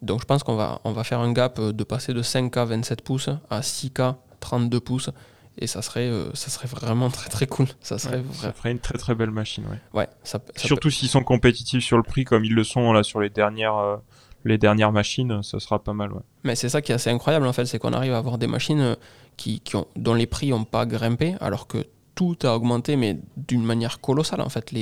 Donc 0.00 0.20
je 0.20 0.26
pense 0.26 0.42
qu'on 0.44 0.54
va, 0.54 0.80
on 0.84 0.92
va 0.92 1.04
faire 1.04 1.20
un 1.20 1.32
gap 1.32 1.58
euh, 1.58 1.72
de 1.72 1.84
passer 1.84 2.14
de 2.14 2.22
5K 2.22 2.64
27 2.64 3.02
pouces 3.02 3.28
à 3.50 3.60
6K 3.60 4.14
32 4.40 4.80
pouces. 4.80 5.10
Et 5.58 5.66
ça 5.66 5.82
serait, 5.82 6.08
euh, 6.08 6.32
ça 6.32 6.48
serait 6.48 6.68
vraiment 6.68 7.10
très 7.10 7.28
très 7.28 7.46
cool. 7.46 7.66
Ça, 7.80 7.98
serait 7.98 8.22
ça 8.32 8.52
ferait 8.52 8.70
une 8.70 8.78
très 8.78 8.96
très 8.96 9.14
belle 9.14 9.32
machine. 9.32 9.64
Ouais. 9.66 10.00
ouais 10.00 10.08
Surtout 10.56 10.88
s'ils 10.88 11.10
sont 11.10 11.24
compétitifs 11.24 11.84
sur 11.84 11.96
le 11.96 12.04
prix 12.04 12.24
comme 12.24 12.44
ils 12.44 12.54
le 12.54 12.64
sont 12.64 12.92
là 12.92 13.02
sur 13.02 13.20
les 13.20 13.28
dernières 13.28 13.98
les 14.44 14.58
dernières 14.58 14.92
machines, 14.92 15.42
ça 15.42 15.60
sera 15.60 15.82
pas 15.82 15.92
mal. 15.92 16.10
Mais 16.44 16.54
c'est 16.54 16.68
ça 16.68 16.82
qui 16.82 16.92
est 16.92 16.94
assez 16.94 17.10
incroyable 17.10 17.46
en 17.46 17.52
fait, 17.52 17.66
c'est 17.66 17.78
qu'on 17.78 17.92
arrive 17.92 18.12
à 18.12 18.18
avoir 18.18 18.38
des 18.38 18.46
machines 18.46 18.80
euh, 18.80 18.94
qui, 19.36 19.60
ont, 19.74 19.86
dont 19.96 20.14
les 20.14 20.26
prix 20.26 20.50
n'ont 20.50 20.64
pas 20.64 20.86
grimpé, 20.86 21.34
alors 21.40 21.66
que 21.66 21.86
tout 22.14 22.36
a 22.42 22.54
augmenté, 22.54 22.96
mais 22.96 23.18
d'une 23.36 23.64
manière 23.64 24.00
colossale 24.00 24.40
en 24.40 24.48
fait. 24.48 24.72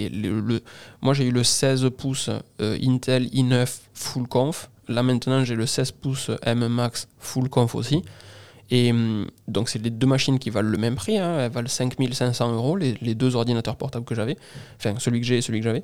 Moi 1.00 1.14
j'ai 1.14 1.26
eu 1.26 1.30
le 1.30 1.44
16 1.44 1.90
pouces 1.96 2.30
euh, 2.60 2.78
Intel 2.82 3.26
i9 3.26 3.80
full 3.94 4.26
conf, 4.26 4.70
là 4.88 5.02
maintenant 5.02 5.44
j'ai 5.44 5.54
le 5.54 5.66
16 5.66 5.92
pouces 5.92 6.30
M 6.42 6.66
Max 6.68 7.08
full 7.18 7.48
conf 7.48 7.74
aussi. 7.74 8.02
Et 8.70 8.90
hum, 8.90 9.26
donc, 9.48 9.68
c'est 9.68 9.82
les 9.82 9.90
deux 9.90 10.06
machines 10.06 10.38
qui 10.38 10.50
valent 10.50 10.68
le 10.68 10.78
même 10.78 10.94
prix. 10.94 11.18
Hein. 11.18 11.38
elles 11.40 11.50
valent 11.50 11.68
5500 11.68 12.54
euros, 12.54 12.76
les, 12.76 13.14
deux 13.14 13.34
ordinateurs 13.34 13.76
portables 13.76 14.04
que 14.04 14.14
j'avais. 14.14 14.36
Enfin, 14.76 14.94
celui 14.98 15.20
que 15.20 15.26
j'ai 15.26 15.38
et 15.38 15.42
celui 15.42 15.58
que 15.60 15.64
j'avais. 15.64 15.82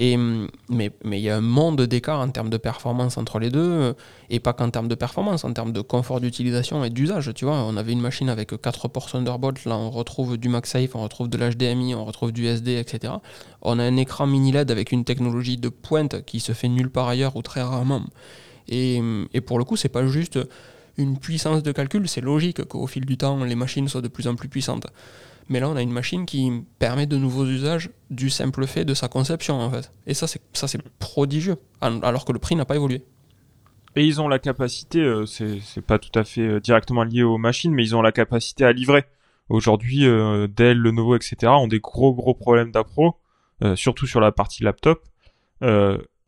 Hum, 0.00 0.48
mais 0.68 0.92
il 1.04 1.18
y 1.18 1.28
a 1.28 1.36
un 1.36 1.40
monde 1.40 1.82
d'écart 1.82 2.20
en 2.20 2.30
termes 2.30 2.48
de 2.48 2.56
performance 2.56 3.18
entre 3.18 3.40
les 3.40 3.50
deux. 3.50 3.60
Euh, 3.60 3.92
et 4.30 4.38
pas 4.38 4.52
qu'en 4.52 4.70
termes 4.70 4.86
de 4.86 4.94
performance, 4.94 5.44
en 5.44 5.52
termes 5.52 5.72
de 5.72 5.80
confort 5.80 6.20
d'utilisation 6.20 6.84
et 6.84 6.90
d'usage. 6.90 7.32
Tu 7.34 7.44
vois, 7.44 7.56
on 7.56 7.76
avait 7.76 7.92
une 7.92 8.00
machine 8.00 8.28
avec 8.28 8.60
4 8.60 8.86
ports 8.88 9.10
Thunderbolt. 9.10 9.64
Là, 9.64 9.76
on 9.76 9.90
retrouve 9.90 10.38
du 10.38 10.48
MagSafe, 10.48 10.94
on 10.94 11.02
retrouve 11.02 11.28
de 11.28 11.36
l'HDMI, 11.36 11.96
on 11.96 12.04
retrouve 12.04 12.30
du 12.30 12.46
SD, 12.46 12.76
etc. 12.78 13.14
On 13.62 13.80
a 13.80 13.82
un 13.82 13.96
écran 13.96 14.28
mini 14.28 14.52
LED 14.52 14.70
avec 14.70 14.92
une 14.92 15.04
technologie 15.04 15.56
de 15.56 15.68
pointe 15.68 16.24
qui 16.24 16.38
se 16.38 16.52
fait 16.52 16.68
nulle 16.68 16.90
part 16.90 17.08
ailleurs 17.08 17.34
ou 17.34 17.42
très 17.42 17.62
rarement. 17.62 18.02
Et, 18.68 19.00
hum, 19.00 19.26
et 19.34 19.40
pour 19.40 19.58
le 19.58 19.64
coup, 19.64 19.76
c'est 19.76 19.88
pas 19.88 20.06
juste 20.06 20.38
une 21.00 21.18
puissance 21.18 21.62
de 21.62 21.72
calcul, 21.72 22.08
c'est 22.08 22.20
logique 22.20 22.64
qu'au 22.64 22.86
fil 22.86 23.06
du 23.06 23.16
temps, 23.16 23.42
les 23.44 23.54
machines 23.54 23.88
soient 23.88 24.02
de 24.02 24.08
plus 24.08 24.28
en 24.28 24.34
plus 24.34 24.48
puissantes. 24.48 24.86
Mais 25.48 25.58
là, 25.58 25.68
on 25.68 25.76
a 25.76 25.82
une 25.82 25.92
machine 25.92 26.26
qui 26.26 26.52
permet 26.78 27.06
de 27.06 27.16
nouveaux 27.16 27.46
usages 27.46 27.90
du 28.10 28.30
simple 28.30 28.66
fait 28.66 28.84
de 28.84 28.94
sa 28.94 29.08
conception, 29.08 29.60
en 29.60 29.70
fait. 29.70 29.90
Et 30.06 30.14
ça, 30.14 30.26
c'est, 30.26 30.40
ça, 30.52 30.68
c'est 30.68 30.80
prodigieux, 30.98 31.56
alors 31.80 32.24
que 32.24 32.32
le 32.32 32.38
prix 32.38 32.54
n'a 32.54 32.64
pas 32.64 32.76
évolué. 32.76 33.02
Et 33.96 34.06
ils 34.06 34.20
ont 34.20 34.28
la 34.28 34.38
capacité, 34.38 35.00
euh, 35.00 35.26
c'est, 35.26 35.84
pas 35.84 35.98
tout 35.98 36.16
à 36.16 36.22
fait 36.22 36.42
euh, 36.42 36.60
directement 36.60 37.02
lié 37.02 37.24
aux 37.24 37.38
machines, 37.38 37.72
mais 37.72 37.82
ils 37.82 37.96
ont 37.96 38.02
la 38.02 38.12
capacité 38.12 38.64
à 38.64 38.72
livrer. 38.72 39.04
Aujourd'hui, 39.48 40.06
euh, 40.06 40.46
Dell, 40.46 40.78
Lenovo, 40.78 41.16
etc. 41.16 41.36
ont 41.46 41.66
des 41.66 41.80
gros 41.80 42.14
gros 42.14 42.34
problèmes 42.34 42.70
d'appro, 42.70 43.16
surtout 43.74 44.06
sur 44.06 44.20
la 44.20 44.32
partie 44.32 44.62
laptop. 44.62 45.02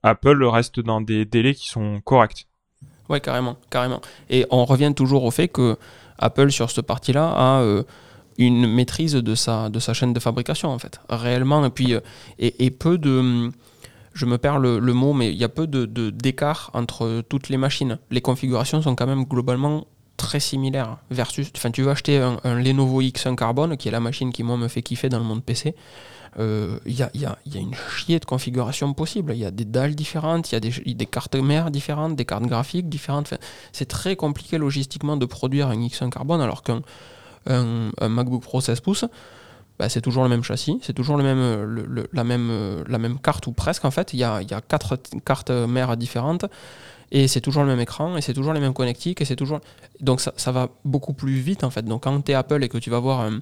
Apple 0.03 0.45
reste 0.45 0.81
dans 0.81 1.01
des 1.01 1.25
délais 1.25 1.55
qui 1.55 1.69
sont 1.69 2.01
corrects. 2.01 2.47
Ouais, 3.09 3.21
carrément, 3.21 3.57
carrément. 3.71 4.01
Et 4.31 4.47
on 4.51 4.65
revient 4.65 4.93
toujours 4.95 5.25
au 5.25 5.31
fait 5.31 5.49
que 5.49 5.77
Apple, 6.19 6.51
sur 6.51 6.71
cette 6.71 6.87
partie-là, 6.87 7.29
a 7.29 7.61
euh, 7.61 7.83
une 8.39 8.67
maîtrise 8.67 9.15
de 9.15 9.35
sa, 9.35 9.69
de 9.69 9.79
sa 9.79 9.93
chaîne 9.93 10.13
de 10.13 10.21
fabrication, 10.21 10.71
en 10.71 10.79
fait. 10.79 11.01
Réellement, 11.09 11.65
et 11.65 11.71
puis, 11.71 11.95
euh, 11.95 12.01
et, 12.39 12.71
peu 12.71 12.99
de... 12.99 13.51
Je 14.15 14.27
me 14.27 14.37
perds 14.37 14.59
le, 14.59 14.81
mot, 14.93 15.15
mais 15.15 15.33
il 15.33 15.39
y 15.39 15.45
a 15.45 15.49
peu 15.49 15.67
de, 15.67 16.11
d'écart 16.11 16.71
entre 16.75 17.23
toutes 17.29 17.49
les 17.49 17.57
machines. 17.57 17.99
Les 18.11 18.21
configurations 18.21 18.83
sont 18.83 18.95
quand 18.95 19.07
même 19.07 19.25
globalement 19.25 19.87
très 20.19 20.39
similaires. 20.39 20.99
Versus, 21.11 21.51
enfin, 21.57 21.71
tu 21.71 21.83
veux 21.83 21.91
acheter 21.91 22.19
un, 22.19 22.39
un 22.45 22.61
Lenovo 22.61 23.01
X1 23.01 23.37
Carbone, 23.37 23.77
qui 23.79 23.89
est 23.89 23.91
la 23.91 24.01
machine 24.01 24.31
qui, 24.31 24.43
moi, 24.43 24.59
me 24.59 24.69
fait 24.69 24.83
kiffer 24.83 25.09
dans 25.09 25.19
le 25.19 25.25
monde 25.25 25.43
PC 25.43 25.75
il 26.37 26.43
euh, 26.43 26.79
y, 26.87 27.03
a, 27.03 27.11
y, 27.15 27.27
a, 27.27 27.37
une 27.61 27.75
chier 27.75 28.19
de 28.19 28.25
configurations 28.25 28.95
possibles. 28.95 29.33
Il 29.35 29.39
y 29.39 29.45
a 29.45 29.51
des 29.51 29.67
dalles 29.67 29.95
différentes, 29.95 30.51
il 30.51 30.55
y 30.55 30.57
a 30.57 30.95
des, 30.95 31.07
cartes 31.07 31.35
mères 31.35 31.71
différentes, 31.71 32.17
des 32.17 32.25
cartes 32.25 32.45
graphiques 32.45 32.89
différentes. 32.89 33.35
c'est 33.73 33.89
très 33.89 34.17
compliqué 34.17 34.57
logistiquement 34.57 35.19
de 35.19 35.27
produire 35.27 35.69
un 35.69 35.77
X1 35.77 36.09
carbone 36.09 36.41
alors 36.41 36.63
qu'un 36.63 36.83
un, 37.47 37.91
MacBook 38.09 38.43
Pro 38.43 38.63
16 38.63 38.81
pouces, 38.81 39.05
bah, 39.79 39.91
c'est 39.91 40.01
toujours 40.01 40.23
le 40.23 40.31
même 40.31 40.43
châssis, 40.43 40.79
c'est 40.81 40.95
toujours 40.95 41.19
la, 41.19 41.25
même, 42.25 43.19
carte 43.23 43.47
ou 43.47 43.53
presque 43.53 43.85
en 43.85 43.91
fait. 43.91 44.15
Il 44.15 44.21
y 44.21 44.25
a, 44.25 44.41
y 44.41 44.55
a 44.55 44.63
quatre 44.63 44.99
cartes 45.27 45.51
mères 45.51 45.99
différentes 45.99 46.47
et 47.11 47.29
c'est 47.29 47.43
toujours 47.43 47.63
le 47.63 47.69
même 47.69 47.81
écran 47.81 48.17
et 48.17 48.23
c'est 48.23 48.33
toujours 48.33 48.55
les 48.55 48.61
mêmes 48.61 48.73
connectiques 48.73 49.21
et 49.21 49.27
c'est 49.27 49.37
toujours 49.37 49.61
donc 50.01 50.23
ça, 50.23 50.33
ça, 50.37 50.51
va 50.51 50.71
beaucoup 50.87 51.13
plus 51.13 51.35
vite 51.35 51.63
en 51.63 51.69
fait. 51.69 51.85
Donc 51.85 52.05
quand 52.05 52.23
tu 52.23 52.33
es 52.33 52.35
Apple 52.35 52.65
et 52.65 52.71
que 52.71 52.79
tu 52.79 52.89
vas 52.89 53.01
voir 53.01 53.21
un, 53.21 53.41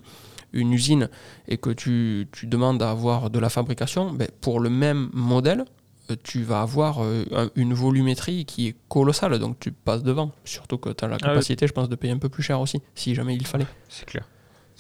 une 0.53 0.73
usine 0.73 1.09
et 1.49 1.57
que 1.57 1.71
tu, 1.71 2.29
demandes 2.45 2.83
à 2.83 2.91
avoir 2.91 3.31
de 3.31 3.39
la 3.39 3.49
fabrication, 3.49 4.13
ben, 4.13 4.29
pour 4.41 4.61
le 4.61 4.71
même 4.71 5.11
modèle, 5.13 5.65
euh, 6.11 6.17
tu 6.23 6.43
vas 6.43 6.63
avoir 6.63 7.03
euh, 7.03 7.25
une 7.57 7.75
volumétrie 7.75 8.45
qui 8.45 8.69
est 8.69 8.77
colossale, 8.89 9.39
donc 9.39 9.59
tu 9.61 9.73
passes 9.73 10.03
devant. 10.03 10.33
Surtout 10.45 10.79
que 10.79 10.91
tu 10.91 11.05
as 11.05 11.09
la 11.09 11.17
ah 11.17 11.27
capacité, 11.27 11.67
je 11.67 11.73
pense, 11.73 11.89
de 11.89 11.97
payer 11.97 12.13
un 12.13 12.19
peu 12.19 12.29
plus 12.29 12.43
cher 12.43 12.61
aussi, 12.61 12.81
si 12.95 13.15
jamais 13.15 13.35
il 13.35 13.47
fallait. 13.47 13.67
C'est 13.89 14.07
clair. 14.07 14.25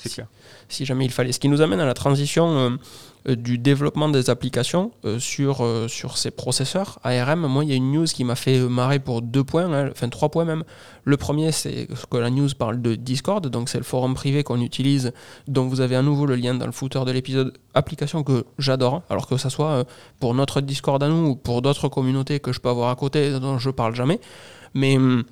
C'est 0.03 0.13
clair. 0.13 0.27
Si 0.69 0.85
jamais 0.85 1.05
il 1.05 1.11
fallait. 1.11 1.33
Ce 1.33 1.39
qui 1.39 1.49
nous 1.49 1.61
amène 1.61 1.81
à 1.81 1.87
la 1.87 1.95
transition 1.95 2.79
euh, 3.29 3.37
du 3.37 3.59
développement 3.59 4.09
des 4.09 4.31
applications 4.31 4.93
euh, 5.05 5.19
sur, 5.19 5.63
euh, 5.63 5.89
sur 5.89 6.17
ces 6.17 6.31
processeurs 6.31 6.99
ARM. 7.05 7.47
Moi, 7.47 7.65
il 7.65 7.71
y 7.71 7.73
a 7.75 7.77
une 7.77 7.93
news 7.93 8.07
qui 8.07 8.25
m'a 8.25 8.35
fait 8.35 8.59
marrer 8.61 8.99
pour 8.99 9.21
deux 9.21 9.45
points, 9.45 9.71
hein, 9.71 9.91
enfin 9.91 10.09
trois 10.09 10.31
points 10.31 10.47
même. 10.47 10.65
Le 11.05 11.19
premier, 11.19 11.53
c'est 11.53 11.87
que 12.11 12.17
la 12.17 12.31
news 12.31 12.49
parle 12.59 12.81
de 12.81 12.95
Discord, 12.95 13.47
donc 13.47 13.69
c'est 13.69 13.77
le 13.77 13.85
forum 13.85 14.15
privé 14.15 14.43
qu'on 14.43 14.63
utilise, 14.63 15.13
dont 15.49 15.67
vous 15.67 15.83
avez 15.83 15.97
à 15.97 16.03
nouveau 16.03 16.25
le 16.25 16.35
lien 16.35 16.55
dans 16.55 16.65
le 16.65 16.73
footer 16.73 17.05
de 17.05 17.13
l'épisode. 17.13 17.59
Application 17.75 18.23
que 18.23 18.47
j'adore, 18.59 19.03
alors 19.11 19.27
que 19.27 19.37
ça 19.37 19.51
soit 19.51 19.85
pour 20.19 20.33
notre 20.33 20.63
Discord 20.63 21.03
à 21.03 21.09
nous 21.09 21.29
ou 21.29 21.37
pour 21.37 21.61
d'autres 21.61 21.89
communautés 21.89 22.41
que 22.41 22.53
je 22.53 22.61
peux 22.61 22.71
avoir 22.71 22.89
à 22.89 22.97
côté 22.97 23.39
dont 23.39 23.59
je 23.59 23.69
parle 23.69 23.95
jamais. 23.95 24.19
Mais 24.73 24.97
hum, 24.97 25.25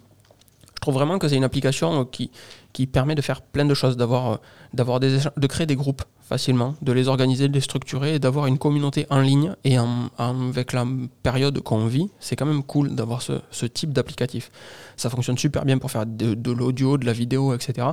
je 0.74 0.80
trouve 0.80 0.94
vraiment 0.94 1.18
que 1.18 1.26
c'est 1.26 1.36
une 1.36 1.44
application 1.44 2.04
qui, 2.04 2.30
qui 2.78 2.86
permet 2.86 3.16
de 3.16 3.22
faire 3.22 3.42
plein 3.42 3.64
de 3.64 3.74
choses, 3.74 3.96
d'avoir, 3.96 4.38
d'avoir 4.72 5.00
des, 5.00 5.18
de 5.36 5.46
créer 5.48 5.66
des 5.66 5.74
groupes 5.74 6.04
facilement, 6.20 6.76
de 6.80 6.92
les 6.92 7.08
organiser, 7.08 7.48
de 7.48 7.52
les 7.52 7.60
structurer 7.60 8.14
et 8.14 8.18
d'avoir 8.20 8.46
une 8.46 8.56
communauté 8.56 9.04
en 9.10 9.18
ligne. 9.18 9.56
Et 9.64 9.76
avec 10.16 10.72
la 10.72 10.86
période 11.24 11.58
qu'on 11.58 11.86
vit, 11.86 12.08
c'est 12.20 12.36
quand 12.36 12.46
même 12.46 12.62
cool 12.62 12.94
d'avoir 12.94 13.20
ce, 13.20 13.66
type 13.66 13.92
d'applicatif. 13.92 14.52
Ça 14.96 15.10
fonctionne 15.10 15.36
super 15.36 15.64
bien 15.64 15.78
pour 15.78 15.90
faire 15.90 16.06
de, 16.06 16.52
l'audio, 16.52 16.98
de 16.98 17.04
la 17.04 17.12
vidéo, 17.12 17.52
etc. 17.52 17.88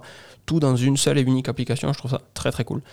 Tout 0.45 0.59
dans 0.59 0.75
une 0.75 0.97
seule 0.97 1.17
et 1.17 1.23
unique 1.23 1.49
application. 1.49 1.91
Je 1.91 1.97
trouve 1.97 2.11
ça 2.11 2.21
très 2.35 2.51
très 2.51 2.63
cool. 2.63 2.83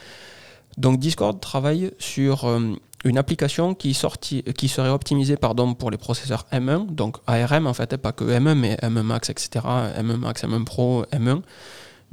Donc 0.79 0.99
Discord 0.99 1.39
travaille 1.41 1.91
sur 1.99 2.47
euh, 2.47 2.75
une 3.05 3.19
application 3.19 3.75
qui, 3.75 3.93
sorti, 3.93 4.43
qui 4.57 4.69
serait 4.69 4.89
optimisée 4.89 5.37
pardon, 5.37 5.75
pour 5.75 5.91
les 5.91 5.99
processeurs 5.99 6.47
M1, 6.53 6.87
donc 6.87 7.19
ARM 7.27 7.67
en 7.67 7.75
fait, 7.75 7.99
pas 7.99 8.13
que 8.13 8.25
M1, 8.25 8.55
mais 8.55 8.77
M1 8.77 9.03
Max, 9.03 9.29
etc., 9.29 9.67
M1 9.99 10.17
Max, 10.17 10.45
M1 10.45 10.65
Pro, 10.65 11.05
M1. 11.13 11.43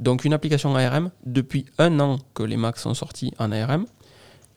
Donc 0.00 0.24
une 0.24 0.32
application 0.32 0.74
ARM, 0.74 1.10
depuis 1.24 1.66
un 1.78 2.00
an 2.00 2.18
que 2.34 2.42
les 2.42 2.56
Macs 2.56 2.78
sont 2.78 2.94
sortis 2.94 3.32
en 3.38 3.52
ARM, 3.52 3.84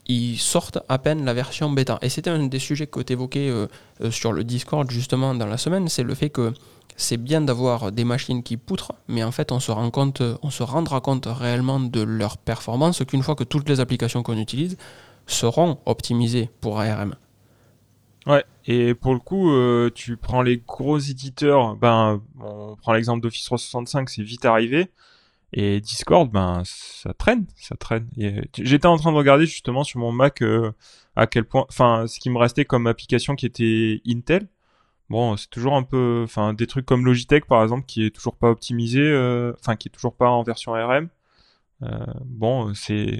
ils 0.07 0.37
sortent 0.37 0.79
à 0.89 0.97
peine 0.97 1.25
la 1.25 1.33
version 1.33 1.69
bêta. 1.69 1.99
Et 2.01 2.09
c'était 2.09 2.29
un 2.29 2.47
des 2.47 2.59
sujets 2.59 2.87
que 2.87 3.01
tu 3.01 3.13
évoquais 3.13 3.49
euh, 3.49 3.67
euh, 4.01 4.09
sur 4.09 4.33
le 4.33 4.43
Discord 4.43 4.89
justement 4.89 5.35
dans 5.35 5.45
la 5.45 5.57
semaine, 5.57 5.89
c'est 5.89 6.03
le 6.03 6.15
fait 6.15 6.29
que 6.29 6.53
c'est 6.95 7.17
bien 7.17 7.41
d'avoir 7.41 7.91
des 7.91 8.03
machines 8.05 8.43
qui 8.43 8.55
poutrent, 8.55 8.93
mais 9.07 9.23
en 9.23 9.31
fait 9.31 9.51
on 9.51 9.59
se, 9.59 9.71
rend 9.71 9.89
compte, 9.91 10.21
on 10.41 10.49
se 10.49 10.63
rendra 10.63 11.01
compte 11.01 11.27
réellement 11.27 11.79
de 11.79 12.01
leur 12.01 12.37
performance 12.37 13.03
qu'une 13.05 13.23
fois 13.23 13.35
que 13.35 13.43
toutes 13.43 13.67
les 13.67 13.79
applications 13.79 14.23
qu'on 14.23 14.37
utilise 14.37 14.77
seront 15.27 15.79
optimisées 15.85 16.49
pour 16.61 16.79
ARM. 16.79 17.15
Ouais, 18.25 18.45
et 18.65 18.93
pour 18.93 19.13
le 19.13 19.19
coup, 19.19 19.51
euh, 19.51 19.89
tu 19.93 20.15
prends 20.15 20.41
les 20.41 20.57
gros 20.65 20.97
éditeurs, 20.97 21.75
ben, 21.75 22.21
on 22.39 22.75
prend 22.77 22.93
l'exemple 22.93 23.21
d'Office 23.21 23.43
365, 23.45 24.09
c'est 24.09 24.23
vite 24.23 24.45
arrivé. 24.45 24.89
Et 25.53 25.81
Discord, 25.81 26.31
ben, 26.31 26.63
ça 26.65 27.13
traîne, 27.13 27.45
ça 27.55 27.75
traîne. 27.75 28.09
J'étais 28.57 28.87
en 28.87 28.97
train 28.97 29.11
de 29.11 29.17
regarder 29.17 29.45
justement 29.45 29.83
sur 29.83 29.99
mon 29.99 30.11
Mac 30.11 30.41
euh, 30.41 30.71
à 31.15 31.27
quel 31.27 31.45
point, 31.45 31.65
enfin, 31.69 32.07
ce 32.07 32.19
qui 32.19 32.31
me 32.31 32.39
restait 32.39 32.65
comme 32.65 32.87
application 32.87 33.35
qui 33.35 33.45
était 33.45 34.01
Intel. 34.07 34.47
Bon, 35.09 35.37
c'est 35.37 35.49
toujours 35.49 35.75
un 35.75 35.83
peu, 35.83 36.21
enfin, 36.23 36.53
des 36.53 36.65
trucs 36.65 36.87
comme 36.87 37.05
Logitech 37.05 37.45
par 37.45 37.61
exemple, 37.61 37.85
qui 37.85 38.05
est 38.05 38.09
toujours 38.09 38.35
pas 38.35 38.49
optimisé, 38.49 39.01
euh, 39.01 39.53
enfin, 39.59 39.75
qui 39.75 39.89
est 39.89 39.91
toujours 39.91 40.15
pas 40.15 40.29
en 40.29 40.41
version 40.41 40.73
ARM. 40.73 41.09
Euh, 41.83 42.05
bon, 42.25 42.73
c'est, 42.73 43.19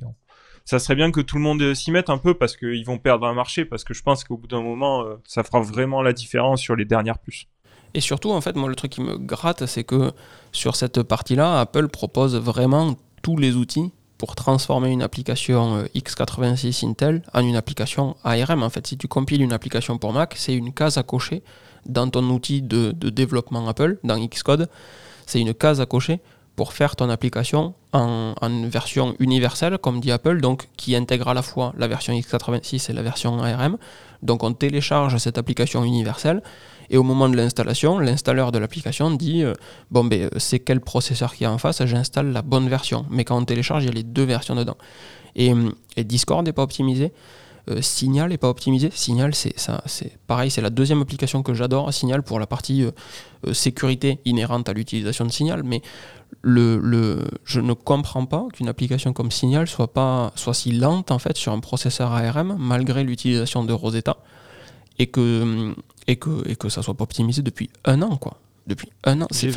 ça 0.66 0.80
serait 0.80 0.96
bien 0.96 1.12
que 1.12 1.22
tout 1.22 1.36
le 1.36 1.44
monde 1.44 1.76
s'y 1.76 1.92
mette 1.92 2.10
un 2.10 2.18
peu 2.18 2.34
parce 2.34 2.58
qu'ils 2.58 2.86
vont 2.86 2.98
perdre 2.98 3.28
un 3.28 3.34
marché, 3.34 3.64
parce 3.64 3.84
que 3.84 3.94
je 3.94 4.02
pense 4.02 4.24
qu'au 4.24 4.38
bout 4.38 4.48
d'un 4.48 4.64
moment, 4.64 5.06
ça 5.24 5.44
fera 5.44 5.62
vraiment 5.62 6.02
la 6.02 6.14
différence 6.14 6.62
sur 6.62 6.76
les 6.76 6.86
dernières 6.86 7.20
puces. 7.20 7.46
Et 7.94 8.02
surtout, 8.02 8.32
en 8.32 8.42
fait, 8.42 8.56
moi, 8.56 8.70
le 8.70 8.76
truc 8.76 8.92
qui 8.92 9.02
me 9.02 9.18
gratte, 9.18 9.66
c'est 9.66 9.84
que 9.84 10.12
sur 10.52 10.76
cette 10.76 11.04
partie-là, 11.04 11.60
Apple 11.60 11.88
propose 11.90 12.36
vraiment 12.36 12.96
tous 13.22 13.38
les 13.38 13.56
outils 13.56 13.92
pour 14.18 14.36
transformer 14.36 14.90
une 14.90 15.02
application 15.02 15.76
euh, 15.76 15.86
x86 15.96 16.88
Intel 16.88 17.24
en 17.34 17.42
une 17.42 17.56
application 17.56 18.16
ARM. 18.24 18.64
En 18.64 18.70
fait, 18.70 18.88
si 18.88 18.98
tu 18.98 19.08
compiles 19.08 19.42
une 19.42 19.54
application 19.54 19.98
pour 19.98 20.14
Mac, 20.14 20.36
c'est 20.38 20.56
une 20.56 20.74
case 20.74 20.98
à 20.98 21.04
cocher 21.04 21.44
dans 21.86 22.10
ton 22.10 22.24
outil 22.30 22.62
de, 22.62 22.92
développement 22.92 23.68
Apple, 23.68 23.98
dans 24.04 24.18
Xcode. 24.18 24.70
C'est 25.26 25.42
une 25.42 25.54
case 25.54 25.82
à 25.82 25.86
cocher 25.86 26.22
pour 26.56 26.74
faire 26.74 26.96
ton 26.96 27.10
application 27.10 27.74
en, 27.92 28.34
version 28.68 29.16
universelle, 29.20 29.78
comme 29.78 30.00
dit 30.00 30.12
Apple, 30.12 30.40
donc 30.40 30.70
qui 30.78 30.96
intègre 30.96 31.28
à 31.28 31.34
la 31.34 31.42
fois 31.42 31.74
la 31.78 31.88
version 31.88 32.14
x86 32.14 32.92
et 32.92 32.94
la 32.94 33.02
version 33.02 33.42
ARM. 33.42 33.78
Donc 34.22 34.44
on 34.44 34.54
télécharge 34.54 35.18
cette 35.18 35.38
application 35.38 35.84
universelle 35.84 36.42
et 36.90 36.98
au 36.98 37.04
moment 37.04 37.30
de 37.30 37.36
l'installation, 37.36 38.00
l'installeur 38.00 38.52
de 38.52 38.58
l'application 38.58 39.12
dit 39.12 39.44
euh, 39.44 39.54
Bon, 39.92 40.04
ben, 40.04 40.30
c'est 40.38 40.60
quel 40.60 40.82
processeur 40.82 41.34
qu'il 41.34 41.44
y 41.44 41.48
a 41.48 41.52
en 41.52 41.58
face, 41.58 41.86
j'installe 41.86 42.32
la 42.32 42.42
bonne 42.42 42.70
version. 42.70 43.06
Mais 43.10 43.24
quand 43.24 43.38
on 43.38 43.46
télécharge, 43.46 43.84
il 43.84 43.88
y 43.88 43.90
a 43.90 43.94
les 43.94 44.04
deux 44.04 44.24
versions 44.24 44.56
dedans. 44.56 44.78
Et, 45.36 45.54
euh, 45.54 45.72
Discord 45.98 46.46
n'est 46.46 46.54
pas 46.54 46.64
optimisé. 46.64 47.12
Euh, 47.70 47.82
Signal 47.82 48.30
n'est 48.30 48.38
pas 48.38 48.50
optimisé. 48.50 48.90
Signal, 48.94 49.34
c'est 49.34 49.56
pareil, 50.28 50.52
c'est 50.52 50.62
la 50.62 50.70
deuxième 50.70 51.02
application 51.02 51.44
que 51.44 51.54
j'adore. 51.54 51.94
Signal 51.94 52.22
pour 52.22 52.40
la 52.40 52.48
partie 52.48 52.86
sécurité 53.54 54.20
inhérente 54.26 54.68
à 54.68 54.74
l'utilisation 54.74 55.26
de 55.26 55.32
Signal, 55.32 55.64
mais 55.64 55.82
le, 56.42 57.24
je 57.46 57.62
ne 57.62 57.74
comprends 57.74 58.26
pas 58.26 58.48
qu'une 58.54 58.68
application 58.68 59.14
comme 59.14 59.32
Signal 59.32 59.68
soit 59.68 59.94
pas 59.94 60.32
soit 60.36 60.54
si 60.54 60.72
lente 60.74 61.12
en 61.12 61.20
fait 61.20 61.38
sur 61.38 61.54
un 61.54 61.60
processeur 61.60 62.12
ARM 62.12 62.56
malgré 62.60 63.04
l'utilisation 63.04 63.64
de 63.64 63.72
Rosetta 63.72 64.18
et 65.00 65.08
que 65.08 65.74
et 66.08 66.16
que, 66.18 66.48
et 66.50 66.56
que 66.56 66.70
ça 66.70 66.82
soit 66.82 66.94
pas 66.94 67.04
optimisé 67.04 67.42
depuis 67.42 67.70
un 67.86 68.02
an, 68.02 68.18
quoi. 68.18 68.38
Depuis 68.68 68.90
un 69.04 69.22
an. 69.22 69.28
J'ai 69.32 69.52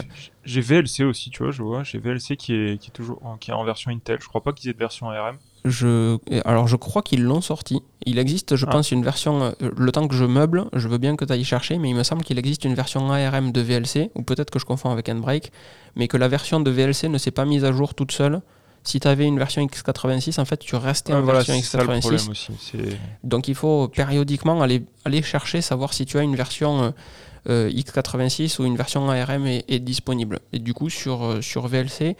j'ai 0.45 0.61
VLC 0.61 1.05
aussi, 1.05 1.31
tu 1.31 1.43
vois, 1.43 1.53
je 1.53 1.63
vois. 1.63 1.83
J'ai 1.85 1.99
VLC 1.99 2.37
qui 2.37 2.55
est, 2.55 2.79
qui 2.81 2.89
est 2.89 2.93
toujours 2.93 3.25
en, 3.25 3.37
qui 3.37 3.51
est 3.51 3.55
en 3.55 3.65
version 3.65 3.91
Intel. 3.91 4.19
Je 4.21 4.29
crois 4.29 4.43
pas 4.43 4.53
qu'ils 4.53 4.71
aient 4.71 4.75
de 4.75 4.79
version 4.79 5.11
ARM. 5.11 5.37
Je, 5.65 6.19
alors 6.45 6.69
je 6.69 6.77
crois 6.77 7.03
qu'ils 7.03 7.23
l'ont 7.25 7.41
sorti. 7.41 7.83
Il 8.05 8.19
existe, 8.21 8.55
je 8.57 8.67
Ah. 8.67 8.71
pense, 8.71 8.91
une 8.93 9.03
version. 9.05 9.43
euh, 9.43 9.53
le 9.77 9.91
temps 9.93 10.07
que 10.09 10.15
je 10.15 10.25
meuble, 10.25 10.67
je 10.73 10.87
veux 10.89 10.99
bien 10.99 11.17
que 11.17 11.25
tu 11.25 11.33
ailles 11.33 11.45
chercher, 11.45 11.79
mais 11.79 11.91
il 11.91 11.95
me 11.97 12.03
semble 12.05 12.23
qu'il 12.23 12.39
existe 12.39 12.65
une 12.65 12.75
version 12.75 13.11
ARM 13.11 13.51
de 13.53 13.61
VLC, 13.61 14.11
ou 14.15 14.23
peut-être 14.23 14.51
que 14.51 14.59
je 14.61 14.65
confonds 14.65 14.91
avec 14.91 15.09
Handbrake, 15.09 15.51
mais 15.97 16.07
que 16.09 16.17
la 16.17 16.29
version 16.29 16.61
de 16.61 16.71
VLC 16.71 17.09
ne 17.09 17.19
s'est 17.19 17.33
pas 17.33 17.45
mise 17.45 17.65
à 17.65 17.73
jour 17.73 17.95
toute 17.95 18.13
seule. 18.13 18.41
Si 18.87 19.01
tu 19.01 19.09
avais 19.09 19.27
une 19.27 19.39
version 19.39 19.65
x86, 19.67 20.41
en 20.41 20.45
fait, 20.45 20.59
tu 20.59 20.77
restais 20.77 21.13
en 21.13 21.21
voilà, 21.21 21.41
version 21.41 21.55
c'est 21.55 21.63
ça 21.63 21.79
le 21.79 21.85
x86. 21.85 22.01
problème 22.01 22.31
aussi. 22.31 22.53
C'est 22.61 22.99
Donc 23.25 23.49
il 23.49 23.55
faut 23.55 23.89
périodiquement 23.89 24.63
aller, 24.63 24.85
aller 25.05 25.23
chercher, 25.23 25.61
savoir 25.61 25.93
si 25.93 26.07
tu 26.07 26.19
as 26.19 26.23
une 26.23 26.37
version 26.37 26.83
euh, 26.85 26.91
euh, 27.49 27.71
x86 27.71 28.61
ou 28.61 28.65
une 28.65 28.77
version 28.77 29.09
ARM 29.09 29.47
est, 29.47 29.65
est 29.69 29.79
disponible. 29.79 30.41
Et 30.53 30.59
du 30.59 30.75
coup, 30.75 30.91
sur, 30.91 31.25
euh, 31.25 31.41
sur 31.41 31.69
VLC, 31.69 32.17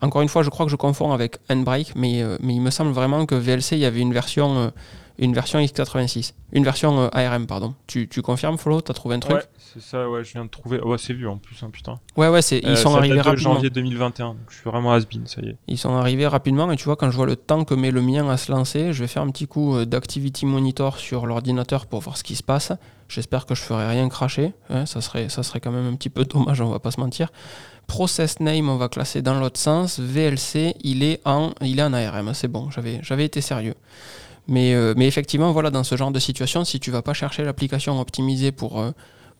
encore 0.00 0.22
une 0.22 0.28
fois, 0.28 0.42
je 0.42 0.50
crois 0.50 0.66
que 0.66 0.72
je 0.72 0.76
confonds 0.76 1.12
avec 1.12 1.36
Handbrake, 1.48 1.92
mais, 1.94 2.22
euh, 2.22 2.36
mais 2.40 2.54
il 2.54 2.60
me 2.60 2.70
semble 2.70 2.90
vraiment 2.92 3.24
que 3.24 3.36
VLC, 3.36 3.76
il 3.76 3.78
y 3.78 3.84
avait 3.84 4.00
une 4.00 4.12
version, 4.12 4.72
une 5.18 5.32
version 5.34 5.58
x86. 5.60 6.32
Une 6.52 6.64
version 6.64 6.98
euh, 7.02 7.08
ARM, 7.12 7.46
pardon. 7.46 7.74
Tu, 7.86 8.08
tu 8.08 8.20
confirmes, 8.22 8.58
Flo? 8.58 8.80
T'as 8.80 8.94
trouvé 8.94 9.14
un 9.16 9.20
truc? 9.20 9.36
Ouais, 9.36 9.42
c'est 9.72 9.82
ça, 9.82 10.08
ouais, 10.08 10.24
je 10.24 10.32
viens 10.32 10.44
de 10.44 10.50
trouver. 10.50 10.80
Ouais, 10.80 10.98
c'est 10.98 11.12
vu 11.12 11.26
en 11.28 11.36
plus, 11.38 11.56
hein, 11.62 11.70
putain. 11.72 11.98
Ouais, 12.16 12.28
ouais, 12.28 12.42
c'est, 12.42 12.58
ils 12.58 12.68
Euh, 12.68 12.76
sont 12.76 12.90
ça 12.92 12.98
arrivés 12.98 13.16
date 13.16 13.24
de 13.24 13.30
rapidement. 13.30 13.54
janvier 13.54 13.70
2021, 13.70 14.26
donc 14.28 14.36
je 14.50 14.54
suis 14.56 14.70
vraiment 14.70 14.92
has-been, 14.92 15.26
ça 15.26 15.40
y 15.42 15.48
est. 15.50 15.56
Ils 15.68 15.78
sont 15.78 15.94
arrivés 15.94 16.26
rapidement 16.26 16.70
et 16.72 16.76
tu 16.76 16.84
vois, 16.84 16.96
quand 16.96 17.10
je 17.10 17.16
vois 17.16 17.26
le 17.26 17.36
temps 17.36 17.64
que 17.64 17.74
met 17.74 17.90
le 17.90 18.02
mien 18.02 18.28
à 18.28 18.36
se 18.36 18.50
lancer, 18.52 18.92
je 18.92 19.00
vais 19.02 19.08
faire 19.08 19.22
un 19.22 19.30
petit 19.30 19.46
coup 19.46 19.76
euh, 19.76 19.84
d'Activity 19.84 20.46
Monitor 20.46 20.98
sur 20.98 21.26
l'ordinateur 21.26 21.86
pour 21.86 22.00
voir 22.00 22.16
ce 22.16 22.24
qui 22.24 22.34
se 22.36 22.42
passe. 22.42 22.72
J'espère 23.08 23.46
que 23.46 23.54
je 23.54 23.60
ferai 23.62 23.86
rien 23.88 24.08
cracher. 24.08 24.52
hein, 24.70 24.86
ça, 24.86 25.00
serait, 25.00 25.28
ça 25.28 25.42
serait 25.42 25.60
quand 25.60 25.70
même 25.72 25.86
un 25.86 25.94
petit 25.96 26.10
peu 26.10 26.24
dommage, 26.24 26.60
on 26.60 26.70
va 26.70 26.78
pas 26.78 26.90
se 26.90 27.00
mentir. 27.00 27.28
Process 27.86 28.40
Name, 28.40 28.68
on 28.70 28.76
va 28.78 28.88
classer 28.88 29.20
dans 29.20 29.38
l'autre 29.38 29.60
sens. 29.60 30.00
VLC, 30.00 30.74
il 30.82 31.02
est 31.02 31.20
en, 31.26 31.52
il 31.60 31.78
est 31.78 31.82
en 31.82 31.92
ARM, 31.92 32.32
c'est 32.32 32.48
bon, 32.48 32.70
j'avais, 32.70 32.98
j'avais 33.02 33.26
été 33.26 33.40
sérieux. 33.42 33.74
Mais, 34.46 34.74
euh, 34.74 34.92
mais 34.96 35.06
effectivement, 35.06 35.52
voilà, 35.52 35.70
dans 35.70 35.84
ce 35.84 35.96
genre 35.96 36.10
de 36.10 36.18
situation, 36.18 36.64
si 36.64 36.78
tu 36.80 36.90
vas 36.90 37.02
pas 37.02 37.14
chercher 37.14 37.44
l'application 37.44 37.98
optimisée 38.00 38.52
pour, 38.52 38.78
euh, 38.80 38.90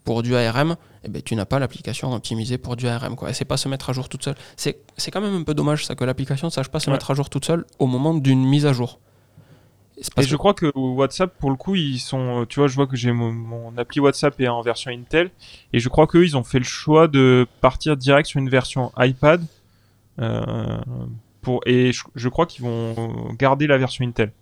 pour 0.05 0.23
du 0.23 0.35
ARM, 0.35 0.77
eh 1.05 1.09
ben, 1.09 1.21
tu 1.23 1.37
n'as 1.37 1.45
pas 1.45 1.59
l'application 1.59 2.13
optimisée 2.15 2.57
pour 2.59 2.77
du 2.77 2.89
ARM. 2.89 3.15
Quoi. 3.17 3.31
Et 3.31 3.35
c'est 3.35 3.45
pas 3.45 3.57
se 3.59 3.69
mettre 3.69 3.91
à 3.91 3.93
jour 3.93 4.09
toute 4.09 4.25
seule. 4.25 4.35
C'est, 4.57 4.79
c'est 4.97 5.11
quand 5.11 5.21
même 5.21 5.35
un 5.37 5.43
peu 5.43 5.53
dommage 5.55 5.85
ça 5.85 5.95
que 5.95 6.05
l'application 6.05 6.47
ne 6.47 6.53
sache 6.53 6.69
pas 6.69 6.81
se 6.81 6.89
Ouais. 6.89 6.93
mettre 6.95 7.11
à 7.11 7.15
jour 7.15 7.29
toute 7.29 7.45
seule 7.45 7.67
au 7.79 7.87
moment 7.87 8.15
d'une 8.15 8.45
mise 8.45 8.65
à 8.67 8.73
jour. 8.73 8.99
Et 10.17 10.23
je 10.25 10.35
crois 10.37 10.55
que 10.55 10.77
WhatsApp, 10.77 11.39
pour 11.39 11.51
le 11.51 11.57
coup, 11.57 11.77
ils 11.77 12.01
sont. 12.01 12.43
euh, 12.43 12.47
Tu 12.47 12.59
vois, 12.59 12.67
je 12.67 12.75
vois 12.75 12.87
que 12.89 12.97
j'ai 12.97 13.13
mon, 13.13 13.31
mon 13.31 13.79
appli 13.79 14.01
WhatsApp 14.01 14.41
est 14.41 14.49
en 14.49 14.61
version 14.61 14.91
Intel. 14.91 15.31
Et 15.73 15.79
je 15.79 15.89
crois 15.89 16.07
qu'eux, 16.09 16.25
ils 16.25 16.37
ont 16.37 16.43
fait 16.43 16.59
le 16.59 16.65
choix 16.65 17.07
de 17.07 17.47
partir 17.61 17.97
direct 17.97 18.29
sur 18.29 18.41
une 18.41 18.49
version 18.51 18.91
iPad. 18.99 19.45
euh, 20.21 20.81
pour, 21.43 21.61
et 21.67 21.93
je, 21.93 22.03
je 22.15 22.29
crois 22.29 22.47
qu'ils 22.47 22.65
vont 22.65 22.95
garder 23.39 23.67
la 23.67 23.79
version 23.79 24.05
Intel. 24.05 24.33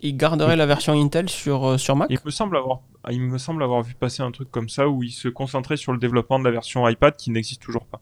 Ils 0.00 0.16
garderaient 0.16 0.56
la 0.56 0.66
version 0.66 0.92
Intel 0.92 1.28
sur, 1.28 1.64
euh, 1.64 1.78
sur 1.78 1.96
Mac 1.96 2.08
Il 2.10 2.18
me 2.24 2.30
semble 2.30 2.56
avoir, 2.56 2.80
il 3.10 3.20
me 3.20 3.38
semble 3.38 3.62
avoir 3.62 3.82
vu 3.82 3.94
passer 3.94 4.22
un 4.22 4.30
truc 4.30 4.50
comme 4.50 4.68
ça 4.68 4.88
où 4.88 5.02
ils 5.02 5.10
se 5.10 5.28
concentraient 5.28 5.76
sur 5.76 5.92
le 5.92 5.98
développement 5.98 6.38
de 6.38 6.44
la 6.44 6.50
version 6.50 6.86
iPad 6.88 7.16
qui 7.16 7.30
n'existe 7.30 7.62
toujours 7.62 7.86
pas. 7.86 8.00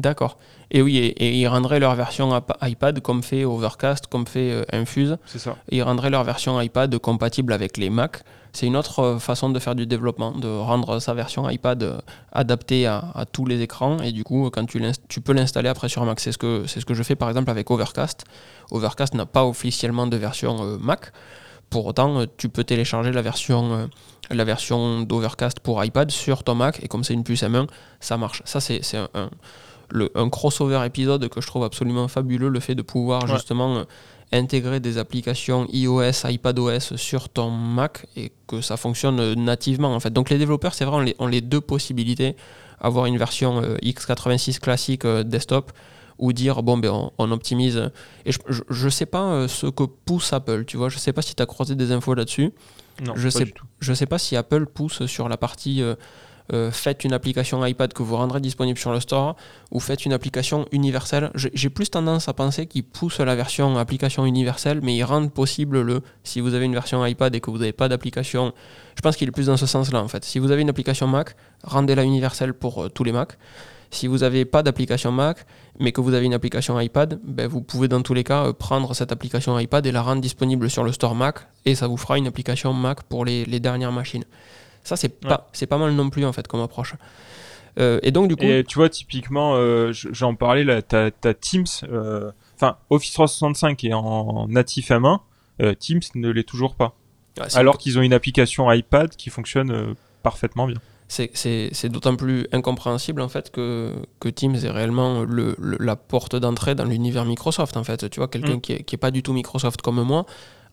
D'accord. 0.00 0.38
Et 0.70 0.82
oui, 0.82 0.96
et, 0.98 1.08
et 1.08 1.32
ils 1.40 1.46
rendraient 1.48 1.80
leur 1.80 1.94
version 1.94 2.40
iPad 2.62 3.00
comme 3.00 3.22
fait 3.22 3.44
Overcast, 3.44 4.06
comme 4.06 4.26
fait 4.26 4.50
euh, 4.52 4.64
Infuse. 4.72 5.18
C'est 5.26 5.38
ça. 5.38 5.56
Ils 5.70 5.82
rendraient 5.82 6.10
leur 6.10 6.24
version 6.24 6.60
iPad 6.60 6.96
compatible 6.98 7.52
avec 7.52 7.76
les 7.76 7.90
Mac. 7.90 8.22
C'est 8.52 8.66
une 8.66 8.76
autre 8.76 9.00
euh, 9.00 9.18
façon 9.18 9.50
de 9.50 9.58
faire 9.58 9.74
du 9.74 9.86
développement, 9.86 10.32
de 10.32 10.48
rendre 10.48 10.98
sa 11.00 11.12
version 11.14 11.48
iPad 11.50 11.82
euh, 11.82 11.98
adaptée 12.32 12.86
à, 12.86 13.04
à 13.14 13.24
tous 13.26 13.44
les 13.46 13.60
écrans. 13.60 13.98
Et 13.98 14.12
du 14.12 14.24
coup, 14.24 14.48
quand 14.50 14.64
tu, 14.66 14.82
tu 15.08 15.20
peux 15.20 15.32
l'installer 15.32 15.68
après 15.68 15.88
sur 15.88 16.04
Mac. 16.04 16.18
C'est 16.20 16.32
ce, 16.32 16.38
que, 16.38 16.64
c'est 16.66 16.80
ce 16.80 16.86
que 16.86 16.94
je 16.94 17.02
fais 17.02 17.16
par 17.16 17.28
exemple 17.28 17.50
avec 17.50 17.70
Overcast. 17.70 18.24
Overcast 18.70 19.14
n'a 19.14 19.26
pas 19.26 19.44
officiellement 19.44 20.06
de 20.06 20.16
version 20.16 20.56
euh, 20.62 20.78
Mac. 20.80 21.12
Pour 21.68 21.86
autant, 21.86 22.24
tu 22.36 22.48
peux 22.48 22.64
télécharger 22.64 23.12
la 23.12 23.22
version, 23.22 23.72
euh, 23.74 23.86
la 24.30 24.42
version 24.44 25.02
d'Overcast 25.02 25.60
pour 25.60 25.84
iPad 25.84 26.10
sur 26.10 26.42
ton 26.42 26.56
Mac. 26.56 26.80
Et 26.82 26.88
comme 26.88 27.04
c'est 27.04 27.14
une 27.14 27.22
puce 27.22 27.42
M1, 27.44 27.68
ça 28.00 28.16
marche. 28.16 28.42
Ça, 28.44 28.58
c'est, 28.60 28.80
c'est 28.82 28.96
un, 28.96 29.08
un- 29.14 29.30
le- 29.90 30.10
un 30.14 30.28
crossover 30.28 30.82
épisode 30.84 31.28
que 31.28 31.40
je 31.40 31.46
trouve 31.46 31.64
absolument 31.64 32.08
fabuleux. 32.08 32.48
Le 32.48 32.60
fait 32.60 32.74
de 32.74 32.82
pouvoir 32.82 33.24
Ouais. 33.24 33.34
justement 33.34 33.76
euh, 33.78 33.84
intégrer 34.32 34.80
des 34.80 34.98
applications 34.98 35.66
iOS, 35.72 36.24
iPadOS 36.28 36.96
sur 36.96 37.28
ton 37.28 37.50
Mac 37.50 38.06
et 38.16 38.32
que 38.46 38.60
ça 38.60 38.76
fonctionne 38.76 39.18
euh, 39.20 39.34
nativement 39.34 39.94
en 39.94 40.00
fait. 40.00 40.10
Donc 40.12 40.30
les 40.30 40.38
développeurs, 40.38 40.74
c'est 40.74 40.84
vrai, 40.84 40.96
ont 40.96 41.00
les, 41.00 41.16
ont 41.18 41.26
les 41.26 41.40
deux 41.40 41.60
possibilités. 41.60 42.36
Avoir 42.80 43.06
une 43.06 43.18
version 43.18 43.60
euh, 43.62 43.76
x86 43.82 44.58
classique 44.60 45.04
euh, 45.04 45.22
desktop 45.22 45.72
ou 46.18 46.32
dire 46.32 46.62
bon 46.62 46.78
ben 46.78 46.90
on, 46.90 47.10
on 47.18 47.30
optimise. 47.32 47.90
Et 48.24 48.32
je, 48.32 48.38
je, 48.48 48.62
je 48.70 48.88
sais 48.88 49.06
pas 49.06 49.24
euh, 49.32 49.48
ce 49.48 49.66
que 49.66 49.82
pousse 49.84 50.32
Apple, 50.32 50.64
tu 50.64 50.76
vois, 50.76 50.88
je 50.88 50.98
sais 50.98 51.12
pas 51.12 51.22
si 51.22 51.34
tu 51.34 51.42
as 51.42 51.46
croisé 51.46 51.74
des 51.74 51.92
infos 51.92 52.14
là-dessus. 52.14 52.52
Non, 53.04 53.14
Je 53.16 53.28
sais-. 53.30 53.52
Je 53.80 53.92
sais 53.94 54.06
pas 54.06 54.18
si 54.18 54.36
Apple 54.36 54.66
pousse 54.66 55.04
sur 55.06 55.28
la 55.28 55.36
partie 55.38 55.82
euh, 56.52 56.70
faites 56.70 57.04
une 57.04 57.12
application 57.12 57.64
iPad 57.64 57.92
que 57.92 58.02
vous 58.02 58.16
rendrez 58.16 58.40
disponible 58.40 58.78
sur 58.78 58.92
le 58.92 59.00
store 59.00 59.36
ou 59.70 59.80
faites 59.80 60.04
une 60.04 60.12
application 60.12 60.66
universelle. 60.72 61.30
J'ai 61.34 61.70
plus 61.70 61.90
tendance 61.90 62.28
à 62.28 62.32
penser 62.32 62.66
qu'ils 62.66 62.84
poussent 62.84 63.20
la 63.20 63.36
version 63.36 63.76
application 63.78 64.24
universelle, 64.26 64.80
mais 64.82 64.96
ils 64.96 65.04
rendent 65.04 65.32
possible 65.32 65.80
le 65.80 66.02
si 66.24 66.40
vous 66.40 66.54
avez 66.54 66.64
une 66.64 66.74
version 66.74 67.04
iPad 67.04 67.34
et 67.34 67.40
que 67.40 67.50
vous 67.50 67.58
n'avez 67.58 67.72
pas 67.72 67.88
d'application. 67.88 68.52
Je 68.96 69.00
pense 69.00 69.16
qu'il 69.16 69.28
est 69.28 69.32
plus 69.32 69.46
dans 69.46 69.56
ce 69.56 69.66
sens-là 69.66 70.02
en 70.02 70.08
fait. 70.08 70.24
Si 70.24 70.38
vous 70.38 70.50
avez 70.50 70.62
une 70.62 70.70
application 70.70 71.06
Mac, 71.06 71.36
rendez-la 71.62 72.04
universelle 72.04 72.54
pour 72.54 72.84
euh, 72.84 72.88
tous 72.88 73.04
les 73.04 73.12
Mac. 73.12 73.38
Si 73.92 74.06
vous 74.06 74.18
n'avez 74.18 74.44
pas 74.44 74.62
d'application 74.62 75.10
Mac, 75.10 75.46
mais 75.80 75.90
que 75.90 76.00
vous 76.00 76.14
avez 76.14 76.26
une 76.26 76.34
application 76.34 76.78
iPad, 76.78 77.18
ben, 77.24 77.48
vous 77.48 77.60
pouvez 77.60 77.88
dans 77.88 78.02
tous 78.02 78.14
les 78.14 78.22
cas 78.22 78.46
euh, 78.46 78.52
prendre 78.52 78.94
cette 78.94 79.10
application 79.10 79.58
iPad 79.58 79.84
et 79.86 79.92
la 79.92 80.02
rendre 80.02 80.20
disponible 80.20 80.70
sur 80.70 80.84
le 80.84 80.92
store 80.92 81.14
Mac, 81.14 81.40
et 81.64 81.74
ça 81.74 81.88
vous 81.88 81.96
fera 81.96 82.16
une 82.16 82.28
application 82.28 82.72
Mac 82.72 83.02
pour 83.04 83.24
les 83.24 83.60
dernières 83.60 83.92
machines. 83.92 84.24
Ça, 84.90 84.96
c'est 84.96 85.22
Ouais. 85.22 85.28
pas, 85.30 85.48
c'est 85.52 85.66
pas 85.68 85.78
mal 85.78 85.92
non 85.92 86.10
plus, 86.10 86.24
en 86.24 86.32
fait, 86.32 86.48
comme 86.48 86.60
approche. 86.60 86.94
Euh, 87.78 88.00
et 88.02 88.10
donc, 88.10 88.26
du 88.26 88.34
coup, 88.34 88.42
Et 88.42 88.64
tu 88.66 88.74
vois, 88.76 88.88
typiquement, 88.88 89.54
euh, 89.54 89.92
j'en 89.92 90.34
parlais, 90.34 90.64
là, 90.64 90.82
t'as 90.82 91.10
Teams, 91.34 91.64
euh, 91.84 92.32
enfin, 92.56 92.76
Office 92.90 93.12
365 93.12 93.84
est 93.84 93.92
en 93.92 94.48
natif 94.48 94.90
M1, 94.90 95.20
euh, 95.62 95.74
Teams 95.74 96.00
ne 96.16 96.28
l'est 96.30 96.42
toujours 96.48 96.74
pas. 96.74 96.96
Alors 97.54 97.78
qu'ils 97.78 97.96
ont 97.98 98.02
une 98.02 98.12
application 98.12 98.70
iPad 98.72 99.10
qui 99.14 99.30
fonctionne 99.30 99.94
parfaitement 100.24 100.66
bien. 100.66 100.78
c'est 101.08 101.88
d'autant 101.88 102.16
plus 102.16 102.48
incompréhensible, 102.52 103.20
en 103.22 103.28
fait, 103.28 103.50
que, 103.52 103.92
que 104.18 104.28
Teams 104.28 104.56
est 104.56 104.70
réellement 104.70 105.22
le, 105.22 105.54
le- 105.58 105.76
la 105.78 105.94
porte 105.96 106.34
d'entrée 106.36 106.74
dans 106.74 106.84
l'univers 106.84 107.24
Microsoft, 107.24 107.76
en 107.76 107.84
fait. 107.84 108.10
Tu 108.10 108.18
vois, 108.18 108.26
quelqu'un 108.28 108.56
Mm. 108.56 108.60
qui, 108.60 108.72
est, 108.72 108.82
qui 108.82 108.96
est 108.96 108.98
pas 108.98 109.12
du 109.12 109.22
tout 109.22 109.32
Microsoft 109.32 109.80
comme 109.82 110.02
moi 110.02 110.26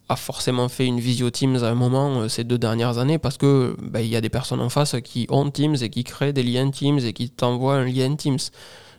a 0.10 0.16
forcément 0.16 0.70
fait 0.70 0.86
une 0.86 1.00
visio 1.00 1.30
Teams 1.30 1.58
à 1.58 1.68
un 1.68 1.76
moment 1.76 2.22
euh, 2.22 2.28
ces 2.28 2.44
deux 2.44 2.58
dernières 2.58 2.98
années 2.98 3.18
parce 3.18 3.38
que 3.38 3.76
ben, 3.82 4.00
il 4.00 4.08
y 4.08 4.16
a 4.16 4.22
des 4.22 4.30
personnes 4.30 4.62
en 4.62 4.70
face 4.70 4.96
qui 5.04 5.28
ont 5.30 5.50
Teams 5.50 5.76
et 5.82 5.90
qui 5.90 6.04
créent 6.04 6.34
des 6.34 6.44
liens 6.44 6.70
Teams 6.70 7.00
et 7.00 7.14
qui 7.14 7.30
t'envoient 7.30 7.76
un 7.76 7.86
lien 7.86 8.16
Teams. 8.16 8.40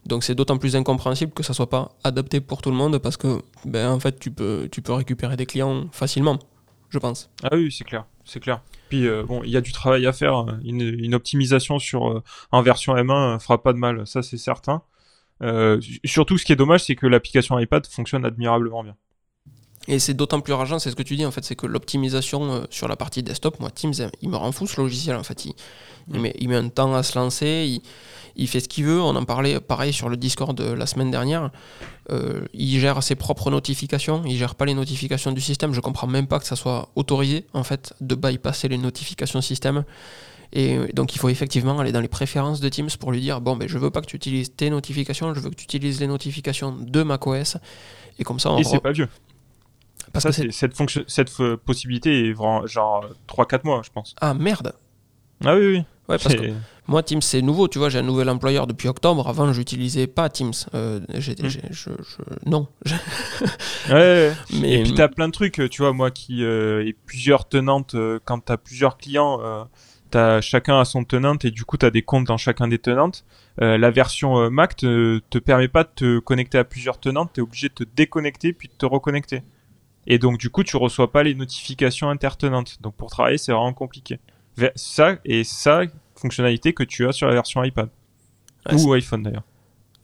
Donc 0.07 0.25
c'est 0.25 0.35
d'autant 0.35 0.59
plus 0.59 0.77
incompréhensible 0.77 1.33
que 1.33 1.43
ça 1.43 1.53
soit 1.53 1.69
pas 1.69 1.93
adapté 2.05 2.41
pour 2.41 2.63
tout 2.63 2.71
le 2.71 2.77
monde 2.77 2.99
parce 2.99 3.17
que 3.17 3.43
ben, 3.65 3.91
en 3.91 4.01
fait 4.01 4.19
tu 4.19 4.31
peux, 4.31 4.69
tu 4.71 4.83
peux 4.83 4.93
récupérer 4.93 5.37
des 5.37 5.47
clients 5.47 5.87
facilement, 5.93 6.39
je 6.89 6.99
pense. 6.99 7.31
Ah 7.43 7.51
oui, 7.53 7.71
c'est 7.71 7.85
clair, 7.85 8.07
c'est 8.25 8.41
clair. 8.41 8.63
Puis 8.89 9.07
euh, 9.07 9.23
bon, 9.25 9.43
il 9.45 9.51
y 9.51 9.57
a 9.57 9.61
du 9.61 9.73
travail 9.73 10.07
à 10.07 10.13
faire. 10.13 10.47
Une, 10.65 10.81
une 10.81 11.15
optimisation 11.15 11.79
sur 11.79 12.09
euh, 12.09 12.23
en 12.53 12.63
version 12.63 12.95
M1 12.95 13.37
euh, 13.37 13.39
fera 13.39 13.63
pas 13.63 13.73
de 13.73 13.79
mal, 13.79 14.07
ça 14.07 14.23
c'est 14.23 14.39
certain. 14.39 14.83
Surtout, 16.05 16.37
ce 16.37 16.45
qui 16.45 16.53
est 16.53 16.57
dommage, 16.57 16.85
c'est 16.85 16.97
que 16.97 17.07
l'application 17.07 17.59
iPad 17.61 17.87
fonctionne 17.87 18.25
admirablement 18.25 18.83
bien. 18.83 18.97
Et 19.91 19.99
c'est 19.99 20.13
d'autant 20.15 20.41
plus 20.41 20.53
rageant, 20.53 20.79
c'est 20.79 20.91
ce 20.91 20.97
que 20.97 21.03
tu 21.03 21.17
dis 21.17 21.25
en 21.25 21.31
fait, 21.31 21.45
c'est 21.45 21.57
que 21.57 21.67
l'optimisation 21.67 22.53
euh, 22.53 22.61
sur 22.71 22.89
la 22.89 22.97
partie 22.97 23.23
desktop, 23.23 23.59
moi 23.59 23.71
Teams, 23.71 23.95
euh, 24.01 24.09
il 24.21 24.29
me 24.29 24.37
rend 24.37 24.53
fou 24.53 24.67
ce 24.67 24.79
logiciel 24.81 25.17
en 25.17 25.23
fait. 25.23 25.47
Il, 25.47 25.53
il 26.13 26.19
Mm. 26.19 26.23
met, 26.23 26.35
il 26.39 26.49
met 26.49 26.57
un 26.57 26.69
temps 26.69 26.95
à 26.95 27.03
se 27.03 27.19
lancer, 27.19 27.65
il, 27.69 27.83
il 28.37 28.49
fait 28.49 28.61
ce 28.61 28.69
qu'il 28.69 28.85
veut. 28.85 29.01
On 29.01 29.17
en 29.17 29.25
parlait 29.25 29.59
pareil 29.61 29.93
sur 29.93 30.09
le 30.11 30.17
Discord 30.17 30.57
de 30.57 30.65
la 30.73 30.87
semaine 30.87 31.11
dernière. 31.11 31.51
Euh, 32.11 32.43
il 32.55 32.79
gère 32.81 33.03
ses 33.03 33.15
propres 33.15 33.51
notifications, 33.51 34.23
il 34.27 34.37
gère 34.37 34.55
pas 34.55 34.65
les 34.67 34.75
notifications 34.75 35.33
du 35.33 35.41
système. 35.41 35.73
Je 35.75 35.81
comprends 35.81 36.07
même 36.07 36.27
pas 36.27 36.39
que 36.39 36.47
ça 36.47 36.57
soit 36.57 36.89
autorisé 36.95 37.47
en 37.55 37.65
fait 37.65 37.95
de 38.03 38.15
bypasser 38.15 38.69
les 38.69 38.79
notifications 38.79 39.41
système. 39.41 39.85
Et 40.53 40.77
euh, 40.79 40.89
donc 40.95 41.15
il 41.15 41.19
faut 41.19 41.29
effectivement 41.31 41.79
aller 41.79 41.93
dans 41.93 42.01
les 42.01 42.09
préférences 42.09 42.61
de 42.61 42.69
Teams 42.71 42.89
pour 42.99 43.13
lui 43.13 43.21
dire 43.21 43.41
bon 43.43 43.57
ben 43.57 43.69
je 43.69 43.77
veux 43.79 43.91
pas 43.91 44.01
que 44.01 44.07
tu 44.07 44.17
utilises 44.17 44.51
tes 44.57 44.71
notifications, 44.71 45.35
je 45.35 45.41
veux 45.41 45.51
que 45.51 45.55
tu 45.57 45.65
utilises 45.65 46.01
les 46.01 46.07
notifications 46.07 46.73
de 46.79 47.03
macOS. 47.03 47.57
Et 48.19 48.25
comme 48.25 48.41
ça 48.41 48.51
on 48.53 48.59
Et 48.59 48.65
c'est 48.65 48.77
re- 48.77 48.81
pas 48.81 48.93
vieux. 48.93 49.09
Parce 50.13 50.31
Ça, 50.31 50.43
que 50.45 50.51
cette, 50.51 50.75
fonction, 50.77 51.03
cette 51.07 51.31
euh, 51.41 51.57
possibilité 51.57 52.29
est 52.29 52.33
vraiment 52.33 52.67
genre 52.67 53.05
3-4 53.29 53.61
mois, 53.65 53.83
je 53.85 53.91
pense. 53.91 54.15
ah 54.21 54.35
merde. 54.35 54.73
Ah 55.45 55.55
oui, 55.57 55.67
oui. 55.67 55.79
Ouais, 56.09 56.17
parce 56.17 56.35
que 56.35 56.41
C'est- 56.43 56.55
moi, 56.87 57.03
Teams, 57.03 57.21
c'est 57.21 57.43
nouveau. 57.43 57.69
Tu 57.69 57.79
vois, 57.79 57.91
j'ai 57.91 57.99
un 57.99 58.03
nouvel 58.03 58.31
employeur 58.31 58.67
depuis 58.67 58.89
octobre. 58.89 59.29
Avant, 59.29 59.53
j'utilisais 59.53 60.07
pas 60.07 60.31
Teams. 60.31 60.53
Euh, 60.75 61.01
je, 61.15 61.33
je- 61.71 61.91
non. 62.47 62.67
Ouais, 63.89 63.95
ouais. 63.95 64.33
Mais 64.61 64.81
Et 64.81 64.83
puis 64.83 64.95
t'as 64.95 65.09
plein 65.09 65.29
de 65.29 65.33
trucs, 65.33 65.61
tu 65.71 65.83
vois, 65.83 65.93
moi 65.93 66.11
qui 66.11 66.43
euh, 66.45 66.85
ai 66.87 66.93
plusieurs 66.93 67.49
tenantes, 67.49 67.95
euh, 67.95 68.19
quand 68.25 68.41
t'as 68.41 68.57
plusieurs 68.57 68.97
clients, 68.99 69.39
euh, 69.43 69.65
t'as 70.11 70.41
chacun 70.41 70.81
a 70.81 70.85
son 70.85 71.05
tenant 71.05 71.37
et 71.43 71.51
du 71.51 71.65
coup 71.65 71.77
tu 71.77 71.87
as 71.87 71.91
des 71.91 72.03
comptes 72.03 72.27
dans 72.27 72.37
chacun 72.37 72.69
des 72.69 72.79
tenantes. 72.79 73.25
Euh, 73.63 73.79
la 73.79 73.91
version 73.91 74.39
euh, 74.39 74.51
Mac 74.51 74.77
te, 74.77 75.21
te 75.31 75.39
permet 75.39 75.69
pas 75.69 75.85
de 75.85 75.91
te 75.95 76.19
connecter 76.21 76.59
à 76.59 76.65
plusieurs 76.65 76.99
tenantes, 77.01 77.31
tu 77.35 77.41
es 77.41 77.43
obligé 77.43 77.69
de 77.69 77.75
te 77.75 77.85
déconnecter 77.97 78.53
puis 78.53 78.69
de 78.69 78.75
te 78.75 78.87
reconnecter. 78.87 79.43
Et 80.09 80.19
donc 80.19 80.39
du 80.39 80.51
coup 80.51 80.65
tu 80.65 80.77
reçois 80.77 81.13
pas 81.13 81.23
les 81.23 81.37
notifications 81.37 82.09
intertenantes. 82.11 82.83
Donc 82.83 82.95
pour 82.95 83.11
travailler 83.11 83.39
c'est 83.39 83.53
vraiment 83.53 83.75
compliqué. 83.75 84.19
Ça 84.75 85.17
et 85.25 85.45
ça 85.45 85.83
fonctionnalité 86.17 86.73
que 86.73 86.83
tu 86.83 87.07
as 87.07 87.13
sur 87.13 87.29
la 87.29 87.35
version 87.35 87.63
iPad 87.63 87.89
ou 88.73 88.93
iPhone 88.93 89.23
d'ailleurs. 89.23 89.45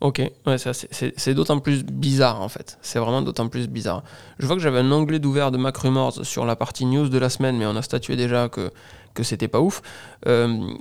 Ok, 0.01 0.21
ouais, 0.47 0.57
c'est 0.59 1.35
d'autant 1.35 1.61
plus 1.61 1.83
bizarre 1.83 2.43
en 2.43 2.49
fait. 2.49 2.79
C'est 2.83 2.99
vraiment 2.99 3.23
d'autant 3.23 3.49
plus 3.49 3.69
bizarre. 3.69 4.05
Je 4.39 4.47
vois 4.47 4.55
que 4.55 4.61
j'avais 4.61 4.81
un 4.81 4.93
onglet 4.93 5.19
d'ouvert 5.19 5.51
de 5.51 5.57
Mac 5.57 5.77
Rumors 5.79 6.27
sur 6.27 6.45
la 6.45 6.57
partie 6.57 6.85
news 6.85 7.09
de 7.09 7.19
la 7.19 7.31
semaine, 7.31 7.57
mais 7.57 7.65
on 7.65 7.75
a 7.75 7.81
statué 7.81 8.15
déjà 8.15 8.51
que 8.51 8.71
que 9.15 9.23
c'était 9.23 9.49
pas 9.49 9.61
ouf. 9.61 9.83
Euh, 10.27 10.75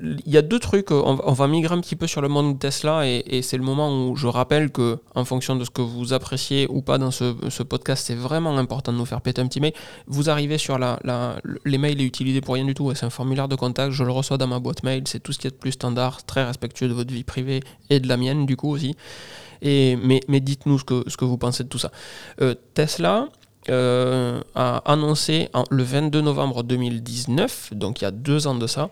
il 0.00 0.20
y 0.26 0.36
a 0.36 0.42
deux 0.42 0.58
trucs, 0.58 0.90
on 0.90 1.14
va, 1.14 1.46
migrer 1.46 1.74
un 1.74 1.80
petit 1.80 1.94
peu 1.94 2.06
sur 2.08 2.20
le 2.20 2.28
monde 2.28 2.58
Tesla 2.58 3.06
et, 3.06 3.40
c'est 3.42 3.56
le 3.56 3.62
moment 3.62 4.08
où 4.08 4.16
je 4.16 4.26
rappelle 4.26 4.70
que 4.70 4.98
en 5.14 5.24
fonction 5.24 5.54
de 5.54 5.64
ce 5.64 5.70
que 5.70 5.80
vous 5.80 6.12
appréciez 6.12 6.66
ou 6.68 6.82
pas 6.82 6.98
dans 6.98 7.12
ce, 7.12 7.62
podcast, 7.62 8.04
c'est 8.06 8.16
vraiment 8.16 8.56
important 8.58 8.92
de 8.92 8.98
nous 8.98 9.06
faire 9.06 9.20
péter 9.20 9.40
un 9.40 9.46
petit 9.46 9.60
mail. 9.60 9.72
Vous 10.06 10.28
arrivez 10.28 10.58
sur 10.58 10.78
les 11.64 11.78
mails 11.78 12.00
est 12.00 12.04
utilisé 12.04 12.40
pour 12.40 12.54
rien 12.54 12.64
du 12.64 12.74
tout, 12.74 12.92
c'est 12.94 13.06
un 13.06 13.10
formulaire 13.10 13.48
de 13.48 13.54
contact, 13.54 13.92
je 13.92 14.02
le 14.02 14.10
reçois 14.10 14.38
dans 14.38 14.48
ma 14.48 14.58
boîte 14.58 14.82
mail, 14.82 15.04
c'est 15.06 15.20
tout 15.20 15.32
ce 15.32 15.38
qui 15.38 15.46
est 15.46 15.50
de 15.50 15.56
plus 15.56 15.72
standard, 15.72 16.24
très 16.24 16.44
respectueux 16.44 16.88
de 16.88 16.94
votre 16.94 17.12
vie 17.12 17.24
privée 17.24 17.60
et 17.90 18.00
de 18.00 18.08
la 18.08 18.16
mienne 18.16 18.44
du 18.44 18.56
coup 18.56 18.70
aussi. 18.70 18.96
Mais, 19.62 20.40
dites-nous 20.40 20.78
ce 20.78 20.84
que, 20.84 21.04
ce 21.06 21.16
que 21.16 21.24
vous 21.24 21.38
pensez 21.38 21.64
de 21.64 21.68
tout 21.68 21.78
ça. 21.78 21.90
Euh, 22.40 22.54
Tesla, 22.74 23.28
euh, 23.70 24.40
a 24.54 24.78
annoncé 24.90 25.48
le 25.70 25.82
22 25.82 26.20
novembre 26.20 26.62
2019, 26.62 27.74
donc 27.74 28.00
il 28.00 28.04
y 28.04 28.06
a 28.06 28.10
deux 28.10 28.46
ans 28.46 28.54
de 28.54 28.66
ça, 28.66 28.90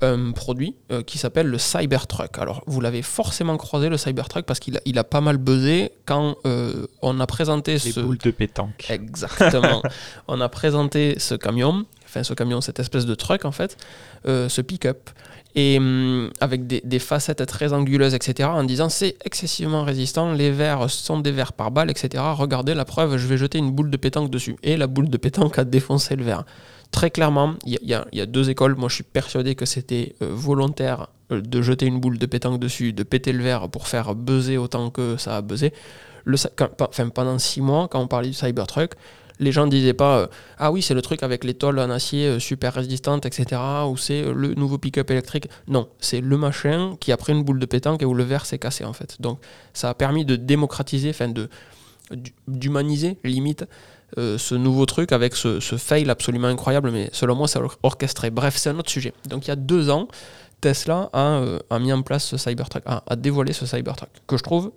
un 0.00 0.32
produit 0.32 0.74
euh, 0.90 1.02
qui 1.02 1.18
s'appelle 1.18 1.46
le 1.46 1.58
Cybertruck. 1.58 2.38
Alors, 2.38 2.64
vous 2.66 2.80
l'avez 2.80 3.02
forcément 3.02 3.56
croisé, 3.56 3.88
le 3.88 3.96
Cybertruck, 3.96 4.44
parce 4.44 4.58
qu'il 4.58 4.76
a, 4.76 4.80
il 4.84 4.98
a 4.98 5.04
pas 5.04 5.20
mal 5.20 5.36
buzzé 5.36 5.92
quand 6.06 6.36
euh, 6.46 6.86
on 7.02 7.20
a 7.20 7.26
présenté 7.26 7.74
Les 7.74 7.78
ce... 7.78 8.00
boules 8.00 8.18
de 8.18 8.30
pétanque. 8.32 8.86
Exactement. 8.90 9.82
on 10.28 10.40
a 10.40 10.48
présenté 10.48 11.18
ce 11.18 11.34
camion, 11.34 11.86
enfin 12.04 12.24
ce 12.24 12.34
camion, 12.34 12.60
cette 12.60 12.80
espèce 12.80 13.06
de 13.06 13.14
truck 13.14 13.44
en 13.44 13.52
fait, 13.52 13.76
ce 14.24 14.60
pick-up, 14.60 15.10
et 15.54 15.78
hum, 15.78 16.30
avec 16.40 16.66
des, 16.66 16.98
facettes 16.98 17.44
très 17.46 17.72
anguleuses, 17.72 18.14
etc., 18.14 18.48
en 18.52 18.64
disant 18.64 18.88
c'est 18.88 19.16
excessivement 19.24 19.84
résistant, 19.84 20.32
les 20.32 20.50
verres 20.50 20.88
sont 20.90 21.20
des 21.20 21.30
verres 21.30 21.52
par 21.52 21.70
balle, 21.70 21.90
etc. 21.90 22.22
Regardez 22.34 22.74
la 22.74 22.84
preuve, 22.84 23.16
je 23.18 23.26
vais 23.26 23.36
jeter 23.36 23.58
une 23.58 23.70
boule 23.70 23.90
de 23.90 23.96
pétanque 23.96 24.30
dessus. 24.30 24.56
Et 24.62 24.76
la 24.76 24.86
boule 24.86 25.10
de 25.10 25.16
pétanque 25.16 25.58
a 25.58 25.64
défoncé 25.64 26.16
le 26.16 26.24
verre. 26.24 26.44
Très 26.90 27.10
clairement, 27.10 27.54
il 27.64 27.78
y, 27.82 28.20
a 28.20 28.26
deux 28.26 28.50
écoles. 28.50 28.76
Moi, 28.76 28.88
je 28.90 28.96
suis 28.96 29.04
persuadé 29.04 29.54
que 29.54 29.64
c'était 29.64 30.14
euh, 30.22 30.28
volontaire 30.30 31.08
euh, 31.30 31.40
de 31.40 31.62
jeter 31.62 31.86
une 31.86 32.00
boule 32.00 32.18
de 32.18 32.26
pétanque 32.26 32.60
dessus, 32.60 32.92
de 32.92 33.02
péter 33.02 33.32
le 33.32 33.42
verre 33.42 33.70
pour 33.70 33.88
faire 33.88 34.14
buzzer 34.14 34.58
autant 34.58 34.90
que 34.90 35.16
ça 35.16 35.38
a 35.38 35.40
buzzé. 35.40 35.72
Le, 36.24 36.36
pendant 37.14 37.38
six 37.38 37.62
mois, 37.62 37.88
quand 37.88 37.98
on 37.98 38.06
parlait 38.06 38.28
du 38.28 38.34
Cybertruck, 38.34 38.92
les 39.42 39.52
gens 39.52 39.66
ne 39.66 39.70
disaient 39.70 39.92
pas 39.92 40.18
euh, 40.18 40.26
Ah 40.58 40.72
oui, 40.72 40.82
c'est 40.82 40.94
le 40.94 41.02
truc 41.02 41.22
avec 41.22 41.44
les 41.44 41.54
tôles 41.54 41.78
en 41.78 41.90
acier 41.90 42.26
euh, 42.26 42.38
super 42.38 42.72
résistantes, 42.74 43.26
etc. 43.26 43.60
Ou 43.88 43.96
c'est 43.96 44.22
euh, 44.22 44.32
le 44.32 44.54
nouveau 44.54 44.78
pick-up 44.78 45.10
électrique. 45.10 45.48
Non, 45.68 45.88
c'est 45.98 46.20
le 46.20 46.36
machin 46.36 46.96
qui 47.00 47.12
a 47.12 47.16
pris 47.16 47.32
une 47.32 47.42
boule 47.42 47.58
de 47.58 47.66
pétanque 47.66 48.02
et 48.02 48.04
où 48.04 48.14
le 48.14 48.24
verre 48.24 48.46
s'est 48.46 48.58
cassé 48.58 48.84
en 48.84 48.92
fait. 48.92 49.20
Donc 49.20 49.40
ça 49.74 49.90
a 49.90 49.94
permis 49.94 50.24
de 50.24 50.36
démocratiser, 50.36 51.10
enfin 51.10 51.28
de 51.28 51.48
d'humaniser 52.46 53.16
limite 53.24 53.64
ce 54.18 54.54
nouveau 54.54 54.84
truc 54.84 55.12
avec 55.12 55.34
ce, 55.34 55.60
fail 55.60 56.10
absolument 56.10 56.48
incroyable, 56.48 56.90
mais 56.90 57.08
selon 57.12 57.34
moi, 57.34 57.48
c'est 57.48 57.58
orchestré. 57.82 58.28
Bref, 58.28 58.56
c'est 58.58 58.68
un 58.68 58.78
autre 58.78 58.90
sujet. 58.90 59.14
Donc 59.30 59.46
il 59.46 59.48
y 59.48 59.50
a 59.50 59.56
deux 59.56 59.88
ans, 59.88 60.08
Tesla 60.60 61.08
a, 61.14 61.78
mis 61.78 61.90
en 61.90 62.02
place 62.02 62.24
ce 62.24 62.36
Cybertruck, 62.36 62.82
a, 62.84 63.02
a 63.06 63.16
dévoilé 63.16 63.54
ce 63.54 63.64
Cybertruck, 63.64 64.10
que 64.26 64.36
je 64.36 64.42
trouve 64.42 64.72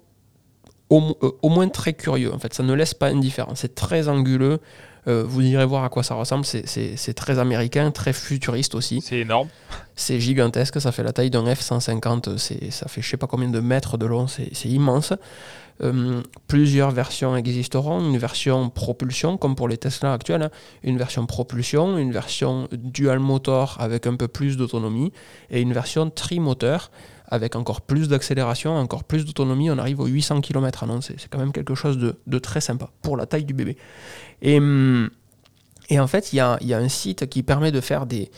euh, 0.92 1.32
au, 1.42 1.50
moins 1.50 1.68
très 1.68 1.94
curieux. 1.94 2.34
En 2.34 2.40
fait, 2.40 2.54
ça 2.54 2.64
ne 2.64 2.74
laisse 2.74 2.94
pas 2.94 3.08
indifférent. 3.08 3.54
C'est 3.56 3.76
très 3.76 4.08
anguleux. 4.08 4.60
Euh, 5.08 5.24
vous 5.24 5.42
irez 5.42 5.66
voir 5.66 5.84
à 5.84 5.90
quoi 5.90 6.04
ça 6.04 6.16
ressemble. 6.16 6.46
C'est 6.46 7.14
très 7.16 7.40
américain, 7.40 7.92
très 7.92 8.14
futuriste 8.14 8.76
aussi. 8.76 9.02
C'est 9.02 9.20
énorme. 9.20 9.50
C'est 9.96 10.20
gigantesque. 10.20 10.82
Ça 10.82 10.92
fait 10.92 11.04
la 11.04 11.14
taille 11.14 11.30
d'un 11.30 11.46
F-150. 11.46 12.38
Ça 12.72 12.88
fait 12.88 13.02
je 13.02 13.10
sais 13.10 13.18
pas 13.18 13.28
combien 13.28 13.50
de 13.50 13.60
mètres 13.60 13.98
de 13.98 14.06
long. 14.06 14.28
C'est 14.28 14.66
immense. 14.66 15.14
Euh, 15.82 16.22
plusieurs 16.48 16.92
versions 16.92 17.36
existeront. 17.36 18.00
Une 18.00 18.18
version 18.18 18.70
propulsion, 18.70 19.38
comme 19.38 19.56
pour 19.56 19.68
les 19.68 19.78
Tesla 19.78 20.14
actuels. 20.14 20.44
Hein. 20.44 20.52
Une 20.84 20.98
version 20.98 21.26
propulsion, 21.26 21.98
une 21.98 22.12
version 22.12 22.68
dual 22.72 23.20
motor 23.20 23.78
avec 23.80 24.08
un 24.08 24.16
peu 24.16 24.28
plus 24.28 24.58
d'autonomie 24.58 25.12
et 25.50 25.62
une 25.62 25.74
version 25.74 26.10
trimoteur 26.10 26.92
avec 27.28 27.56
encore 27.56 27.82
plus 27.82 28.08
d'accélération, 28.08 28.76
encore 28.76 29.04
plus 29.04 29.26
d'autonomie, 29.26 29.70
on 29.72 29.78
arrive 29.78 30.00
aux 30.00 30.06
800 30.06 30.42
km 30.42 30.84
à 30.84 30.88
C'est 31.02 31.28
quand 31.30 31.40
même 31.40 31.52
quelque 31.52 31.76
chose 31.76 31.98
de, 31.98 32.40
très 32.40 32.62
sympa 32.62 32.90
pour 33.02 33.18
la 33.18 33.26
taille 33.26 33.46
du 33.46 33.54
bébé. 33.54 33.78
Et, 34.42 34.58
hum, 34.58 35.10
et 35.90 36.00
en 36.00 36.08
fait, 36.08 36.34
il 36.34 36.38
y 36.38 36.40
a, 36.40 36.58
y 36.62 36.74
a, 36.74 36.78
un 36.78 36.90
site 36.90 37.28
qui 37.28 37.44
permet 37.44 37.72
de 37.72 37.82
faire 37.82 38.06
des... 38.06 38.32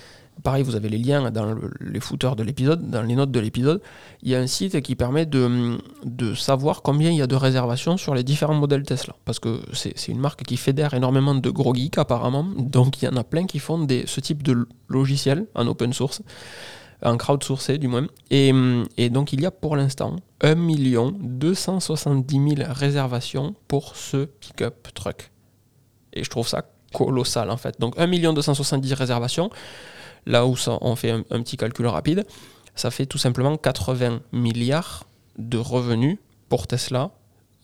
Pareil, 0.43 0.61
vous 0.61 0.75
avez 0.75 0.87
les 0.87 0.99
liens 0.99 1.31
dans 1.31 1.55
les 1.79 1.99
footers 1.99 2.35
de 2.35 2.43
l'épisode, 2.43 2.91
dans 2.91 3.01
les 3.01 3.15
notes 3.15 3.31
de 3.31 3.39
l'épisode. 3.39 3.81
Il 4.21 4.29
y 4.29 4.35
a 4.35 4.39
un 4.39 4.45
site 4.45 4.81
qui 4.81 4.95
permet 4.95 5.25
de, 5.25 5.79
de 6.03 6.35
savoir 6.35 6.83
combien 6.83 7.09
il 7.09 7.17
y 7.17 7.23
a 7.23 7.27
de 7.27 7.35
réservations 7.35 7.97
sur 7.97 8.13
les 8.13 8.23
différents 8.23 8.53
modèles 8.53 8.83
Tesla. 8.83 9.15
Parce 9.25 9.39
que 9.39 9.61
c'est 9.73 10.09
une 10.09 10.19
marque 10.19 10.43
qui 10.43 10.55
fédère 10.55 10.93
énormément 10.93 11.33
de 11.33 11.49
gros 11.49 11.73
geeks 11.73 11.97
apparemment. 11.97 12.45
Donc 12.55 13.01
il 13.01 13.05
y 13.05 13.07
en 13.07 13.15
a 13.15 13.23
plein 13.23 13.47
qui 13.47 13.57
font 13.57 13.79
des, 13.79 14.03
ce 14.05 14.19
type 14.19 14.43
de 14.43 14.67
logiciel 14.89 15.47
en 15.55 15.65
open 15.65 15.91
source 15.91 16.21
en 17.03 17.17
crowdsourcé 17.17 17.77
du 17.77 17.87
moins. 17.87 18.07
Et, 18.31 18.51
et, 18.97 19.09
donc 19.09 19.33
il 19.33 19.41
y 19.41 19.45
a 19.45 19.51
pour 19.51 19.75
l'instant 19.75 20.15
1 20.41 20.55
270 20.55 22.55
000 22.55 22.71
réservations 22.73 23.55
pour 23.67 23.95
ce 23.95 24.25
pick-up 24.25 24.87
truck. 24.93 25.31
Et 26.13 26.23
je 26.23 26.29
trouve 26.29 26.47
ça 26.47 26.65
colossal 26.93 27.51
en 27.51 27.57
fait. 27.57 27.79
Donc 27.79 27.95
1 27.97 28.33
270 28.33 28.93
réservations, 28.93 29.49
là 30.25 30.45
où 30.45 30.55
on 30.81 30.95
fait 30.95 31.11
un, 31.11 31.21
petit 31.21 31.57
calcul 31.57 31.87
rapide, 31.87 32.25
ça 32.75 32.91
fait 32.91 33.05
tout 33.05 33.17
simplement 33.17 33.57
80 33.57 34.21
milliards 34.31 35.05
de 35.37 35.57
revenus 35.57 36.17
pour 36.49 36.67
Tesla 36.67 37.11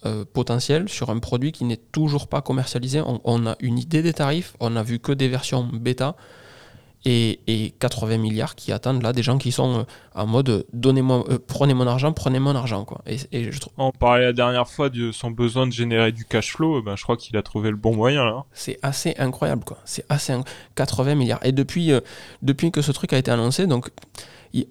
euh, 0.06 0.26
potentiel 0.26 0.90
sur 0.90 1.10
un 1.10 1.20
produit 1.20 1.52
qui 1.52 1.64
n'est 1.64 1.78
toujours 1.78 2.28
pas 2.28 2.42
commercialisé. 2.42 3.02
On, 3.02 3.22
on, 3.24 3.48
a 3.48 3.56
une 3.60 3.80
idée 3.80 4.02
des 4.02 4.14
tarifs, 4.14 4.56
on 4.60 4.76
a 4.76 4.84
vu 4.84 5.00
que 5.00 5.12
des 5.12 5.30
versions 5.30 5.64
bêta 5.64 6.16
et, 7.06 7.74
80 7.80 8.18
milliards 8.18 8.56
qui 8.56 8.72
attendent 8.72 9.04
là 9.04 9.14
des 9.14 9.24
gens 9.24 9.38
qui 9.38 9.52
sont 9.52 9.80
euh, 9.80 9.84
en 10.16 10.26
mode 10.26 10.50
euh, 10.50 10.64
donnez-moi, 10.74 11.26
euh, 11.30 11.40
prenez 11.46 11.74
mon 11.74 11.88
argent, 11.88 12.14
prenez 12.14 12.40
mon 12.40 12.56
argent 12.56 12.86
quoi. 12.86 13.02
Et, 13.06 13.52
je 13.52 13.60
On 13.78 13.92
parlait 13.92 14.26
la 14.26 14.34
dernière 14.34 14.68
fois 14.68 14.90
de 14.90 15.12
son 15.12 15.32
besoin 15.32 15.68
de 15.68 15.72
générer 15.72 16.12
du 16.12 16.26
cash 16.26 16.54
flow, 16.54 16.82
ben 16.82 16.96
je 16.96 17.04
crois 17.04 17.18
qu'il 17.18 17.36
a 17.38 17.42
trouvé 17.44 17.70
le 17.70 17.76
bon 17.76 17.96
moyen 17.96 18.24
là. 18.24 18.46
C'est 18.54 18.80
assez 18.82 19.16
incroyable 19.18 19.64
quoi. 19.66 19.78
C'est 19.86 20.06
assez 20.10 20.34
80 20.76 21.16
milliards. 21.16 21.46
Et 21.46 21.52
depuis, 21.52 21.92
depuis 22.42 22.72
que 22.72 22.82
ce 22.82 22.92
truc 22.92 23.14
a 23.14 23.18
été 23.18 23.32
annoncé, 23.32 23.68
donc 23.68 23.90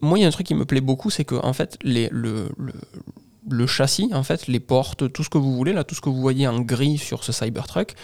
moi 0.01 0.19
il 0.19 0.23
y 0.23 0.25
a 0.25 0.29
un 0.29 0.33
truc 0.33 0.47
qui 0.47 0.55
me 0.55 0.65
plaît 0.65 0.81
beaucoup, 0.81 1.11
c'est 1.11 1.25
que 1.25 1.35
en 1.35 1.53
fait 1.53 1.79
les, 1.83 2.09
le, 2.11 2.51
le 2.57 2.73
le 3.49 3.67
châssis, 3.67 4.11
en 4.13 4.23
fait, 4.23 4.47
les 4.47 4.61
portes, 4.61 5.13
tout 5.13 5.25
ce 5.25 5.31
que 5.31 5.39
vous 5.39 5.55
voulez, 5.55 5.73
là, 5.73 5.85
tout 5.85 5.95
ce 5.95 6.01
que 6.01 6.09
vous 6.09 6.21
voyez 6.21 6.47
en 6.47 6.61
gris 6.61 6.99
sur 6.99 7.25
ce 7.25 7.33
Cybertruck, 7.33 7.95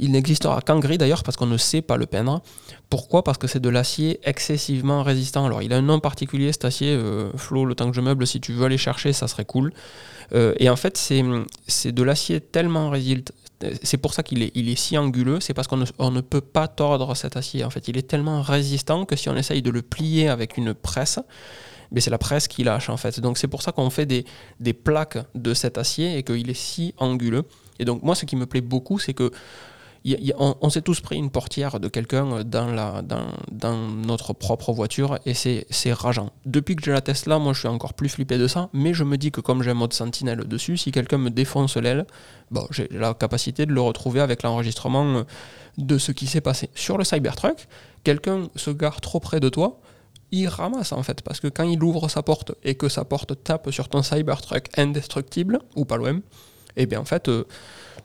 il 0.00 0.12
n'existera 0.12 0.60
qu'en 0.62 0.78
gris 0.78 0.96
d'ailleurs 0.96 1.22
parce 1.22 1.36
qu'on 1.36 1.46
ne 1.46 1.58
sait 1.58 1.82
pas 1.82 1.98
le 1.98 2.06
peindre. 2.06 2.42
Pourquoi? 2.88 3.22
Parce 3.22 3.36
que 3.36 3.46
c'est 3.46 3.60
de 3.60 3.68
l'acier 3.68 4.18
excessivement 4.24 5.02
résistant. 5.02 5.44
Alors 5.44 5.60
il 5.62 5.72
a 5.74 5.76
un 5.76 5.82
nom 5.82 6.00
particulier 6.00 6.50
cet 6.52 6.64
acier, 6.64 6.92
euh, 6.92 7.30
Flo, 7.36 7.66
le 7.66 7.74
temps 7.74 7.90
que 7.90 7.94
je 7.94 8.00
meuble, 8.00 8.26
si 8.26 8.40
tu 8.40 8.52
veux 8.52 8.64
aller 8.64 8.78
chercher, 8.78 9.12
ça 9.12 9.28
serait 9.28 9.44
cool. 9.44 9.72
Euh, 10.32 10.54
et 10.58 10.70
en 10.70 10.76
fait, 10.76 10.96
c'est 10.96 11.92
de 11.92 12.02
l'acier 12.02 12.40
tellement 12.40 12.88
résistant. 12.88 13.34
C'est 13.82 13.98
pour 13.98 14.14
ça 14.14 14.22
qu'il 14.22 14.42
est, 14.42 14.52
il 14.54 14.70
est 14.70 14.74
si 14.74 14.96
anguleux, 14.96 15.38
c'est 15.40 15.52
parce 15.52 15.68
qu'on 15.68 15.76
ne, 15.76 15.84
ne 16.10 16.20
peut 16.22 16.40
pas 16.40 16.66
tordre 16.66 17.14
cet 17.14 17.36
acier. 17.36 17.62
En 17.62 17.68
fait, 17.68 17.88
il 17.88 17.98
est 17.98 18.08
tellement 18.08 18.40
résistant 18.40 19.04
que 19.04 19.16
si 19.16 19.28
on 19.28 19.36
essaye 19.36 19.60
de 19.60 19.70
le 19.70 19.82
plier 19.82 20.30
avec 20.30 20.56
une 20.56 20.72
presse, 20.72 21.18
mais 21.92 22.00
c'est 22.00 22.10
la 22.10 22.18
presse 22.18 22.48
qui 22.48 22.64
lâche 22.64 22.88
en 22.88 22.96
fait. 22.96 23.20
Donc 23.20 23.38
c'est 23.38 23.48
pour 23.48 23.62
ça 23.62 23.72
qu'on 23.72 23.90
fait 23.90 24.06
des, 24.06 24.24
des, 24.58 24.72
plaques 24.72 25.18
de 25.34 25.54
cet 25.54 25.78
acier 25.78 26.16
et 26.16 26.22
qu'il 26.22 26.48
est 26.50 26.54
si 26.54 26.94
anguleux. 26.98 27.44
Et 27.78 27.84
donc 27.84 28.02
moi 28.02 28.14
ce 28.14 28.24
qui 28.24 28.36
me 28.36 28.46
plaît 28.46 28.60
beaucoup 28.60 28.98
c'est 28.98 29.14
que 29.14 29.30
s'est 30.70 30.82
tous 30.82 31.00
pris 31.00 31.16
une 31.16 31.30
portière 31.30 31.80
de 31.80 31.88
quelqu'un 31.88 32.44
dans, 32.44 33.02
dans, 33.02 33.76
notre 33.76 34.32
propre 34.32 34.72
voiture 34.72 35.18
et 35.26 35.34
c'est 35.34 35.92
rageant. 35.92 36.30
Depuis 36.46 36.76
que 36.76 36.82
j'ai 36.84 36.92
la 36.92 37.00
Tesla, 37.00 37.38
moi 37.38 37.52
je 37.52 37.60
suis 37.60 37.68
encore 37.68 37.94
plus 37.94 38.08
flippé 38.08 38.38
de 38.38 38.46
ça, 38.46 38.70
mais 38.72 38.94
je 38.94 39.04
me 39.04 39.16
dis 39.16 39.30
que 39.30 39.40
comme 39.40 39.62
j'ai 39.62 39.70
un 39.70 39.74
mode 39.74 39.92
sentinelle 39.92 40.44
dessus, 40.44 40.76
si 40.76 40.92
quelqu'un 40.92 41.18
me 41.18 41.30
défonce 41.30 41.76
l'aile, 41.76 42.06
bon, 42.50 42.66
j'ai 42.70 42.88
la 42.90 43.14
capacité 43.14 43.66
de 43.66 43.72
le 43.72 43.80
retrouver 43.80 44.20
avec 44.20 44.42
l'enregistrement 44.42 45.24
de 45.78 45.98
ce 45.98 46.12
qui 46.12 46.26
s'est 46.26 46.40
passé. 46.40 46.70
Sur 46.74 46.98
le 46.98 47.04
Cybertruck, 47.04 47.68
quelqu'un 48.04 48.48
se 48.56 48.70
gare 48.70 49.00
trop 49.00 49.20
près 49.20 49.40
de 49.40 49.48
toi, 49.48 49.80
il 50.32 50.48
ramasse 50.48 50.92
en 50.92 51.02
fait, 51.02 51.22
parce 51.22 51.40
que 51.40 51.48
quand 51.48 51.64
il 51.64 51.82
ouvre 51.82 52.08
sa 52.08 52.22
porte 52.22 52.52
et 52.62 52.74
que 52.74 52.88
sa 52.88 53.04
porte 53.04 53.42
tape 53.42 53.70
sur 53.70 53.88
ton 53.88 54.02
Cybertruck 54.02 54.68
indestructible, 54.76 55.58
ou 55.76 55.84
pas 55.84 55.96
loin, 55.96 56.20
et 56.76 56.82
eh 56.82 56.86
bien 56.86 57.00
en 57.00 57.04
fait, 57.04 57.28
euh, 57.28 57.44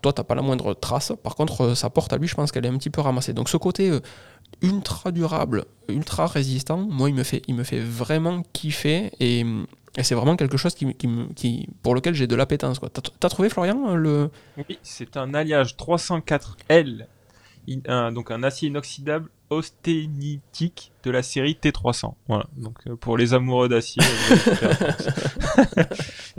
toi 0.02 0.12
t'as 0.14 0.24
pas 0.24 0.36
la 0.36 0.42
moindre 0.42 0.74
trace. 0.74 1.14
Par 1.24 1.36
contre, 1.36 1.62
euh, 1.62 1.76
sa 1.76 1.90
porte 1.90 2.14
à 2.14 2.18
lui, 2.18 2.28
je 2.28 2.36
pense 2.36 2.52
qu'elle 2.52 2.66
est 2.66 2.70
un 2.70 2.78
petit 2.78 2.90
peu 2.90 3.02
ramassée. 3.02 3.34
Donc 3.34 3.50
ce 3.50 3.58
côté 3.58 3.90
euh, 3.90 4.00
ultra 4.62 5.12
durable, 5.12 5.66
ultra 5.88 6.26
résistant. 6.26 6.78
Moi, 6.78 7.10
il 7.10 7.16
me 7.16 7.24
fait, 7.24 7.44
il 7.48 7.56
me 7.56 7.64
fait 7.64 7.80
vraiment 7.80 8.44
kiffer 8.54 9.12
et, 9.20 9.46
c'est 10.02 10.16
vraiment 10.16 10.36
quelque 10.36 10.58
chose 10.58 10.76
qui, 10.76 11.70
pour 11.82 11.96
lequel 11.96 12.14
j'ai 12.14 12.28
de 12.28 12.36
l'appétence. 12.36 12.82
T'as 12.82 13.28
as 13.28 13.30
trouvé, 13.30 13.48
Florian 13.48 13.96
le... 13.96 14.30
Oui, 14.58 14.78
c'est 14.84 15.16
un 15.16 15.34
alliage 15.34 15.78
304L, 15.78 17.06
donc 18.14 18.30
un 18.30 18.44
acier 18.44 18.68
inoxydable 18.68 19.30
austénitique 19.50 20.92
de 21.04 21.12
la 21.12 21.24
série 21.24 21.58
T300. 21.62 22.14
Voilà, 22.28 22.46
donc 22.58 22.78
euh, 22.88 22.96
pour 22.96 23.18
les 23.18 23.34
amoureux 23.34 23.70
d'acier. 23.70 24.02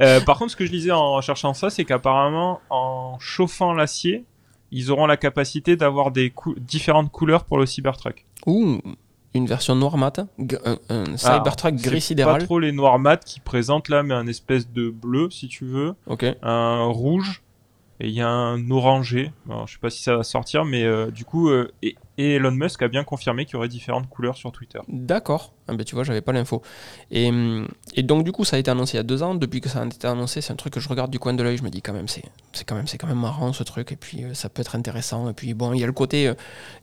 euh, 0.00 0.20
par 0.20 0.38
contre, 0.38 0.52
ce 0.52 0.56
que 0.56 0.66
je 0.66 0.70
disais 0.70 0.92
en 0.92 1.20
cherchant 1.20 1.54
ça, 1.54 1.70
c'est 1.70 1.84
qu'apparemment, 1.84 2.60
en 2.70 3.18
chauffant 3.18 3.72
l'acier, 3.72 4.24
ils 4.72 4.90
auront 4.90 5.06
la 5.06 5.16
capacité 5.16 5.76
d'avoir 5.76 6.10
des 6.10 6.32
différentes 6.58 7.12
couleurs 7.12 7.44
pour 7.44 7.58
le 7.58 7.66
Cybertruck. 7.66 8.24
Ouh, 8.46 8.80
une 9.34 9.46
version 9.46 9.76
noir 9.76 9.96
mat, 9.96 10.20
un, 10.88 11.16
Cybertruck 11.16 11.76
gris 11.76 12.00
sidéral. 12.00 12.40
Pas 12.40 12.44
trop 12.44 12.58
les 12.58 12.72
noirs 12.72 12.98
mat 12.98 13.24
qui 13.24 13.40
présentent 13.40 13.88
là, 13.88 14.02
mais 14.02 14.14
un 14.14 14.26
espèce 14.26 14.70
de 14.70 14.90
bleu 14.90 15.30
si 15.30 15.48
tu 15.48 15.64
veux. 15.64 15.94
Ok. 16.06 16.24
Un 16.42 16.86
rouge 16.86 17.42
et 18.00 18.08
il 18.08 18.14
y 18.14 18.20
a 18.20 18.28
un 18.28 18.70
orangé. 18.70 19.32
Je 19.66 19.72
sais 19.72 19.78
pas 19.80 19.90
si 19.90 20.02
ça 20.02 20.16
va 20.16 20.22
sortir, 20.22 20.64
mais 20.64 20.84
euh, 20.84 21.10
du 21.10 21.24
coup, 21.24 21.48
euh, 21.48 21.72
Elon 22.18 22.50
Musk 22.50 22.82
a 22.82 22.88
bien 22.88 23.04
confirmé 23.04 23.46
qu'il 23.46 23.54
y 23.54 23.56
aurait 23.56 23.68
différentes 23.68 24.08
couleurs 24.08 24.36
sur 24.36 24.52
Twitter. 24.52 24.78
D'accord. 24.88 25.52
Ah 25.68 25.74
ben, 25.74 25.82
tu 25.82 25.94
vois, 25.94 26.04
j'avais 26.04 26.20
pas 26.20 26.32
l'info. 26.32 26.62
Et, 27.10 27.30
donc, 28.02 28.24
du 28.24 28.32
coup, 28.32 28.44
ça 28.44 28.56
a 28.56 28.58
été 28.58 28.70
annoncé 28.70 28.94
il 28.94 28.96
y 28.98 29.00
a 29.00 29.02
deux 29.02 29.22
ans. 29.22 29.34
Depuis 29.34 29.60
que 29.60 29.68
ça 29.68 29.80
a 29.80 29.86
été 29.86 30.06
annoncé, 30.06 30.40
c'est 30.40 30.52
un 30.52 30.56
truc 30.56 30.74
que 30.74 30.80
je 30.80 30.88
regarde 30.88 31.10
du 31.10 31.18
coin 31.18 31.32
de 31.32 31.42
l'œil. 31.42 31.56
Je 31.56 31.62
me 31.62 31.70
dis 31.70 31.80
quand 31.80 31.94
même, 31.94 32.08
c'est 32.08 32.22
quand 32.66 32.74
même, 32.74 32.86
c'est 32.86 32.98
quand 32.98 33.08
même 33.08 33.20
marrant 33.20 33.52
ce 33.52 33.62
truc. 33.62 33.92
Et 33.92 33.96
puis, 33.96 34.24
euh, 34.24 34.34
ça 34.34 34.48
peut 34.50 34.60
être 34.60 34.76
intéressant. 34.76 35.30
Et 35.30 35.32
puis, 35.32 35.54
bon, 35.54 35.72
il 35.72 35.80
y 35.80 35.84
a 35.84 35.86
le 35.86 35.92
côté, 35.92 36.32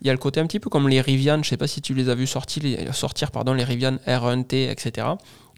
il 0.01 0.07
y 0.07 0.09
a 0.09 0.13
le 0.13 0.19
côté 0.19 0.39
un 0.39 0.47
petit 0.47 0.59
peu 0.59 0.69
comme 0.69 0.89
les 0.89 0.99
Rivian. 0.99 1.43
Je 1.43 1.49
sais 1.49 1.57
pas 1.57 1.67
si 1.67 1.81
tu 1.81 1.93
les 1.93 2.09
as 2.09 2.15
vus 2.15 2.27
sortir, 2.27 2.63
les 2.63 3.63
Rivian 3.63 3.97
R1T, 4.07 4.71
etc 4.71 5.07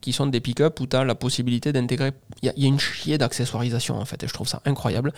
qui 0.06 0.14
sont 0.14 0.28
des 0.28 0.39
pick-up 0.39 0.80
où 0.82 0.86
tu 0.86 0.95
as 0.95 1.03
la 1.03 1.16
possibilité 1.16 1.74
d'intégrer. 1.74 2.12
Il 2.43 2.53
y, 2.56 2.66
a 2.66 2.68
une 2.68 2.80
chier 2.80 3.18
d'accessoirisation 3.18 3.95
en 3.95 4.06
fait, 4.06 4.24
et 4.24 4.28
je 4.28 4.34
trouve 4.34 4.47
ça 4.47 4.62
incroyable 4.64 5.12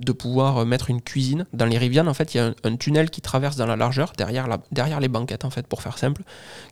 de 0.00 0.12
pouvoir 0.12 0.58
euh, 0.58 0.64
mettre 0.66 0.90
une 0.90 1.00
cuisine. 1.00 1.46
Dans 1.54 1.64
les 1.64 1.78
Rivian, 1.78 2.06
en 2.06 2.12
fait, 2.12 2.34
il 2.34 2.36
y 2.36 2.40
a 2.40 2.52
un, 2.62 2.76
tunnel 2.76 3.08
qui 3.08 3.22
traverse 3.22 3.56
dans 3.56 3.64
la 3.64 3.76
largeur, 3.76 4.12
derrière, 4.18 4.46
les 5.00 5.08
banquettes 5.08 5.46
en 5.46 5.50
fait, 5.50 5.66
pour 5.66 5.80
faire 5.80 5.96
simple, 5.96 6.24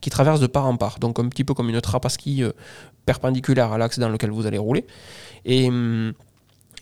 qui 0.03 0.11
traverse 0.11 0.39
de 0.39 0.47
part 0.47 0.67
en 0.67 0.77
part. 0.77 0.99
Donc 0.99 1.19
un 1.19 1.27
petit 1.31 1.45
peu 1.45 1.55
comme 1.55 1.71
une 1.71 1.81
trappe 1.81 2.05
à 2.05 2.11
ski 2.11 2.45
euh, 2.45 2.53
perpendiculaire 3.07 3.73
à 3.73 3.79
l'axe 3.79 3.99
dans 3.99 4.11
lequel 4.11 4.31
vous 4.31 4.45
allez 4.45 4.59
rouler. 4.59 4.85
Et. 5.47 5.69
Hum, 5.69 6.13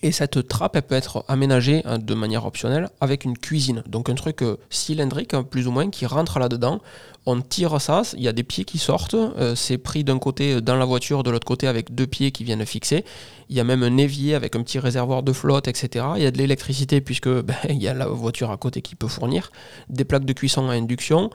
et 0.03 0.12
cette 0.12 0.48
trappe, 0.48 0.76
elle 0.76 0.82
peut 0.82 0.94
être 0.94 1.24
aménagée 1.28 1.82
hein, 1.84 1.98
de 1.98 2.14
manière 2.14 2.46
optionnelle 2.46 2.88
avec 3.03 3.24
une 3.24 3.36
cuisine. 3.36 3.82
Donc 3.86 4.09
un 4.09 4.14
truc 4.14 4.42
euh, 4.42 4.57
cylindrique, 4.70 5.34
hein, 5.34 5.42
plus 5.42 5.66
ou 5.66 5.72
moins, 5.72 5.90
qui 5.90 6.07
rentre 6.07 6.38
là-dedans. 6.38 6.80
On 7.26 7.42
tire 7.42 7.78
ça, 7.82 8.01
il 8.16 8.22
y 8.22 8.28
a 8.28 8.32
des 8.32 8.42
pieds 8.42 8.64
qui 8.64 8.78
sortent. 8.78 9.12
Euh, 9.14 9.55
c'est 9.55 9.76
pris 9.76 10.03
d'un 10.03 10.18
côté 10.18 10.55
euh, 10.55 10.61
dans 10.62 10.76
la 10.76 10.86
voiture, 10.86 11.22
de 11.22 11.30
l'autre 11.30 11.46
côté 11.46 11.66
avec 11.66 11.94
deux 11.94 12.07
pieds 12.07 12.30
qui 12.30 12.44
viennent 12.44 12.64
fixer. 12.64 13.05
Il 13.51 13.57
y 13.57 13.61
a 13.61 13.64
même 13.64 13.82
un 13.82 13.98
évier 13.98 14.34
avec 14.34 14.57
un 14.57 14.62
petit 14.62 14.78
réservoir 14.78 15.22
de 15.22 15.34
flotte, 15.34 15.68
etc. 15.68 16.07
Il 16.16 16.22
y 16.22 16.26
a 16.26 16.30
de 16.30 16.38
l'électricité 16.38 17.03
puisque 17.03 17.28
ben, 17.42 17.57
il 17.68 17.82
y 17.82 17.88
a 17.88 17.92
la 17.92 18.07
voiture 18.07 18.51
à 18.51 18.57
côté 18.57 18.80
qui 18.80 18.94
peut 18.94 19.09
fournir. 19.09 19.53
Des 19.90 20.05
plaques 20.05 20.24
de 20.24 20.32
cuisson 20.32 20.70
à 20.70 20.72
induction. 20.72 21.30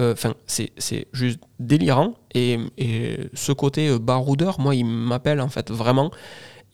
Enfin, 0.00 0.34
c'est 0.46 0.70
juste 1.12 1.40
délirant. 1.58 2.14
Et, 2.32 2.60
et 2.76 3.18
ce 3.34 3.50
côté 3.50 3.98
baroudeur, 3.98 4.60
moi, 4.60 4.76
il 4.76 4.84
m'appelle 4.84 5.40
en 5.40 5.48
fait 5.48 5.72
vraiment. 5.72 6.12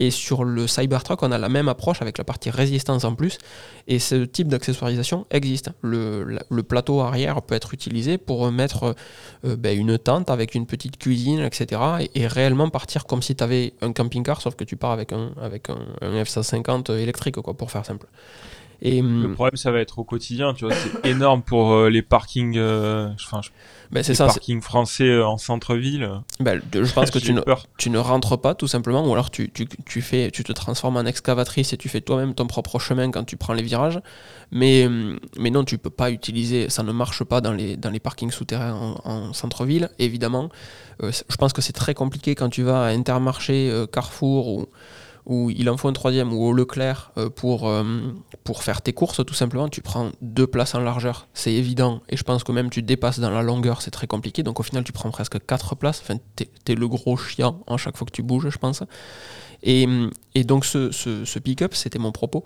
Et 0.00 0.10
sur 0.10 0.44
le 0.44 0.66
Cybertruck, 0.66 1.22
on 1.22 1.30
a 1.30 1.38
la 1.38 1.48
même 1.48 1.68
approche 1.68 2.02
avec 2.02 2.18
la 2.18 2.24
partie 2.24 2.50
résistance 2.50 3.04
en 3.04 3.14
plus. 3.14 3.38
Et 3.86 3.98
ce 3.98 4.24
type 4.24 4.48
d'accessoirisation 4.48 5.26
existe. 5.30 5.70
Le, 5.82 6.40
plateau 6.62 7.00
arrière 7.00 7.40
peut 7.42 7.54
être 7.54 7.74
utilisé 7.74 8.18
pour 8.18 8.50
mettre 8.50 8.94
euh, 9.44 9.56
ben, 9.56 9.78
une 9.78 9.98
tente 9.98 10.30
avec 10.30 10.54
une 10.54 10.66
petite 10.66 10.98
cuisine, 10.98 11.40
etc. 11.40 11.80
Et, 12.14 12.26
réellement 12.26 12.70
partir 12.70 13.06
comme 13.06 13.22
si 13.22 13.36
tu 13.36 13.44
avais 13.44 13.74
un 13.82 13.92
camping-car, 13.92 14.40
sauf 14.40 14.56
que 14.56 14.64
tu 14.64 14.76
pars 14.76 14.90
avec 14.90 15.12
un, 15.12 15.32
avec 15.40 15.68
un, 15.70 15.78
F-150 16.02 16.96
électrique, 16.96 17.36
quoi, 17.36 17.54
pour 17.54 17.70
faire 17.70 17.84
simple. 17.84 18.06
Et, 18.84 19.00
le 19.00 19.06
hum, 19.06 19.34
problème, 19.34 19.56
ça 19.56 19.70
va 19.70 19.80
être 19.80 19.98
au 19.98 20.04
quotidien, 20.04 20.52
tu 20.52 20.66
vois, 20.66 20.74
c'est 20.74 21.08
énorme 21.08 21.40
pour 21.40 21.72
euh, 21.72 21.88
les 21.88 22.02
parkings. 22.02 22.58
Euh, 22.58 23.08
enfin, 23.14 23.40
ben, 23.90 24.02
c'est 24.02 24.14
ça. 24.14 24.26
Parking 24.26 24.60
français 24.60 25.08
euh, 25.08 25.26
en 25.26 25.38
centre-ville. 25.38 26.10
Ben, 26.38 26.60
je 26.70 26.92
pense 26.92 27.10
que 27.12 27.18
tu 27.18 27.32
ne, 27.32 27.40
tu 27.78 27.88
ne 27.88 27.96
rentres 27.96 28.38
pas 28.38 28.54
tout 28.54 28.68
simplement, 28.68 29.08
ou 29.08 29.12
alors 29.14 29.30
tu, 29.30 29.50
tu, 29.50 29.66
tu, 29.86 30.02
fais, 30.02 30.30
tu 30.30 30.44
te 30.44 30.52
transformes 30.52 30.98
en 30.98 31.06
excavatrice 31.06 31.72
et 31.72 31.78
tu 31.78 31.88
fais 31.88 32.02
toi-même 32.02 32.34
ton 32.34 32.46
propre 32.46 32.78
chemin 32.78 33.10
quand 33.10 33.24
tu 33.24 33.38
prends 33.38 33.54
les 33.54 33.62
virages. 33.62 34.00
Mais, 34.50 34.86
mais 35.38 35.48
non, 35.48 35.64
tu 35.64 35.78
peux 35.78 35.88
pas 35.88 36.10
utiliser, 36.10 36.68
ça 36.68 36.82
ne 36.82 36.92
marche 36.92 37.24
pas 37.24 37.40
dans 37.40 37.52
les, 37.52 37.78
dans 37.78 37.90
les 37.90 38.00
parkings 38.00 38.30
souterrains 38.30 38.98
en, 39.02 39.32
centre-ville, 39.32 39.88
évidemment. 39.98 40.50
Euh, 41.02 41.10
je 41.10 41.36
pense 41.36 41.54
que 41.54 41.62
c'est 41.62 41.72
très 41.72 41.94
compliqué 41.94 42.34
quand 42.34 42.50
tu 42.50 42.62
vas 42.62 42.84
à 42.84 42.88
Intermarché, 42.88 43.86
Carrefour 43.90 44.48
ou 44.48 44.66
où 45.26 45.50
il 45.50 45.70
en 45.70 45.76
faut 45.76 45.88
un 45.88 45.92
troisième 45.92 46.32
ou 46.32 46.44
au 46.44 46.52
Leclerc 46.52 47.12
euh, 47.16 47.30
pour, 47.30 47.68
euh, 47.68 47.84
pour 48.44 48.62
faire 48.62 48.82
tes 48.82 48.92
courses, 48.92 49.24
tout 49.24 49.34
simplement, 49.34 49.68
tu 49.68 49.80
prends 49.80 50.10
deux 50.20 50.46
places 50.46 50.74
en 50.74 50.80
largeur, 50.80 51.28
c'est 51.34 51.52
évident, 51.52 52.02
et 52.08 52.16
je 52.16 52.24
pense 52.24 52.44
que 52.44 52.52
même 52.52 52.70
tu 52.70 52.82
dépasses 52.82 53.20
dans 53.20 53.30
la 53.30 53.42
longueur, 53.42 53.82
c'est 53.82 53.90
très 53.90 54.06
compliqué, 54.06 54.42
donc 54.42 54.60
au 54.60 54.62
final 54.62 54.84
tu 54.84 54.92
prends 54.92 55.10
presque 55.10 55.44
quatre 55.46 55.74
places, 55.76 56.00
enfin 56.02 56.18
t'es 56.36 56.48
es 56.68 56.74
le 56.74 56.88
gros 56.88 57.16
chien 57.16 57.56
en 57.66 57.76
chaque 57.76 57.96
fois 57.96 58.06
que 58.06 58.12
tu 58.12 58.22
bouges, 58.22 58.48
je 58.50 58.58
pense. 58.58 58.82
Et, 59.64 60.44
donc 60.44 60.64
ce, 60.66 61.38
pick-up, 61.38 61.74
c'était 61.74 61.98
mon 61.98 62.12
propos. 62.12 62.44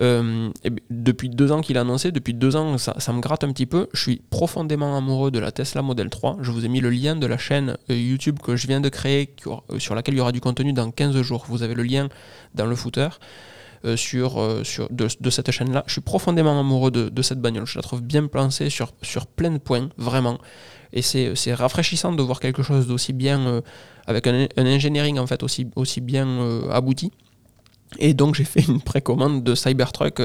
Euh, 0.00 0.50
depuis 0.90 1.28
deux 1.28 1.50
ans 1.52 1.60
qu'il 1.60 1.78
a 1.78 1.82
annoncé, 1.82 2.12
depuis 2.12 2.34
deux 2.34 2.56
ans, 2.56 2.78
ça, 2.78 3.12
me 3.12 3.20
gratte 3.20 3.44
un 3.44 3.52
petit 3.52 3.66
peu. 3.66 3.88
Je 3.92 4.02
suis 4.02 4.22
profondément 4.30 4.96
amoureux 4.96 5.30
de 5.30 5.38
la 5.38 5.52
Tesla 5.52 5.82
Model 5.82 6.10
3. 6.10 6.38
Je 6.40 6.50
vous 6.50 6.64
ai 6.64 6.68
mis 6.68 6.80
le 6.80 6.90
lien 6.90 7.14
de 7.14 7.26
la 7.26 7.38
chaîne 7.38 7.76
euh, 7.90 7.96
YouTube 7.96 8.40
que 8.42 8.56
je 8.56 8.66
viens 8.66 8.80
de 8.80 8.88
créer, 8.88 9.34
euh, 9.46 9.78
sur 9.78 9.94
laquelle 9.94 10.14
il 10.14 10.18
y 10.18 10.20
aura 10.20 10.32
du 10.32 10.40
contenu 10.40 10.72
dans 10.72 10.90
15 10.90 11.20
jours. 11.22 11.44
Vous 11.48 11.62
avez 11.62 11.74
le 11.74 11.84
lien 11.84 12.08
dans 12.54 12.66
le 12.66 12.74
footer. 12.74 13.08
sur, 13.94 14.44
sur 14.64 14.88
de, 14.90 15.06
de, 15.20 15.30
cette 15.30 15.52
chaîne-là. 15.52 15.84
Je 15.86 15.92
suis 15.92 16.00
profondément 16.00 16.58
amoureux 16.58 16.90
de, 16.90 17.08
de, 17.08 17.22
cette 17.22 17.40
bagnole. 17.40 17.64
Je 17.64 17.78
la 17.78 17.82
trouve 17.82 18.02
bien 18.02 18.26
placée 18.26 18.70
sur, 18.70 18.92
sur 19.02 19.28
plein 19.28 19.52
de 19.52 19.58
points, 19.58 19.88
vraiment. 19.96 20.38
Et 20.92 21.02
c'est 21.02 21.54
rafraîchissant 21.54 22.12
de 22.12 22.22
voir 22.22 22.40
quelque 22.40 22.62
chose 22.62 22.86
d'aussi 22.86 23.12
bien, 23.12 23.62
avec 24.06 24.26
un, 24.26 24.46
un, 24.56 24.66
engineering 24.66 25.18
en 25.18 25.26
fait 25.26 25.42
aussi, 25.42 25.66
aussi 25.76 26.00
bien 26.00 26.26
abouti. 26.70 27.12
Et 27.98 28.12
donc 28.12 28.34
j'ai 28.34 28.44
fait 28.44 28.66
une 28.68 28.80
précommande 28.80 29.42
de 29.42 29.54
Cybertruck 29.54 30.20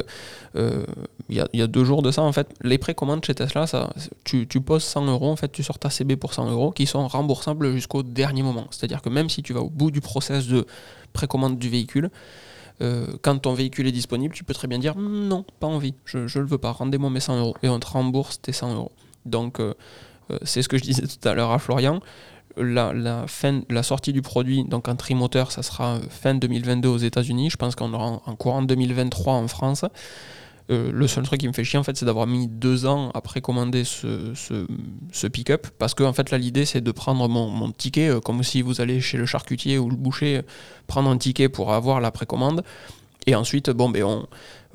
euh, 0.56 0.86
il 1.30 1.48
y, 1.54 1.62
a 1.62 1.68
deux 1.68 1.86
jours 1.86 2.02
de 2.02 2.12
ça 2.12 2.22
en 2.22 2.32
fait. 2.32 2.48
Les 2.62 2.78
précommandes 2.78 3.24
chez 3.26 3.34
Tesla, 3.34 3.66
ça, 3.66 3.92
tu, 4.24 4.46
poses 4.46 4.84
100 4.84 5.06
euros, 5.08 5.32
en 5.32 5.36
fait 5.36 5.52
tu 5.52 5.64
sors 5.64 5.80
ta 5.80 5.90
CB 5.90 6.18
pour 6.18 6.34
100 6.34 6.52
euros 6.52 6.72
qui 6.72 6.86
sont 6.86 7.08
remboursables 7.08 7.72
jusqu'au 7.72 8.04
dernier 8.04 8.44
moment. 8.44 8.68
C'est-à-dire 8.70 9.02
que 9.02 9.10
même 9.10 9.30
si 9.30 9.42
tu 9.42 9.54
vas 9.54 9.62
au 9.62 9.70
bout 9.70 9.90
du 9.90 10.02
process 10.02 10.48
de 10.48 10.68
précommande 11.14 11.58
du 11.58 11.70
véhicule, 11.70 12.10
euh, 12.82 13.08
quand 13.22 13.38
ton 13.38 13.54
véhicule 13.54 13.88
est 13.88 13.92
disponible, 13.92 14.36
tu 14.36 14.44
peux 14.44 14.54
très 14.54 14.68
bien 14.68 14.80
dire 14.80 14.96
non, 14.98 15.46
pas 15.60 15.68
envie, 15.68 15.94
je 16.06 16.18
ne 16.20 16.44
le 16.44 16.46
veux 16.46 16.58
pas, 16.58 16.72
rendez-moi 16.72 17.10
mes 17.10 17.22
100 17.22 17.40
euros 17.40 17.56
et 17.64 17.70
on 17.70 17.80
te 17.80 17.88
rembourse 17.88 18.42
tes 18.42 18.52
100 18.52 18.76
euros. 18.76 18.92
Donc 19.26 19.60
euh, 19.60 19.74
c'est 20.44 20.62
ce 20.62 20.70
que 20.70 20.78
je 20.78 20.84
disais 20.84 21.04
tout 21.04 21.28
à 21.28 21.34
l'heure 21.34 21.52
à 21.52 21.60
Florian 21.60 22.00
la, 22.58 23.84
sortie 23.84 24.14
du 24.14 24.22
produit, 24.22 24.64
donc 24.64 24.88
en 24.88 24.96
trimoteur, 24.96 25.52
ça 25.52 25.64
sera 25.64 26.00
fin 26.10 26.36
2022 26.36 26.90
aux 26.90 26.98
États-Unis. 26.98 27.50
Je 27.50 27.58
pense 27.58 27.76
qu'on 27.76 27.94
aura 27.94 28.22
en 28.26 28.36
courant 28.36 28.62
2023 28.62 29.34
en 29.34 29.48
France. 29.48 29.86
Euh, 30.72 30.92
le 30.94 31.08
seul 31.08 31.26
truc 31.26 31.42
qui 31.42 31.48
me 31.50 31.52
fait 31.52 31.66
chier 31.66 31.78
en 31.78 31.84
c'est 31.84 32.06
d'avoir 32.06 32.26
mis 32.26 32.48
deux 32.48 32.86
ans 32.86 33.12
à 33.14 33.20
précommander 33.20 33.84
ce, 33.84 34.32
ce, 34.34 35.28
pick-up 35.28 35.68
parce 35.78 35.94
que 35.94 36.04
en 36.04 36.14
fait 36.14 36.32
là 36.32 36.38
l'idée 36.38 36.64
c'est 36.64 36.80
de 36.80 36.92
prendre 36.94 37.28
mon, 37.28 37.70
ticket 37.74 38.08
euh, 38.08 38.22
comme 38.22 38.42
si 38.44 38.62
vous 38.62 38.80
allez 38.80 39.02
chez 39.02 39.18
le 39.18 39.26
charcutier 39.26 39.78
ou 39.78 39.90
le 39.90 39.98
boucher 39.98 40.40
prendre 40.88 41.10
un 41.10 41.18
ticket 41.18 41.50
pour 41.50 41.74
avoir 41.74 42.00
la 42.00 42.12
précommande 42.12 42.64
et 43.28 43.36
ensuite 43.36 43.72
bon 43.72 43.90
ben 43.90 44.06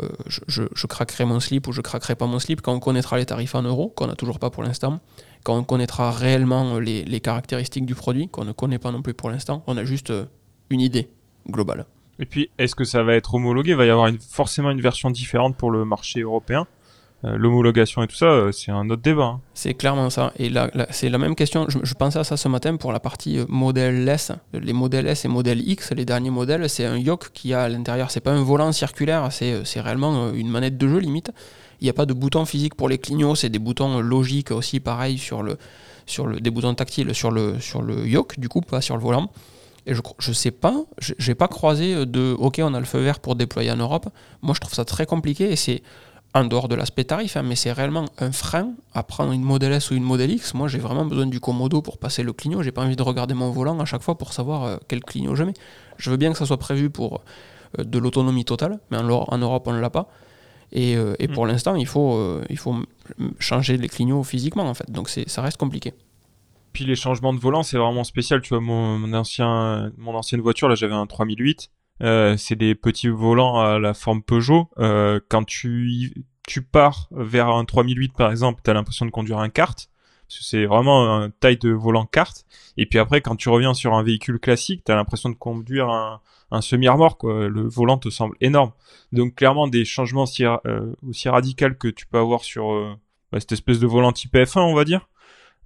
euh, 0.02 0.08
je, 0.26 0.86
craquerai 0.86 1.24
mon 1.24 1.40
slip 1.40 1.66
ou 1.68 1.72
je 1.72 1.80
craquerai 1.80 2.16
pas 2.16 2.26
mon 2.26 2.38
slip 2.38 2.60
quand 2.60 2.74
on 2.74 2.80
connaîtra 2.80 3.16
les 3.16 3.24
tarifs 3.24 3.54
en 3.54 3.62
euros 3.62 3.88
qu'on 3.96 4.08
n'a 4.08 4.14
toujours 4.14 4.38
pas 4.38 4.50
pour 4.50 4.64
l'instant 4.64 5.00
quand 5.48 5.56
on 5.56 5.64
connaîtra 5.64 6.10
réellement 6.10 6.78
les, 6.78 7.04
les 7.04 7.20
caractéristiques 7.20 7.86
du 7.86 7.94
produit, 7.94 8.28
qu'on 8.28 8.44
ne 8.44 8.52
connaît 8.52 8.78
pas 8.78 8.92
non 8.92 9.00
plus 9.00 9.14
pour 9.14 9.30
l'instant, 9.30 9.62
on 9.66 9.78
a 9.78 9.84
juste 9.86 10.10
euh, 10.10 10.26
une 10.68 10.82
idée 10.82 11.08
globale. 11.48 11.86
Et 12.18 12.26
puis, 12.26 12.50
est-ce 12.58 12.74
que 12.74 12.84
ça 12.84 13.02
va 13.02 13.14
être 13.14 13.34
homologué? 13.34 13.70
Il 13.70 13.76
va 13.76 13.86
y 13.86 13.88
avoir 13.88 14.08
une, 14.08 14.18
forcément 14.18 14.70
une 14.70 14.82
version 14.82 15.10
différente 15.10 15.56
pour 15.56 15.70
le 15.70 15.86
marché 15.86 16.20
européen. 16.20 16.66
Euh, 17.24 17.38
l'homologation 17.38 18.02
et 18.02 18.06
tout 18.06 18.14
ça, 18.14 18.26
euh, 18.26 18.52
c'est 18.52 18.72
un 18.72 18.90
autre 18.90 19.00
débat. 19.00 19.24
Hein. 19.24 19.40
C'est 19.54 19.72
clairement 19.72 20.10
ça. 20.10 20.34
Et 20.36 20.50
là, 20.50 20.70
c'est 20.90 21.08
la 21.08 21.16
même 21.16 21.34
question. 21.34 21.66
Je, 21.66 21.94
pensais 21.94 22.18
à 22.18 22.24
ça 22.24 22.36
ce 22.36 22.48
matin 22.48 22.76
pour 22.76 22.92
la 22.92 23.00
partie 23.00 23.38
modèle 23.48 24.06
S. 24.06 24.32
Les 24.52 24.74
modèles 24.74 25.06
S 25.06 25.24
et 25.24 25.28
modèle 25.28 25.66
X, 25.66 25.92
les 25.92 26.04
derniers 26.04 26.28
modèles, 26.28 26.68
c'est 26.68 26.84
un 26.84 26.98
yoke 26.98 27.30
qui 27.32 27.54
a 27.54 27.62
à 27.62 27.68
l'intérieur. 27.70 28.10
C'est 28.10 28.20
pas 28.20 28.32
un 28.32 28.42
volant 28.42 28.70
circulaire, 28.72 29.32
c'est 29.32 29.80
réellement 29.80 30.30
une 30.34 30.50
manette 30.50 30.76
de 30.76 30.88
jeu 30.88 30.98
limite. 30.98 31.32
Il 31.80 31.84
n'y 31.84 31.90
a 31.90 31.92
pas 31.92 32.06
de 32.06 32.12
bouton 32.12 32.44
physique 32.44 32.74
pour 32.74 32.88
les 32.88 32.98
clignots, 32.98 33.34
c'est 33.34 33.48
des 33.48 33.58
boutons 33.58 34.00
logiques 34.00 34.50
aussi, 34.50 34.80
pareil, 34.80 35.18
sur 35.18 35.42
le, 35.42 35.58
sur 36.06 36.26
le, 36.26 36.40
des 36.40 36.50
boutons 36.50 36.74
tactiles 36.74 37.14
sur 37.14 37.30
le, 37.30 37.60
sur 37.60 37.82
le 37.82 38.06
yoke, 38.06 38.38
du 38.38 38.48
coup, 38.48 38.60
pas 38.60 38.80
sur 38.80 38.96
le 38.96 39.02
volant. 39.02 39.30
Et 39.86 39.94
je, 39.94 40.02
je 40.18 40.32
sais 40.32 40.50
pas, 40.50 40.74
j'ai 40.98 41.34
pas 41.34 41.48
croisé 41.48 42.04
de 42.04 42.34
OK, 42.38 42.60
on 42.62 42.74
a 42.74 42.80
le 42.80 42.84
feu 42.84 42.98
vert 42.98 43.20
pour 43.20 43.36
déployer 43.36 43.70
en 43.70 43.76
Europe. 43.76 44.08
Moi, 44.42 44.54
je 44.54 44.60
trouve 44.60 44.74
ça 44.74 44.84
très 44.84 45.06
compliqué 45.06 45.50
et 45.50 45.56
c'est 45.56 45.82
en 46.34 46.44
dehors 46.44 46.68
de 46.68 46.74
l'aspect 46.74 47.04
tarif, 47.04 47.36
hein, 47.36 47.42
mais 47.42 47.56
c'est 47.56 47.72
réellement 47.72 48.04
un 48.18 48.32
frein 48.32 48.72
à 48.94 49.02
prendre 49.02 49.32
une 49.32 49.42
Model 49.42 49.72
S 49.72 49.90
ou 49.90 49.94
une 49.94 50.02
Model 50.02 50.30
X. 50.30 50.54
Moi, 50.54 50.68
j'ai 50.68 50.78
vraiment 50.78 51.04
besoin 51.04 51.26
du 51.26 51.40
Komodo 51.40 51.80
pour 51.80 51.98
passer 51.98 52.22
le 52.22 52.32
clignot. 52.32 52.62
J'ai 52.62 52.72
pas 52.72 52.82
envie 52.82 52.96
de 52.96 53.02
regarder 53.02 53.34
mon 53.34 53.50
volant 53.50 53.78
à 53.80 53.84
chaque 53.84 54.02
fois 54.02 54.18
pour 54.18 54.32
savoir 54.32 54.64
euh, 54.64 54.76
quel 54.88 55.02
clignot 55.02 55.34
je 55.34 55.44
mets. 55.44 55.54
Je 55.96 56.10
veux 56.10 56.16
bien 56.16 56.32
que 56.32 56.38
ça 56.38 56.46
soit 56.46 56.58
prévu 56.58 56.90
pour 56.90 57.22
euh, 57.78 57.84
de 57.84 57.98
l'autonomie 57.98 58.44
totale, 58.44 58.78
mais 58.90 58.98
en, 58.98 59.38
Europe, 59.38 59.66
on 59.66 59.72
ne 59.72 59.80
l'a 59.80 59.90
pas. 59.90 60.08
Et, 60.72 60.96
euh, 60.96 61.14
et 61.18 61.28
pour 61.28 61.44
mm. 61.44 61.48
l'instant, 61.48 61.74
il 61.76 61.86
faut, 61.86 62.40
il 62.50 62.58
faut 62.58 62.76
changer 63.38 63.76
les 63.76 63.88
clignots 63.88 64.22
physiquement, 64.22 64.64
en 64.64 64.74
fait. 64.74 64.90
Donc 64.90 65.08
ça 65.08 65.42
reste 65.42 65.56
compliqué. 65.56 65.94
Puis 66.72 66.84
les 66.84 66.96
changements 66.96 67.32
de 67.32 67.40
volant, 67.40 67.62
c'est 67.62 67.78
vraiment 67.78 68.04
spécial. 68.04 68.40
Tu 68.40 68.50
vois, 68.50 68.60
mon, 68.60 69.12
ancien, 69.12 69.90
mon 69.96 70.14
ancienne 70.14 70.40
voiture, 70.40 70.68
là, 70.68 70.74
j'avais 70.74 70.94
un 70.94 71.06
3008. 71.06 71.70
c'est 72.00 72.56
des 72.56 72.74
petits 72.74 73.08
volants 73.08 73.60
à 73.60 73.78
la 73.78 73.94
forme 73.94 74.22
Peugeot. 74.22 74.68
quand 75.28 75.44
tu 75.44 76.12
tu 76.48 76.62
pars 76.62 77.08
vers 77.10 77.48
un 77.48 77.64
3008 77.64 78.14
par 78.14 78.30
exemple, 78.30 78.62
tu 78.64 78.70
as 78.70 78.74
l'impression 78.74 79.04
de 79.04 79.10
conduire 79.10 79.38
un 79.38 79.50
kart, 79.50 79.88
c'est 80.28 80.66
vraiment 80.66 81.14
un 81.16 81.30
taille 81.30 81.58
de 81.58 81.70
volant 81.70 82.06
kart. 82.06 82.44
Et 82.76 82.86
puis 82.86 82.98
après, 82.98 83.20
quand 83.20 83.36
tu 83.36 83.48
reviens 83.48 83.74
sur 83.74 83.94
un 83.94 84.02
véhicule 84.02 84.38
classique, 84.38 84.82
tu 84.84 84.92
as 84.92 84.94
l'impression 84.94 85.30
de 85.30 85.34
conduire 85.34 85.88
un, 85.88 86.20
un 86.50 86.60
semi-remorque. 86.60 87.24
Le 87.24 87.68
volant 87.68 87.98
te 87.98 88.10
semble 88.10 88.36
énorme. 88.40 88.72
Donc 89.12 89.34
clairement, 89.34 89.68
des 89.68 89.84
changements 89.84 90.24
aussi, 90.24 90.44
euh, 90.44 90.94
aussi 91.08 91.28
radicaux 91.28 91.74
que 91.78 91.88
tu 91.88 92.06
peux 92.06 92.18
avoir 92.18 92.44
sur 92.44 92.72
euh, 92.72 92.94
bah, 93.32 93.40
cette 93.40 93.52
espèce 93.52 93.78
de 93.78 93.86
volant 93.86 94.12
type 94.12 94.34
F1, 94.34 94.60
on 94.60 94.74
va 94.74 94.84
dire. 94.84 95.08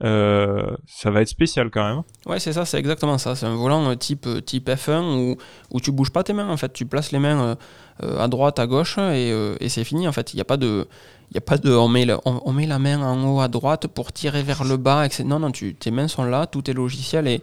Euh, 0.02 0.76
ça 0.86 1.10
va 1.10 1.22
être 1.22 1.28
spécial 1.28 1.70
quand 1.70 1.84
même. 1.84 2.02
Ouais, 2.26 2.40
c'est 2.40 2.52
ça, 2.52 2.64
c'est 2.64 2.78
exactement 2.78 3.18
ça. 3.18 3.36
C'est 3.36 3.46
un 3.46 3.54
volant 3.54 3.90
euh, 3.90 3.94
type, 3.94 4.26
euh, 4.26 4.40
type 4.40 4.68
F1 4.68 5.02
où, 5.16 5.36
où 5.70 5.80
tu 5.80 5.92
bouges 5.92 6.10
pas 6.10 6.24
tes 6.24 6.32
mains 6.32 6.48
en 6.48 6.56
fait. 6.56 6.72
Tu 6.72 6.86
places 6.86 7.12
les 7.12 7.18
mains 7.18 7.56
à 8.00 8.26
droite, 8.26 8.58
à 8.58 8.66
gauche 8.66 8.98
et, 8.98 9.30
et 9.60 9.68
c'est 9.68 9.84
fini 9.84 10.08
en 10.08 10.12
fait. 10.12 10.32
Il 10.32 10.36
n'y 10.36 10.42
a 10.42 10.44
pas 10.44 10.56
de. 10.56 10.88
Y 11.34 11.38
a 11.38 11.40
pas 11.40 11.56
de 11.56 11.72
on 11.72 11.88
met, 11.88 12.06
on, 12.26 12.52
met 12.52 12.66
la 12.66 12.78
main 12.78 13.00
en 13.00 13.26
haut 13.26 13.40
à 13.40 13.48
droite 13.48 13.86
pour 13.86 14.12
tirer 14.12 14.42
vers 14.42 14.64
le 14.64 14.76
bas. 14.76 15.06
Etc. 15.06 15.24
Non, 15.24 15.38
non, 15.38 15.50
tes 15.50 15.90
mains 15.90 16.08
sont 16.08 16.24
là, 16.24 16.46
tout 16.46 16.68
est 16.68 16.74
logiciel 16.74 17.26
et, 17.26 17.42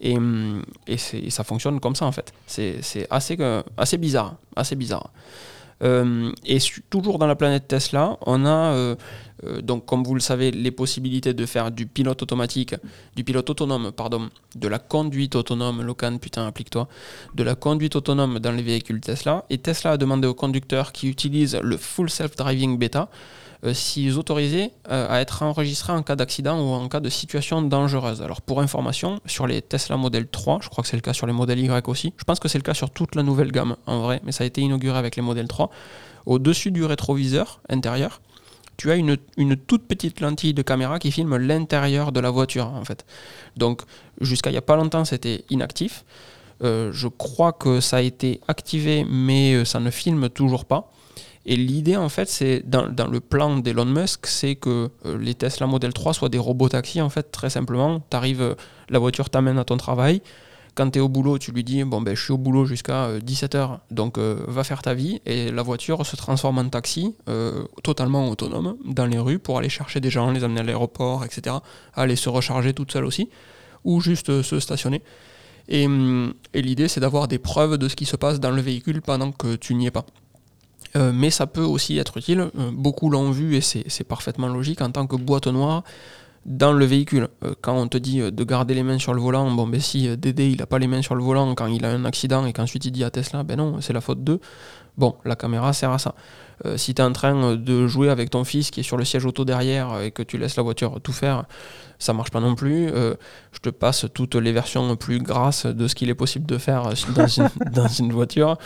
et, 0.00 0.16
et, 0.86 1.30
ça 1.30 1.42
fonctionne 1.42 1.80
comme 1.80 1.96
ça 1.96 2.04
en 2.04 2.12
fait. 2.12 2.32
C'est 2.46 3.06
assez, 3.10 3.38
assez 3.76 3.98
bizarre. 3.98 4.36
Assez 4.54 4.76
bizarre. 4.76 5.10
Euh, 5.82 6.32
et 6.44 6.58
toujours 6.90 7.18
dans 7.18 7.26
la 7.26 7.36
planète 7.36 7.68
Tesla, 7.68 8.16
on 8.26 8.46
a, 8.46 8.72
euh, 8.74 8.94
euh, 9.44 9.60
donc 9.60 9.86
comme 9.86 10.04
vous 10.04 10.14
le 10.14 10.20
savez, 10.20 10.50
les 10.50 10.70
possibilités 10.70 11.34
de 11.34 11.46
faire 11.46 11.70
du 11.70 11.86
pilote 11.86 12.22
automatique, 12.22 12.74
du 13.16 13.24
pilote 13.24 13.50
autonome, 13.50 13.92
pardon, 13.92 14.30
de 14.54 14.68
la 14.68 14.78
conduite 14.78 15.34
autonome, 15.34 15.82
Locan, 15.82 16.18
putain, 16.18 16.46
applique-toi, 16.46 16.88
de 17.34 17.42
la 17.42 17.54
conduite 17.54 17.96
autonome 17.96 18.38
dans 18.38 18.52
les 18.52 18.62
véhicules 18.62 19.00
Tesla. 19.00 19.44
Et 19.50 19.58
Tesla 19.58 19.92
a 19.92 19.96
demandé 19.96 20.28
aux 20.28 20.34
conducteurs 20.34 20.92
qui 20.92 21.08
utilisent 21.08 21.58
le 21.62 21.76
full 21.76 22.08
self-driving 22.08 22.78
beta 22.78 23.08
s'ils 23.72 24.18
autorisaient 24.18 24.72
euh, 24.90 25.06
à 25.08 25.20
être 25.20 25.42
enregistrés 25.42 25.92
en 25.92 26.02
cas 26.02 26.16
d'accident 26.16 26.60
ou 26.60 26.72
en 26.74 26.88
cas 26.88 27.00
de 27.00 27.08
situation 27.08 27.62
dangereuse. 27.62 28.20
Alors 28.20 28.42
pour 28.42 28.60
information, 28.60 29.20
sur 29.24 29.46
les 29.46 29.62
Tesla 29.62 29.96
Model 29.96 30.28
3, 30.28 30.58
je 30.62 30.68
crois 30.68 30.82
que 30.82 30.88
c'est 30.88 30.96
le 30.96 31.02
cas 31.02 31.14
sur 31.14 31.26
les 31.26 31.32
Model 31.32 31.58
Y 31.58 31.88
aussi, 31.88 32.12
je 32.18 32.24
pense 32.24 32.40
que 32.40 32.48
c'est 32.48 32.58
le 32.58 32.62
cas 32.62 32.74
sur 32.74 32.90
toute 32.90 33.14
la 33.14 33.22
nouvelle 33.22 33.52
gamme 33.52 33.76
en 33.86 34.00
vrai, 34.00 34.20
mais 34.24 34.32
ça 34.32 34.44
a 34.44 34.46
été 34.46 34.60
inauguré 34.60 34.98
avec 34.98 35.16
les 35.16 35.22
Model 35.22 35.48
3, 35.48 35.70
au-dessus 36.26 36.70
du 36.72 36.84
rétroviseur 36.84 37.60
intérieur, 37.70 38.20
tu 38.76 38.90
as 38.90 38.96
une, 38.96 39.16
toute 39.56 39.86
petite 39.86 40.20
lentille 40.20 40.52
de 40.52 40.62
caméra 40.62 40.98
qui 40.98 41.10
filme 41.12 41.36
l'intérieur 41.36 42.12
de 42.12 42.20
la 42.20 42.30
voiture 42.30 42.66
en 42.66 42.84
fait. 42.84 43.06
Donc 43.56 43.82
jusqu'à 44.20 44.50
il 44.50 44.54
n'y 44.54 44.58
a 44.58 44.62
pas 44.62 44.76
longtemps 44.76 45.04
c'était 45.04 45.44
inactif. 45.48 46.04
Euh, 46.62 46.90
je 46.92 47.08
crois 47.08 47.52
que 47.52 47.80
ça 47.80 47.98
a 47.98 48.00
été 48.00 48.40
activé 48.48 49.06
mais 49.08 49.64
ça 49.64 49.80
ne 49.80 49.90
filme 49.90 50.28
toujours 50.28 50.64
pas. 50.64 50.90
Et 51.46 51.56
l'idée, 51.56 51.96
en 51.96 52.08
fait, 52.08 52.28
c'est 52.28 52.62
dans, 52.66 52.86
le 52.86 53.20
plan 53.20 53.58
d'Elon 53.58 53.84
Musk, 53.84 54.26
c'est 54.26 54.54
que 54.54 54.90
euh, 55.04 55.18
les 55.18 55.34
Tesla 55.34 55.66
Model 55.66 55.92
3 55.92 56.14
soient 56.14 56.30
des 56.30 56.38
robots 56.38 56.70
taxis, 56.70 57.02
en 57.02 57.10
fait, 57.10 57.30
très 57.30 57.50
simplement. 57.50 58.00
Tu 58.10 58.16
arrives, 58.16 58.40
euh, 58.40 58.54
la 58.88 58.98
voiture 58.98 59.28
t'amène 59.28 59.58
à 59.58 59.64
ton 59.64 59.76
travail. 59.76 60.22
Quand 60.74 60.90
tu 60.90 60.98
es 60.98 61.02
au 61.02 61.08
boulot, 61.08 61.38
tu 61.38 61.52
lui 61.52 61.62
dis 61.62 61.84
Bon, 61.84 62.00
ben, 62.00 62.16
je 62.16 62.22
suis 62.22 62.32
au 62.32 62.38
boulot 62.38 62.64
jusqu'à 62.64 63.18
17h, 63.18 63.56
euh, 63.56 63.76
donc 63.90 64.18
va 64.18 64.64
faire 64.64 64.80
ta 64.80 64.94
vie. 64.94 65.20
Et 65.26 65.52
la 65.52 65.62
voiture 65.62 66.04
se 66.06 66.16
transforme 66.16 66.58
en 66.58 66.68
taxi, 66.68 67.14
totalement 67.84 68.28
autonome, 68.28 68.76
dans 68.84 69.06
les 69.06 69.18
rues 69.18 69.38
pour 69.38 69.58
aller 69.58 69.68
chercher 69.68 70.00
des 70.00 70.10
gens, 70.10 70.30
les 70.32 70.42
amener 70.42 70.60
à 70.60 70.64
l'aéroport, 70.64 71.24
etc. 71.24 71.56
Aller 71.92 72.16
se 72.16 72.28
recharger 72.28 72.72
toute 72.72 72.90
seule 72.90 73.04
aussi, 73.04 73.28
ou 73.84 74.00
juste 74.00 74.42
se 74.42 74.58
stationner. 74.58 75.02
Hum, 75.72 76.34
et 76.54 76.62
l'idée, 76.62 76.88
c'est 76.88 77.00
d'avoir 77.00 77.28
des 77.28 77.38
preuves 77.38 77.78
de 77.78 77.88
ce 77.88 77.94
qui 77.94 78.04
se 78.04 78.16
passe 78.16 78.40
dans 78.40 78.50
le 78.50 78.60
véhicule 78.60 79.00
pendant 79.00 79.30
que 79.30 79.54
tu 79.54 79.74
n'y 79.74 79.86
es 79.86 79.90
pas. 79.90 80.06
Euh, 80.96 81.12
mais 81.12 81.30
ça 81.30 81.46
peut 81.46 81.62
aussi 81.62 81.98
être 81.98 82.16
utile. 82.16 82.50
Euh, 82.58 82.70
beaucoup 82.72 83.10
l'ont 83.10 83.30
vu 83.30 83.56
et 83.56 83.60
c'est 83.60 84.04
parfaitement 84.04 84.48
logique 84.48 84.80
en 84.80 84.90
tant 84.90 85.06
que 85.06 85.16
boîte 85.16 85.48
noire 85.48 85.82
dans 86.46 86.72
le 86.72 86.84
véhicule. 86.84 87.28
Euh, 87.42 87.54
quand 87.60 87.74
on 87.74 87.88
te 87.88 87.98
dit 87.98 88.20
de 88.20 88.44
garder 88.44 88.74
les 88.74 88.82
mains 88.82 88.98
sur 88.98 89.12
le 89.12 89.20
volant, 89.20 89.50
bon 89.50 89.66
ben 89.66 89.80
si 89.80 90.16
Dédé 90.16 90.50
il 90.50 90.58
n'a 90.58 90.66
pas 90.66 90.78
les 90.78 90.86
mains 90.86 91.02
sur 91.02 91.14
le 91.14 91.22
volant 91.22 91.52
quand 91.54 91.66
il 91.66 91.84
a 91.84 91.90
un 91.90 92.04
accident 92.04 92.46
et 92.46 92.52
qu'ensuite 92.52 92.84
il 92.84 92.92
dit 92.92 93.02
à 93.02 93.10
Tesla, 93.10 93.42
ben 93.42 93.56
non, 93.56 93.80
c'est 93.80 93.92
la 93.92 94.00
faute 94.00 94.22
d'eux. 94.22 94.40
Bon, 94.96 95.16
la 95.24 95.34
caméra 95.34 95.72
sert 95.72 95.90
à 95.90 95.98
ça. 95.98 96.14
si 96.76 96.94
tu 96.94 97.02
es 97.02 97.04
en 97.04 97.12
train 97.12 97.56
de 97.56 97.88
jouer 97.88 98.10
avec 98.10 98.30
ton 98.30 98.44
fils 98.44 98.70
qui 98.70 98.78
est 98.78 98.84
sur 98.84 98.96
le 98.96 99.04
siège 99.04 99.24
auto 99.24 99.44
derrière 99.44 100.00
et 100.00 100.12
que 100.12 100.22
tu 100.22 100.38
laisses 100.38 100.54
la 100.54 100.62
voiture 100.62 101.00
tout 101.00 101.12
faire, 101.12 101.46
ça 101.98 102.12
marche 102.12 102.30
pas 102.30 102.38
non 102.38 102.54
plus. 102.54 102.86
je 102.86 103.58
te 103.60 103.70
passe 103.70 104.06
toutes 104.14 104.36
les 104.36 104.52
versions 104.52 104.94
plus 104.94 105.18
grasses 105.18 105.66
de 105.66 105.88
ce 105.88 105.96
qu'il 105.96 106.10
est 106.10 106.14
possible 106.14 106.46
de 106.46 106.58
faire 106.58 106.90
dans 107.72 107.88
une 107.88 108.12
voiture. 108.12 108.56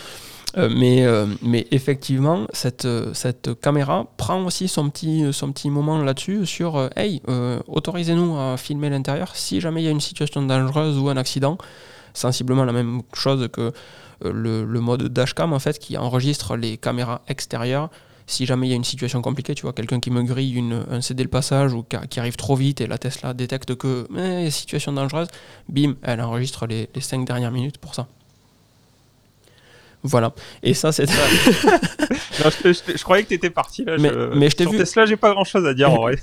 Euh, 0.57 0.70
mais, 0.74 1.05
euh, 1.05 1.26
mais 1.42 1.66
effectivement, 1.70 2.46
cette, 2.53 2.86
euh, 2.86 3.12
cette 3.12 3.61
caméra 3.61 4.07
prend 4.16 4.44
aussi 4.44 4.66
son 4.66 4.88
petit, 4.88 5.70
moment 5.70 5.99
là-dessus 5.99 6.46
sur 6.46 6.88
Hey, 6.96 7.20
autorisez-nous 7.66 8.36
à 8.38 8.57
filmer 8.57 8.90
l'intérieur 8.90 9.36
si 9.36 9.61
jamais 9.61 9.82
il 9.82 9.84
y 9.84 9.88
a 9.88 9.90
une 9.90 10.01
situation 10.01 10.42
dangereuse 10.42 10.99
ou 10.99 11.09
un 11.09 11.16
accident. 11.16 11.59
Sensiblement 12.14 12.64
la 12.64 12.72
même 12.72 13.03
chose 13.12 13.49
que 13.53 13.72
le, 14.22 14.64
le, 14.64 14.80
mode 14.80 15.03
dashcam 15.09 15.53
en 15.53 15.59
fait 15.59 15.78
qui 15.78 15.96
enregistre 15.96 16.57
les 16.57 16.78
caméras 16.78 17.22
extérieures. 17.28 17.90
Si 18.26 18.44
jamais 18.44 18.66
il 18.66 18.70
y 18.70 18.72
a 18.72 18.76
une 18.76 18.84
situation 18.84 19.22
compliquée, 19.22 19.55
tu 19.55 19.62
vois, 19.62 19.72
quelqu'un 19.72 20.01
qui 20.01 20.11
me 20.11 20.22
grille 20.22 20.55
une, 20.55 20.84
un 20.90 21.01
CD 21.01 21.22
le 21.22 21.28
passage 21.28 21.72
ou 21.72 21.82
qui, 21.82 22.20
arrive 22.20 22.36
trop 22.36 22.57
vite 22.57 22.80
et 22.80 22.86
la 22.86 22.99
Tesla 22.99 23.34
détecte 23.34 23.74
que 23.76 24.07
eh, 24.16 24.51
situation 24.51 24.92
dangereuse, 24.92 25.28
bim, 25.68 25.94
elle 26.03 26.20
enregistre 26.20 26.66
les, 26.66 26.88
les 26.94 27.01
5 27.01 27.24
dernières 27.24 27.53
minutes 27.53 27.78
pour 27.78 27.94
ça. 27.94 28.09
Voilà. 30.05 30.32
Et 30.62 30.74
ça, 30.74 30.92
c'est. 30.92 31.07
je, 31.11 33.03
croyais 33.03 33.24
que 33.24 33.28
tu 33.28 33.34
étais 33.34 33.51
parti 33.51 33.84
là. 33.84 33.96
Mais, 33.99 34.11
je... 34.11 34.38
mais 34.38 34.49
je 34.49 34.57
t'ai 34.57 34.66
vu. 34.66 34.76
Tesla, 34.76 35.07
j'ai 35.07 35.16
pas 35.16 35.32
grand 35.32 35.44
chose 35.44 35.66
à 35.66 35.74
dire 35.74 35.92
en 35.92 36.03
vrai. 36.03 36.16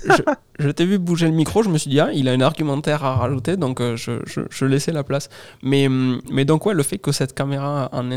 je, 0.58 0.70
t'ai 0.70 0.86
vu 0.86 0.98
bouger 0.98 1.26
le 1.26 1.32
micro, 1.32 1.62
je 1.62 1.68
me 1.68 1.76
suis 1.76 1.90
dit, 1.90 2.00
ah, 2.00 2.10
il 2.14 2.28
a 2.28 2.32
un 2.32 2.40
argumentaire 2.40 3.04
à 3.04 3.16
rajouter, 3.16 3.56
donc 3.56 3.80
euh, 3.80 3.96
je, 3.96 4.12
je, 4.26 4.64
laissais 4.64 4.92
la 4.92 5.04
place. 5.04 5.28
Mais, 5.62 5.88
mais 5.88 6.44
donc, 6.46 6.64
ouais, 6.64 6.72
le 6.72 6.82
fait 6.82 6.98
que 6.98 7.12
cette 7.12 7.34
caméra 7.34 7.90
en, 7.92 8.08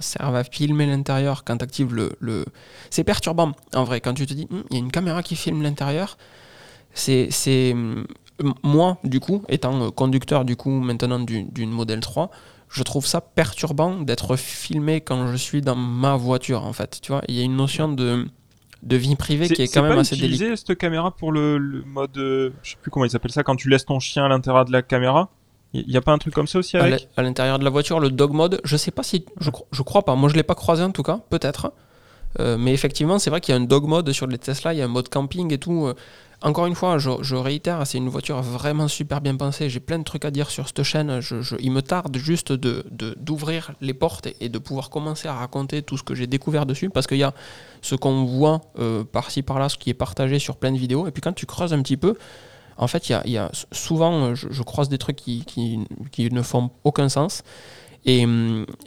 serve 0.00 0.34
à 0.34 0.42
filmer 0.42 0.86
l'intérieur 0.86 1.44
quand 1.44 1.58
tu 1.58 1.64
actives 1.64 1.94
le. 1.94 2.12
le... 2.18 2.44
C'est 2.90 3.04
perturbant, 3.04 3.52
en 3.74 3.84
vrai, 3.84 4.00
quand 4.00 4.14
tu 4.14 4.26
te 4.26 4.34
dis, 4.34 4.48
hum, 4.50 4.64
il 4.70 4.74
y 4.74 4.80
a 4.80 4.82
une 4.82 4.90
caméra 4.90 5.22
qui 5.22 5.36
filme 5.36 5.62
l'intérieur. 5.62 6.18
C'est. 6.94 7.74
Moi, 8.62 8.96
du 9.04 9.20
coup, 9.20 9.44
étant 9.50 9.90
conducteur, 9.90 10.46
du 10.46 10.56
coup, 10.56 10.70
maintenant 10.70 11.20
d'une 11.20 11.70
modèle 11.70 12.00
3, 12.00 12.30
je 12.70 12.82
trouve 12.84 13.04
ça 13.04 13.20
perturbant 13.20 13.96
d'être 13.96 14.36
filmé 14.36 15.00
quand 15.00 15.26
je 15.26 15.36
suis 15.36 15.60
dans 15.60 15.74
ma 15.74 16.16
voiture, 16.16 16.64
en 16.64 16.72
fait. 16.72 17.00
Tu 17.02 17.10
vois, 17.10 17.20
il 17.26 17.34
y 17.34 17.40
a 17.40 17.42
une 17.42 17.56
notion 17.56 17.88
de, 17.88 18.26
de 18.84 18.96
vie 18.96 19.16
privée 19.16 19.48
qui 19.48 19.62
est 19.62 19.74
quand 19.74 19.82
même 19.82 19.98
assez 19.98 20.16
délicate. 20.16 20.56
cette 20.56 20.78
caméra 20.78 21.10
pour 21.10 21.32
le, 21.32 21.58
mode, 21.84 22.16
euh, 22.16 22.50
je 22.62 22.70
sais 22.70 22.76
plus 22.80 22.92
comment 22.92 23.04
il 23.04 23.10
s'appelle 23.10 23.32
ça, 23.32 23.42
quand 23.42 23.56
tu 23.56 23.68
laisses 23.68 23.86
ton 23.86 23.98
chien 23.98 24.24
à 24.24 24.28
l'intérieur 24.28 24.64
de 24.64 24.72
la 24.72 24.82
caméra? 24.82 25.30
Il 25.72 25.86
n'y 25.86 25.96
a 25.96 26.00
pas 26.00 26.12
un 26.12 26.18
truc 26.18 26.32
comme 26.32 26.46
ça 26.46 26.60
aussi 26.60 26.76
avec? 26.76 27.08
À 27.16 27.22
l'intérieur 27.22 27.58
de 27.58 27.64
la 27.64 27.70
voiture, 27.70 27.98
le 27.98 28.10
dog 28.10 28.32
mode, 28.32 28.60
je 28.64 28.76
sais 28.76 28.90
pas 28.92 29.02
si. 29.02 29.24
Je, 29.40 29.50
je 29.72 29.82
crois 29.82 30.04
pas. 30.04 30.14
Moi, 30.14 30.28
je 30.28 30.34
l'ai 30.34 30.42
pas 30.42 30.56
croisé 30.56 30.82
en 30.82 30.90
tout 30.90 31.02
cas, 31.02 31.20
peut-être. 31.28 31.72
Euh, 32.38 32.56
mais 32.56 32.72
effectivement, 32.72 33.18
c'est 33.18 33.30
vrai 33.30 33.40
qu'il 33.40 33.52
y 33.52 33.58
a 33.58 33.60
un 33.60 33.64
dog 33.64 33.84
mode 33.84 34.12
sur 34.12 34.28
les 34.28 34.38
Tesla, 34.38 34.74
il 34.74 34.78
y 34.78 34.82
a 34.82 34.84
un 34.84 34.88
mode 34.88 35.08
camping 35.08 35.52
et 35.52 35.58
tout. 35.58 35.92
Euh, 36.44 36.48
encore 36.48 36.66
une 36.66 36.74
fois, 36.74 36.98
je, 36.98 37.34
réitère, 37.34 37.86
c'est 37.86 37.98
une 37.98 38.08
voiture 38.08 38.40
vraiment 38.42 38.88
super 38.88 39.20
bien 39.20 39.36
pensée. 39.36 39.68
J'ai 39.68 39.80
plein 39.80 39.98
de 39.98 40.04
trucs 40.04 40.24
à 40.24 40.30
dire 40.30 40.50
sur 40.50 40.66
cette 40.66 40.82
chaîne. 40.82 41.20
il 41.58 41.70
me 41.70 41.82
tarde 41.82 42.16
juste 42.16 42.52
d'ouvrir 42.52 43.72
les 43.80 43.94
portes 43.94 44.28
et, 44.40 44.48
de 44.48 44.58
pouvoir 44.58 44.90
commencer 44.90 45.28
à 45.28 45.34
raconter 45.34 45.82
tout 45.82 45.96
ce 45.96 46.02
que 46.02 46.14
j'ai 46.14 46.26
découvert 46.26 46.66
dessus. 46.66 46.90
Parce 46.90 47.06
qu'il 47.06 47.18
y 47.18 47.22
a 47.22 47.34
ce 47.82 47.94
qu'on 47.94 48.24
voit 48.24 48.60
euh, 48.78 49.04
par-ci 49.04 49.42
par-là, 49.42 49.68
ce 49.68 49.76
qui 49.76 49.90
est 49.90 49.94
partagé 49.94 50.38
sur 50.38 50.56
plein 50.56 50.72
de 50.72 50.78
vidéos. 50.78 51.06
Et 51.06 51.10
puis 51.10 51.22
quand 51.22 51.32
tu 51.32 51.46
creuses 51.46 51.72
un 51.72 51.82
petit 51.82 51.96
peu, 51.96 52.16
en 52.76 52.86
fait, 52.86 53.10
il 53.10 53.30
y 53.30 53.36
a, 53.36 53.50
souvent, 53.72 54.34
je, 54.34 54.62
croise 54.62 54.88
des 54.88 54.96
trucs 54.96 55.16
qui, 55.16 55.86
ne 56.18 56.42
font 56.42 56.70
aucun 56.84 57.10
sens. 57.10 57.42
Et, 58.06 58.26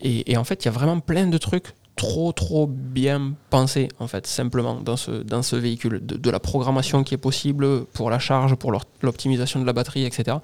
et, 0.01 0.35
en 0.35 0.43
fait, 0.43 0.63
il 0.63 0.65
y 0.65 0.69
a 0.69 0.71
vraiment 0.71 0.99
plein 0.99 1.27
de 1.27 1.37
trucs 1.37 1.75
trop 1.95 2.31
trop 2.31 2.67
bien 2.67 3.33
pensé 3.49 3.89
en 3.99 4.07
fait 4.07 4.25
simplement 4.25 4.75
dans 4.75 4.97
ce, 4.97 5.11
dans 5.11 5.43
ce 5.43 5.55
véhicule 5.55 5.99
de, 6.03 6.29
la 6.29 6.39
programmation 6.39 7.03
qui 7.03 7.13
est 7.13 7.19
possible 7.19 7.85
pour 7.93 8.09
la 8.09 8.19
charge 8.19 8.55
pour 8.55 8.71
l'optimisation 9.01 9.59
de 9.59 9.65
la 9.65 9.73
batterie 9.73 10.05
etc 10.05 10.37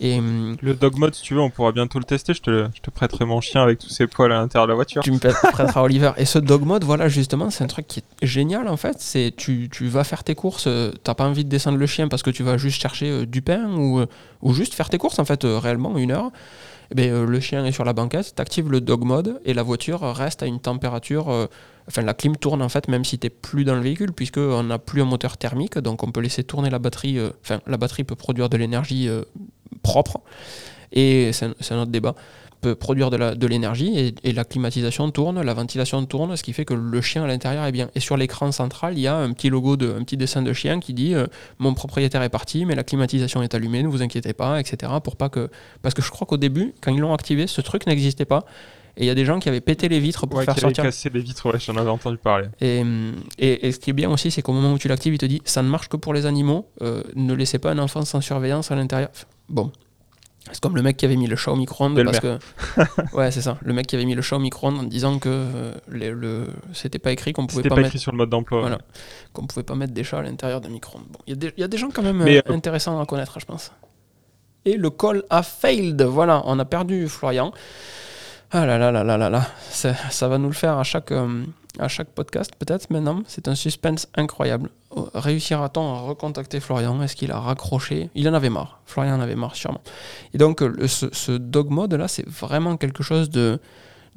Et, 0.00 0.18
hum, 0.18 0.56
Le 0.60 0.74
dog 0.74 0.96
mode, 0.98 1.14
si 1.14 1.22
tu 1.22 1.34
veux, 1.34 1.40
on 1.40 1.50
pourra 1.50 1.72
bientôt 1.72 1.98
le 1.98 2.04
tester. 2.04 2.34
Je 2.34 2.42
te, 2.42 2.68
je 2.74 2.80
te 2.82 2.90
prêterai 2.90 3.24
mon 3.24 3.40
chien 3.40 3.62
avec 3.62 3.78
tous 3.78 3.88
ses 3.88 4.06
poils 4.06 4.30
à 4.30 4.36
l'intérieur 4.36 4.66
de 4.66 4.72
la 4.72 4.74
voiture. 4.74 5.02
tu 5.02 5.10
me 5.10 5.18
prêteras 5.18 5.82
Oliver. 5.82 6.12
Et 6.18 6.26
ce 6.26 6.38
dog 6.38 6.62
mode, 6.62 6.84
voilà, 6.84 7.08
justement, 7.08 7.48
c'est 7.50 7.64
un 7.64 7.66
truc 7.66 7.86
qui 7.86 8.00
est 8.00 8.26
génial 8.26 8.68
en 8.68 8.76
fait. 8.76 8.96
C'est 8.98 9.32
tu, 9.34 9.68
tu 9.72 9.88
vas 9.88 10.04
faire 10.04 10.22
tes 10.22 10.34
courses, 10.34 10.66
euh, 10.66 10.92
t'as 11.02 11.14
pas 11.14 11.24
envie 11.24 11.44
de 11.44 11.48
descendre 11.48 11.78
le 11.78 11.86
chien 11.86 12.08
parce 12.08 12.22
que 12.22 12.30
tu 12.30 12.42
vas 12.42 12.58
juste 12.58 12.80
chercher 12.80 13.10
euh, 13.10 13.26
du 13.26 13.40
pain 13.40 13.70
ou, 13.74 14.00
euh, 14.00 14.06
ou 14.42 14.52
juste 14.52 14.74
faire 14.74 14.90
tes 14.90 14.98
courses 14.98 15.18
en 15.18 15.24
fait, 15.24 15.44
euh, 15.44 15.58
réellement 15.58 15.96
une 15.96 16.12
heure. 16.12 16.30
Eh 16.90 16.94
ben, 16.94 17.10
euh, 17.12 17.26
le 17.26 17.40
chien 17.40 17.64
est 17.64 17.72
sur 17.72 17.84
la 17.84 17.92
banquette, 17.92 18.34
tu 18.34 18.42
actives 18.42 18.70
le 18.70 18.80
dog 18.80 19.04
mode 19.04 19.40
et 19.44 19.54
la 19.54 19.62
voiture 19.62 20.00
reste 20.00 20.42
à 20.42 20.46
une 20.46 20.60
température. 20.60 21.28
euh, 21.30 21.46
enfin, 21.88 22.02
la 22.02 22.14
clim 22.14 22.36
tourne 22.36 22.62
en 22.62 22.68
fait, 22.68 22.88
même 22.88 23.04
si 23.04 23.18
tu 23.18 23.30
plus 23.30 23.64
dans 23.64 23.74
le 23.74 23.80
véhicule, 23.80 24.12
puisqu'on 24.12 24.62
n'a 24.62 24.78
plus 24.78 25.02
un 25.02 25.06
moteur 25.06 25.36
thermique, 25.36 25.78
donc 25.78 26.02
on 26.02 26.12
peut 26.12 26.20
laisser 26.20 26.44
tourner 26.44 26.70
la 26.70 26.78
batterie. 26.78 27.18
euh, 27.18 27.30
Enfin, 27.42 27.60
la 27.66 27.76
batterie 27.76 28.04
peut 28.04 28.14
produire 28.16 28.48
de 28.48 28.56
l'énergie 28.56 29.08
propre, 29.82 30.20
et 30.92 31.30
c'est 31.32 31.46
un, 31.72 31.78
autre 31.80 31.90
débat. 31.90 32.14
Peut 32.62 32.74
produire 32.74 33.10
de 33.10 33.46
l'énergie 33.46 33.92
et, 33.98 34.14
et 34.24 34.32
la 34.32 34.42
climatisation 34.44 35.10
tourne, 35.10 35.42
la 35.42 35.52
ventilation 35.54 36.04
tourne, 36.06 36.36
ce 36.36 36.42
qui 36.42 36.54
fait 36.54 36.64
que 36.64 36.72
le 36.72 37.00
chien 37.02 37.22
à 37.22 37.26
l'intérieur 37.26 37.64
est 37.66 37.70
bien. 37.72 37.90
Et 37.94 38.00
sur 38.00 38.16
l'écran 38.16 38.50
central, 38.50 38.94
il 38.96 39.00
y 39.02 39.06
a 39.06 39.14
un 39.14 39.32
petit 39.32 39.50
logo, 39.50 39.76
de, 39.76 39.92
un 39.92 40.02
petit 40.02 40.16
dessin 40.16 40.40
de 40.40 40.52
chien 40.54 40.80
qui 40.80 40.94
dit 40.94 41.14
euh, 41.14 41.26
Mon 41.58 41.74
propriétaire 41.74 42.22
est 42.22 42.30
parti, 42.30 42.64
mais 42.64 42.74
la 42.74 42.82
climatisation 42.82 43.42
est 43.42 43.54
allumée, 43.54 43.82
ne 43.82 43.88
vous 43.88 44.00
inquiétez 44.02 44.32
pas, 44.32 44.58
etc. 44.58 44.90
Pour 45.04 45.16
pas 45.16 45.28
que... 45.28 45.50
Parce 45.82 45.94
que 45.94 46.00
je 46.00 46.10
crois 46.10 46.26
qu'au 46.26 46.38
début, 46.38 46.72
quand 46.80 46.92
ils 46.92 46.98
l'ont 47.00 47.12
activé, 47.12 47.46
ce 47.46 47.60
truc 47.60 47.86
n'existait 47.86 48.24
pas. 48.24 48.46
Et 48.96 49.04
il 49.04 49.06
y 49.06 49.10
a 49.10 49.14
des 49.14 49.26
gens 49.26 49.38
qui 49.38 49.50
avaient 49.50 49.60
pété 49.60 49.90
les 49.90 50.00
vitres 50.00 50.26
pour 50.26 50.38
Ouais, 50.38 50.46
faire 50.46 50.54
qui 50.54 50.60
sortir. 50.60 50.82
cassé 50.82 51.10
les 51.12 51.20
vitres, 51.20 51.52
ouais, 51.52 51.60
j'en 51.60 51.76
avais 51.76 51.90
entendu 51.90 52.16
parler. 52.16 52.46
Et, 52.62 52.82
et, 53.38 53.66
et 53.68 53.72
ce 53.72 53.78
qui 53.78 53.90
est 53.90 53.92
bien 53.92 54.10
aussi, 54.10 54.30
c'est 54.30 54.40
qu'au 54.40 54.54
moment 54.54 54.72
où 54.72 54.78
tu 54.78 54.88
l'actives, 54.88 55.12
il 55.12 55.18
te 55.18 55.26
dit 55.26 55.42
ça 55.44 55.62
ne 55.62 55.68
marche 55.68 55.88
que 55.90 55.98
pour 55.98 56.14
les 56.14 56.24
animaux, 56.24 56.66
euh, 56.80 57.02
ne 57.14 57.34
laissez 57.34 57.58
pas 57.58 57.70
un 57.72 57.78
enfant 57.78 58.06
sans 58.06 58.22
surveillance 58.22 58.70
à 58.70 58.74
l'intérieur. 58.76 59.10
Bon. 59.50 59.70
C'est 60.52 60.60
comme 60.60 60.76
le 60.76 60.82
mec 60.82 60.96
qui 60.96 61.04
avait 61.04 61.16
mis 61.16 61.26
le 61.26 61.36
chat 61.36 61.50
au 61.52 61.56
micro-ondes 61.56 62.02
parce 62.04 62.20
que. 62.20 62.38
ouais, 63.16 63.30
c'est 63.30 63.40
ça. 63.42 63.58
Le 63.62 63.72
mec 63.72 63.86
qui 63.86 63.96
avait 63.96 64.04
mis 64.04 64.14
le 64.14 64.22
chat 64.22 64.36
au 64.36 64.40
micro-ondes 64.40 64.78
en 64.78 64.82
disant 64.84 65.18
que 65.18 65.28
euh, 65.28 65.72
les- 65.90 66.10
le... 66.10 66.46
c'était 66.72 66.98
pas 66.98 67.10
écrit 67.12 67.32
qu'on 67.32 67.46
pouvait 67.46 67.62
pas, 67.64 67.70
pas, 67.70 67.74
mettre 67.76 67.88
écrit 67.88 67.98
sur 67.98 68.12
le 68.12 68.18
mode 68.18 68.30
d'emploi. 68.30 68.60
Voilà. 68.60 68.76
ouais. 68.76 68.82
qu'on 69.32 69.46
pouvait 69.46 69.64
pas 69.64 69.74
mettre 69.74 69.92
des 69.92 70.04
chats 70.04 70.18
à 70.18 70.22
l'intérieur 70.22 70.60
d'un 70.60 70.68
micro-ondes. 70.68 71.04
Bon, 71.10 71.18
il 71.26 71.30
y, 71.30 71.32
a 71.32 71.36
des- 71.36 71.52
il 71.56 71.60
y 71.60 71.64
a 71.64 71.68
des 71.68 71.78
gens 71.78 71.88
quand 71.92 72.02
même 72.02 72.22
euh, 72.22 72.40
euh, 72.48 72.52
intéressants 72.54 73.00
à 73.00 73.06
connaître, 73.06 73.38
je 73.40 73.44
pense. 73.46 73.72
Et 74.64 74.76
le 74.76 74.90
call 74.90 75.22
a 75.30 75.42
failed. 75.42 76.00
Voilà, 76.02 76.42
on 76.46 76.58
a 76.58 76.64
perdu 76.64 77.08
Florian. 77.08 77.52
Ah 78.52 78.64
là 78.66 78.78
là 78.78 78.92
là 78.92 79.02
là 79.04 79.16
là 79.16 79.28
là. 79.30 79.46
Ça, 79.70 79.94
ça 80.10 80.28
va 80.28 80.38
nous 80.38 80.48
le 80.48 80.54
faire 80.54 80.78
à 80.78 80.84
chaque, 80.84 81.10
euh, 81.12 81.42
à 81.78 81.88
chaque 81.88 82.08
podcast, 82.10 82.52
peut-être 82.58 82.90
maintenant. 82.90 83.22
C'est 83.26 83.48
un 83.48 83.54
suspense 83.54 84.08
incroyable. 84.14 84.70
Oh, 84.90 85.08
Réussira-t-on 85.14 85.94
à 85.94 86.00
recontacter 86.00 86.60
Florian 86.60 87.00
Est-ce 87.02 87.16
qu'il 87.16 87.30
a 87.32 87.38
raccroché? 87.40 88.10
Il 88.14 88.28
en 88.28 88.34
avait 88.34 88.50
marre. 88.50 88.80
Florian 88.86 89.16
en 89.16 89.20
avait 89.20 89.34
marre, 89.36 89.54
sûrement. 89.56 89.80
Et 90.34 90.38
donc, 90.38 90.62
euh, 90.62 90.86
ce, 90.86 91.06
ce 91.12 91.32
dog 91.32 91.70
mode 91.70 91.94
là, 91.94 92.08
c'est 92.08 92.26
vraiment 92.28 92.76
quelque 92.76 93.02
chose 93.02 93.30
de, 93.30 93.60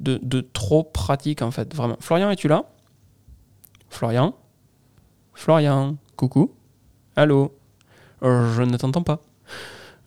de, 0.00 0.18
de 0.22 0.40
trop 0.40 0.82
pratique, 0.84 1.42
en 1.42 1.50
fait. 1.50 1.74
Vraiment. 1.74 1.96
Florian, 2.00 2.30
es-tu 2.30 2.48
là? 2.48 2.64
Florian? 3.88 4.34
Florian, 5.34 5.96
coucou. 6.16 6.54
Allô? 7.16 7.54
Euh, 8.22 8.54
Je 8.54 8.62
ne 8.62 8.76
t'entends 8.76 9.02
pas. 9.02 9.20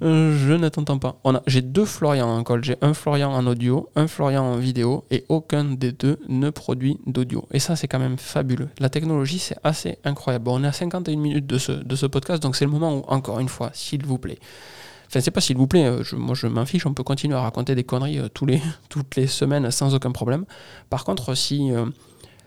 Euh, 0.02 0.36
je 0.38 0.54
ne 0.54 0.68
t'entends 0.70 0.98
pas. 0.98 1.18
On 1.24 1.36
a, 1.36 1.44
j'ai 1.48 1.62
deux 1.62 1.86
Florian 1.86 2.28
en 2.28 2.44
call. 2.44 2.64
J'ai 2.64 2.76
un 2.82 2.94
Florian 2.94 3.32
en 3.32 3.46
audio, 3.48 3.90
un 3.96 4.08
Florian 4.08 4.44
en 4.44 4.58
vidéo, 4.58 5.06
et 5.12 5.24
aucun 5.30 5.64
des 5.64 5.92
deux 5.92 6.20
ne 6.28 6.50
produit 6.50 6.98
d'audio. 7.06 7.48
Et 7.52 7.60
ça, 7.60 7.76
c'est 7.76 7.88
quand 7.88 8.00
même 8.00 8.18
fabuleux. 8.18 8.70
La 8.80 8.90
technologie, 8.90 9.40
c'est 9.40 9.56
assez 9.64 9.98
incroyable. 10.04 10.50
On 10.50 10.64
est 10.64 10.68
à 10.68 10.72
51 10.74 11.16
minutes 11.16 11.46
de 11.48 11.58
ce, 11.58 11.72
de 11.72 11.96
ce 11.96 12.06
podcast, 12.06 12.42
donc 12.44 12.56
c'est 12.56 12.66
le 12.66 12.72
moment 12.72 12.98
où, 12.98 13.04
encore 13.08 13.40
une 13.40 13.50
fois, 13.50 13.70
s'il 13.74 14.06
vous 14.06 14.18
plaît. 14.18 14.40
Enfin, 15.08 15.22
c'est 15.22 15.32
pas 15.32 15.42
s'il 15.42 15.58
vous 15.58 15.68
plaît, 15.68 15.86
euh, 15.86 16.04
je- 16.04 16.16
moi 16.16 16.34
je 16.34 16.48
m'en 16.48 16.66
fiche, 16.66 16.88
on 16.88 16.94
peut 16.96 17.04
continuer 17.04 17.36
à 17.36 17.42
raconter 17.42 17.76
des 17.76 17.84
conneries 17.84 18.18
euh, 18.18 18.28
les, 18.48 18.60
toutes 18.90 19.16
les 19.16 19.28
semaines 19.28 19.70
sans 19.70 19.94
aucun 19.94 20.12
problème. 20.12 20.44
Par 20.90 21.04
contre, 21.06 21.36
si, 21.36 21.72
euh, 21.72 21.86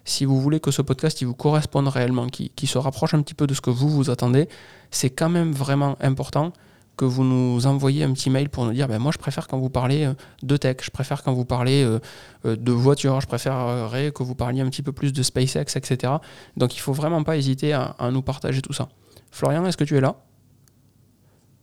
si 0.04 0.24
vous 0.24 0.40
voulez 0.40 0.58
que 0.58 0.72
ce 0.72 0.82
podcast 0.82 1.20
il 1.20 1.26
vous 1.26 1.34
corresponde 1.34 1.86
réellement, 1.86 2.26
qui, 2.26 2.50
qui 2.56 2.66
se 2.66 2.76
rapproche 2.76 3.14
un 3.14 3.22
petit 3.22 3.34
peu 3.34 3.46
de 3.46 3.54
ce 3.54 3.60
que 3.60 3.70
vous 3.70 3.88
vous 3.88 4.10
attendez, 4.10 4.48
c'est 4.90 5.10
quand 5.10 5.28
même 5.28 5.52
vraiment 5.52 5.96
important 6.00 6.52
que 6.96 7.04
vous 7.04 7.24
nous 7.24 7.66
envoyiez 7.66 8.04
un 8.04 8.12
petit 8.12 8.30
mail 8.30 8.48
pour 8.48 8.64
nous 8.64 8.72
dire 8.72 8.88
ben 8.88 8.98
moi 8.98 9.12
je 9.12 9.18
préfère 9.18 9.48
quand 9.48 9.58
vous 9.58 9.70
parlez 9.70 10.04
euh, 10.04 10.14
de 10.42 10.56
tech, 10.56 10.76
je 10.82 10.90
préfère 10.90 11.22
quand 11.22 11.32
vous 11.32 11.44
parlez 11.44 11.84
euh, 11.84 11.98
euh, 12.46 12.56
de 12.56 12.72
voiture, 12.72 13.20
je 13.20 13.26
préférerais 13.26 14.12
que 14.12 14.22
vous 14.22 14.34
parliez 14.34 14.62
un 14.62 14.68
petit 14.70 14.82
peu 14.82 14.92
plus 14.92 15.12
de 15.12 15.22
SpaceX, 15.22 15.76
etc. 15.76 16.14
Donc 16.56 16.76
il 16.76 16.80
faut 16.80 16.92
vraiment 16.92 17.22
pas 17.22 17.36
hésiter 17.36 17.72
à 17.72 18.10
nous 18.10 18.22
partager 18.22 18.62
tout 18.62 18.72
ça. 18.72 18.88
Florian, 19.30 19.64
est-ce 19.66 19.76
que 19.76 19.84
tu 19.84 19.96
es 19.96 20.00
là? 20.00 20.16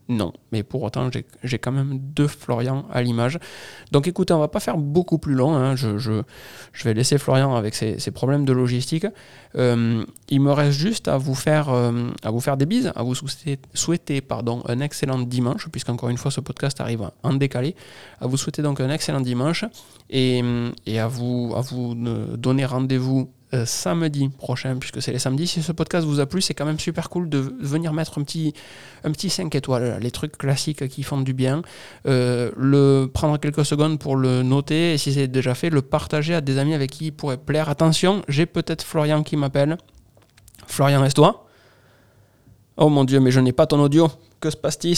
Non, 0.10 0.34
mais 0.52 0.64
pour 0.64 0.84
autant, 0.84 1.10
j'ai- 1.44 1.60
quand 1.60 1.72
même 1.72 1.98
deux 1.98 2.28
Florian 2.28 2.86
à 2.92 3.02
l'image. 3.02 3.40
Donc 3.92 4.08
écoutez, 4.08 4.34
on 4.34 4.40
va 4.40 4.50
pas 4.50 4.60
faire 4.60 4.78
beaucoup 4.78 5.18
plus 5.18 5.34
long. 5.34 5.56
hein. 5.56 5.76
Je, 5.76 6.24
vais 6.84 6.94
laisser 6.94 7.18
Florian 7.18 7.56
avec 7.56 7.74
ses, 7.74 8.12
problèmes 8.12 8.44
de 8.44 8.52
logistique. 8.52 9.08
Euh, 9.56 10.04
il 10.30 10.42
me 10.42 10.52
reste 10.52 10.78
juste 10.78 11.08
à 11.08 11.18
vous 11.18 11.36
faire, 11.36 11.70
euh, 11.70 12.10
des 12.58 12.66
bises, 12.66 12.92
à 12.96 13.04
vous 13.04 13.16
souhaiter, 13.16 13.60
souhaiter, 13.74 14.20
pardon, 14.22 14.62
un 14.68 14.82
excellent 14.82 15.20
dimanche, 15.20 15.70
puisqu'encore 15.70 16.10
une 16.10 16.18
fois, 16.18 16.32
ce 16.32 16.42
podcast 16.42 16.82
arrive 16.82 17.10
en 17.24 17.34
décalé. 17.34 17.76
À 18.20 18.28
vous 18.28 18.36
souhaiter 18.38 18.62
donc 18.62 18.82
un 18.82 18.90
excellent 18.90 19.22
dimanche 19.22 19.64
et, 20.10 20.42
et 20.86 21.00
à 21.00 21.08
vous, 21.08 21.54
à 21.56 21.62
vous 21.62 21.96
euh, 22.06 22.36
donner 22.36 22.66
rendez-vous 22.66 23.30
euh, 23.54 23.66
samedi 23.66 24.30
prochain, 24.30 24.78
puisque 24.78 25.02
c'est 25.02 25.12
les 25.12 25.20
samedis. 25.20 25.46
Si 25.48 25.62
ce 25.62 25.72
podcast 25.72 26.08
vous 26.08 26.20
a 26.20 26.26
plu, 26.26 26.42
c'est 26.42 26.56
quand 26.56 26.66
même 26.66 26.80
super 26.80 27.10
cool 27.10 27.30
de 27.30 27.38
venir 27.60 27.94
mettre 27.94 28.18
un 28.18 28.24
petit, 28.24 28.54
un 29.04 29.12
petit 29.12 29.30
5 29.30 29.54
étoiles, 29.54 30.00
les 30.02 30.10
trucs 30.10 30.38
classiques 30.38 30.88
qui 30.88 31.04
font 31.04 31.22
du 31.22 31.34
bien. 31.34 31.62
Euh, 32.08 32.52
le 32.58 33.06
prendre 33.06 33.38
quelques 33.38 33.64
secondes 33.64 34.00
pour 34.00 34.16
le 34.16 34.42
noter 34.42 34.94
et 34.94 34.98
si 34.98 35.14
c'est 35.14 35.28
déjà 35.28 35.54
fait, 35.54 35.70
le 35.70 35.84
partager 35.84 36.34
à 36.34 36.42
des 36.42 36.58
amis 36.58 36.74
avec 36.74 36.90
qui 36.90 37.08
il 37.08 37.12
pourrait 37.12 37.38
plaire. 37.38 37.70
Attention, 37.70 38.24
j'ai 38.28 38.48
peut-être 38.48 38.84
Florian 38.84 39.22
qui 39.22 39.38
m'appelle. 39.38 39.78
Florian, 40.66 41.04
est-ce 41.04 41.16
toi 41.16 41.46
Oh 42.78 42.90
mon 42.90 43.04
dieu, 43.04 43.20
mais 43.20 43.30
je 43.30 43.40
n'ai 43.40 43.54
pas 43.54 43.68
ton 43.68 43.80
audio. 43.80 44.10
Que 44.40 44.50
se 44.50 44.58
passe-t-il? 44.58 44.98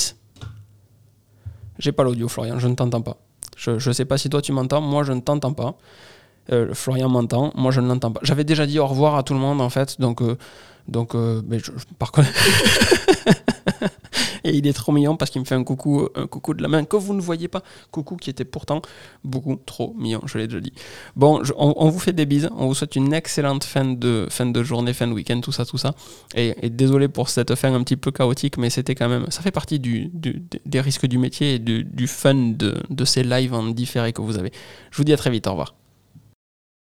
J'ai 1.78 1.92
pas 1.92 2.04
l'audio, 2.04 2.30
Florian, 2.30 2.58
je 2.58 2.70
ne 2.70 2.76
t'entends 2.76 3.02
pas. 3.02 3.18
Je 3.58 3.72
ne 3.72 3.94
sais 3.94 4.06
pas 4.06 4.18
si 4.18 4.30
toi 4.30 4.42
tu 4.42 4.54
m'entends, 4.54 4.80
moi 4.80 5.04
je 5.04 5.12
ne 5.12 5.20
t'entends 5.20 5.54
pas. 5.54 5.76
Euh, 6.52 6.74
Florian 6.74 7.10
m'entend, 7.10 7.52
moi 7.56 7.72
je 7.72 7.82
ne 7.82 7.88
l'entends 7.88 8.12
pas. 8.12 8.20
J'avais 8.24 8.44
déjà 8.44 8.66
dit 8.66 8.80
au 8.80 8.88
revoir 8.88 9.16
à 9.16 9.24
tout 9.24 9.34
le 9.34 9.40
monde 9.40 9.62
en 9.62 9.70
fait, 9.70 10.00
donc, 10.00 10.22
euh, 10.22 10.38
donc 10.88 11.16
euh, 11.16 11.42
mais 11.48 11.60
je, 11.60 11.72
je- 11.76 11.86
par 11.98 12.12
contre. 12.12 12.30
Et 14.46 14.56
il 14.56 14.68
est 14.68 14.74
trop 14.74 14.92
mignon 14.92 15.18
parce 15.18 15.32
qu'il 15.32 15.42
me 15.42 15.46
fait 15.46 15.56
un 15.56 15.64
coucou, 15.64 16.08
un 16.14 16.28
coucou 16.28 16.54
de 16.54 16.62
la 16.62 16.68
main 16.68 16.86
que 16.86 16.96
vous 16.96 17.16
ne 17.16 17.22
voyez 17.22 17.48
pas. 17.48 17.64
Coucou 17.90 18.16
qui 18.16 18.30
était 18.30 18.46
pourtant 18.46 18.84
beaucoup 19.24 19.56
trop 19.66 19.96
mignon, 19.98 20.22
je 20.28 20.38
l'ai 20.38 20.46
déjà 20.46 20.60
dit. 20.60 20.72
Bon, 21.16 21.42
on, 21.58 21.90
vous 21.90 21.98
fait 21.98 22.14
des 22.14 22.28
bises, 22.28 22.48
on 22.56 22.68
vous 22.68 22.76
souhaite 22.76 22.96
une 22.96 23.12
excellente 23.12 23.64
fin 23.64 23.86
de, 23.86 24.28
fin 24.30 24.46
de 24.46 24.64
journée, 24.64 24.94
fin 24.94 25.08
de 25.08 25.14
week-end, 25.14 25.42
tout 25.42 25.52
ça, 25.52 25.66
tout 25.66 25.80
ça. 25.80 25.96
Et, 26.36 26.70
désolé 26.70 27.08
pour 27.08 27.30
cette 27.30 27.56
fin 27.56 27.74
un 27.74 27.82
petit 27.82 27.98
peu 27.98 28.12
chaotique, 28.12 28.60
mais 28.60 28.70
c'était 28.70 28.94
quand 28.94 29.10
même, 29.10 29.26
ça 29.30 29.42
fait 29.42 29.50
partie 29.50 29.80
des 29.80 30.80
risques 30.80 31.08
du 31.08 31.18
métier 31.18 31.56
et 31.56 31.60
du, 31.60 32.08
fun 32.08 32.36
de 32.36 33.06
ces 33.06 33.24
lives 33.24 33.56
en 33.56 33.64
différé 33.64 34.14
que 34.14 34.22
vous 34.22 34.38
avez. 34.38 34.52
Je 34.92 34.98
vous 34.98 35.04
dis 35.04 35.14
à 35.14 35.18
très 35.18 35.32
vite, 35.32 35.48
au 35.48 35.52
revoir. 35.52 35.74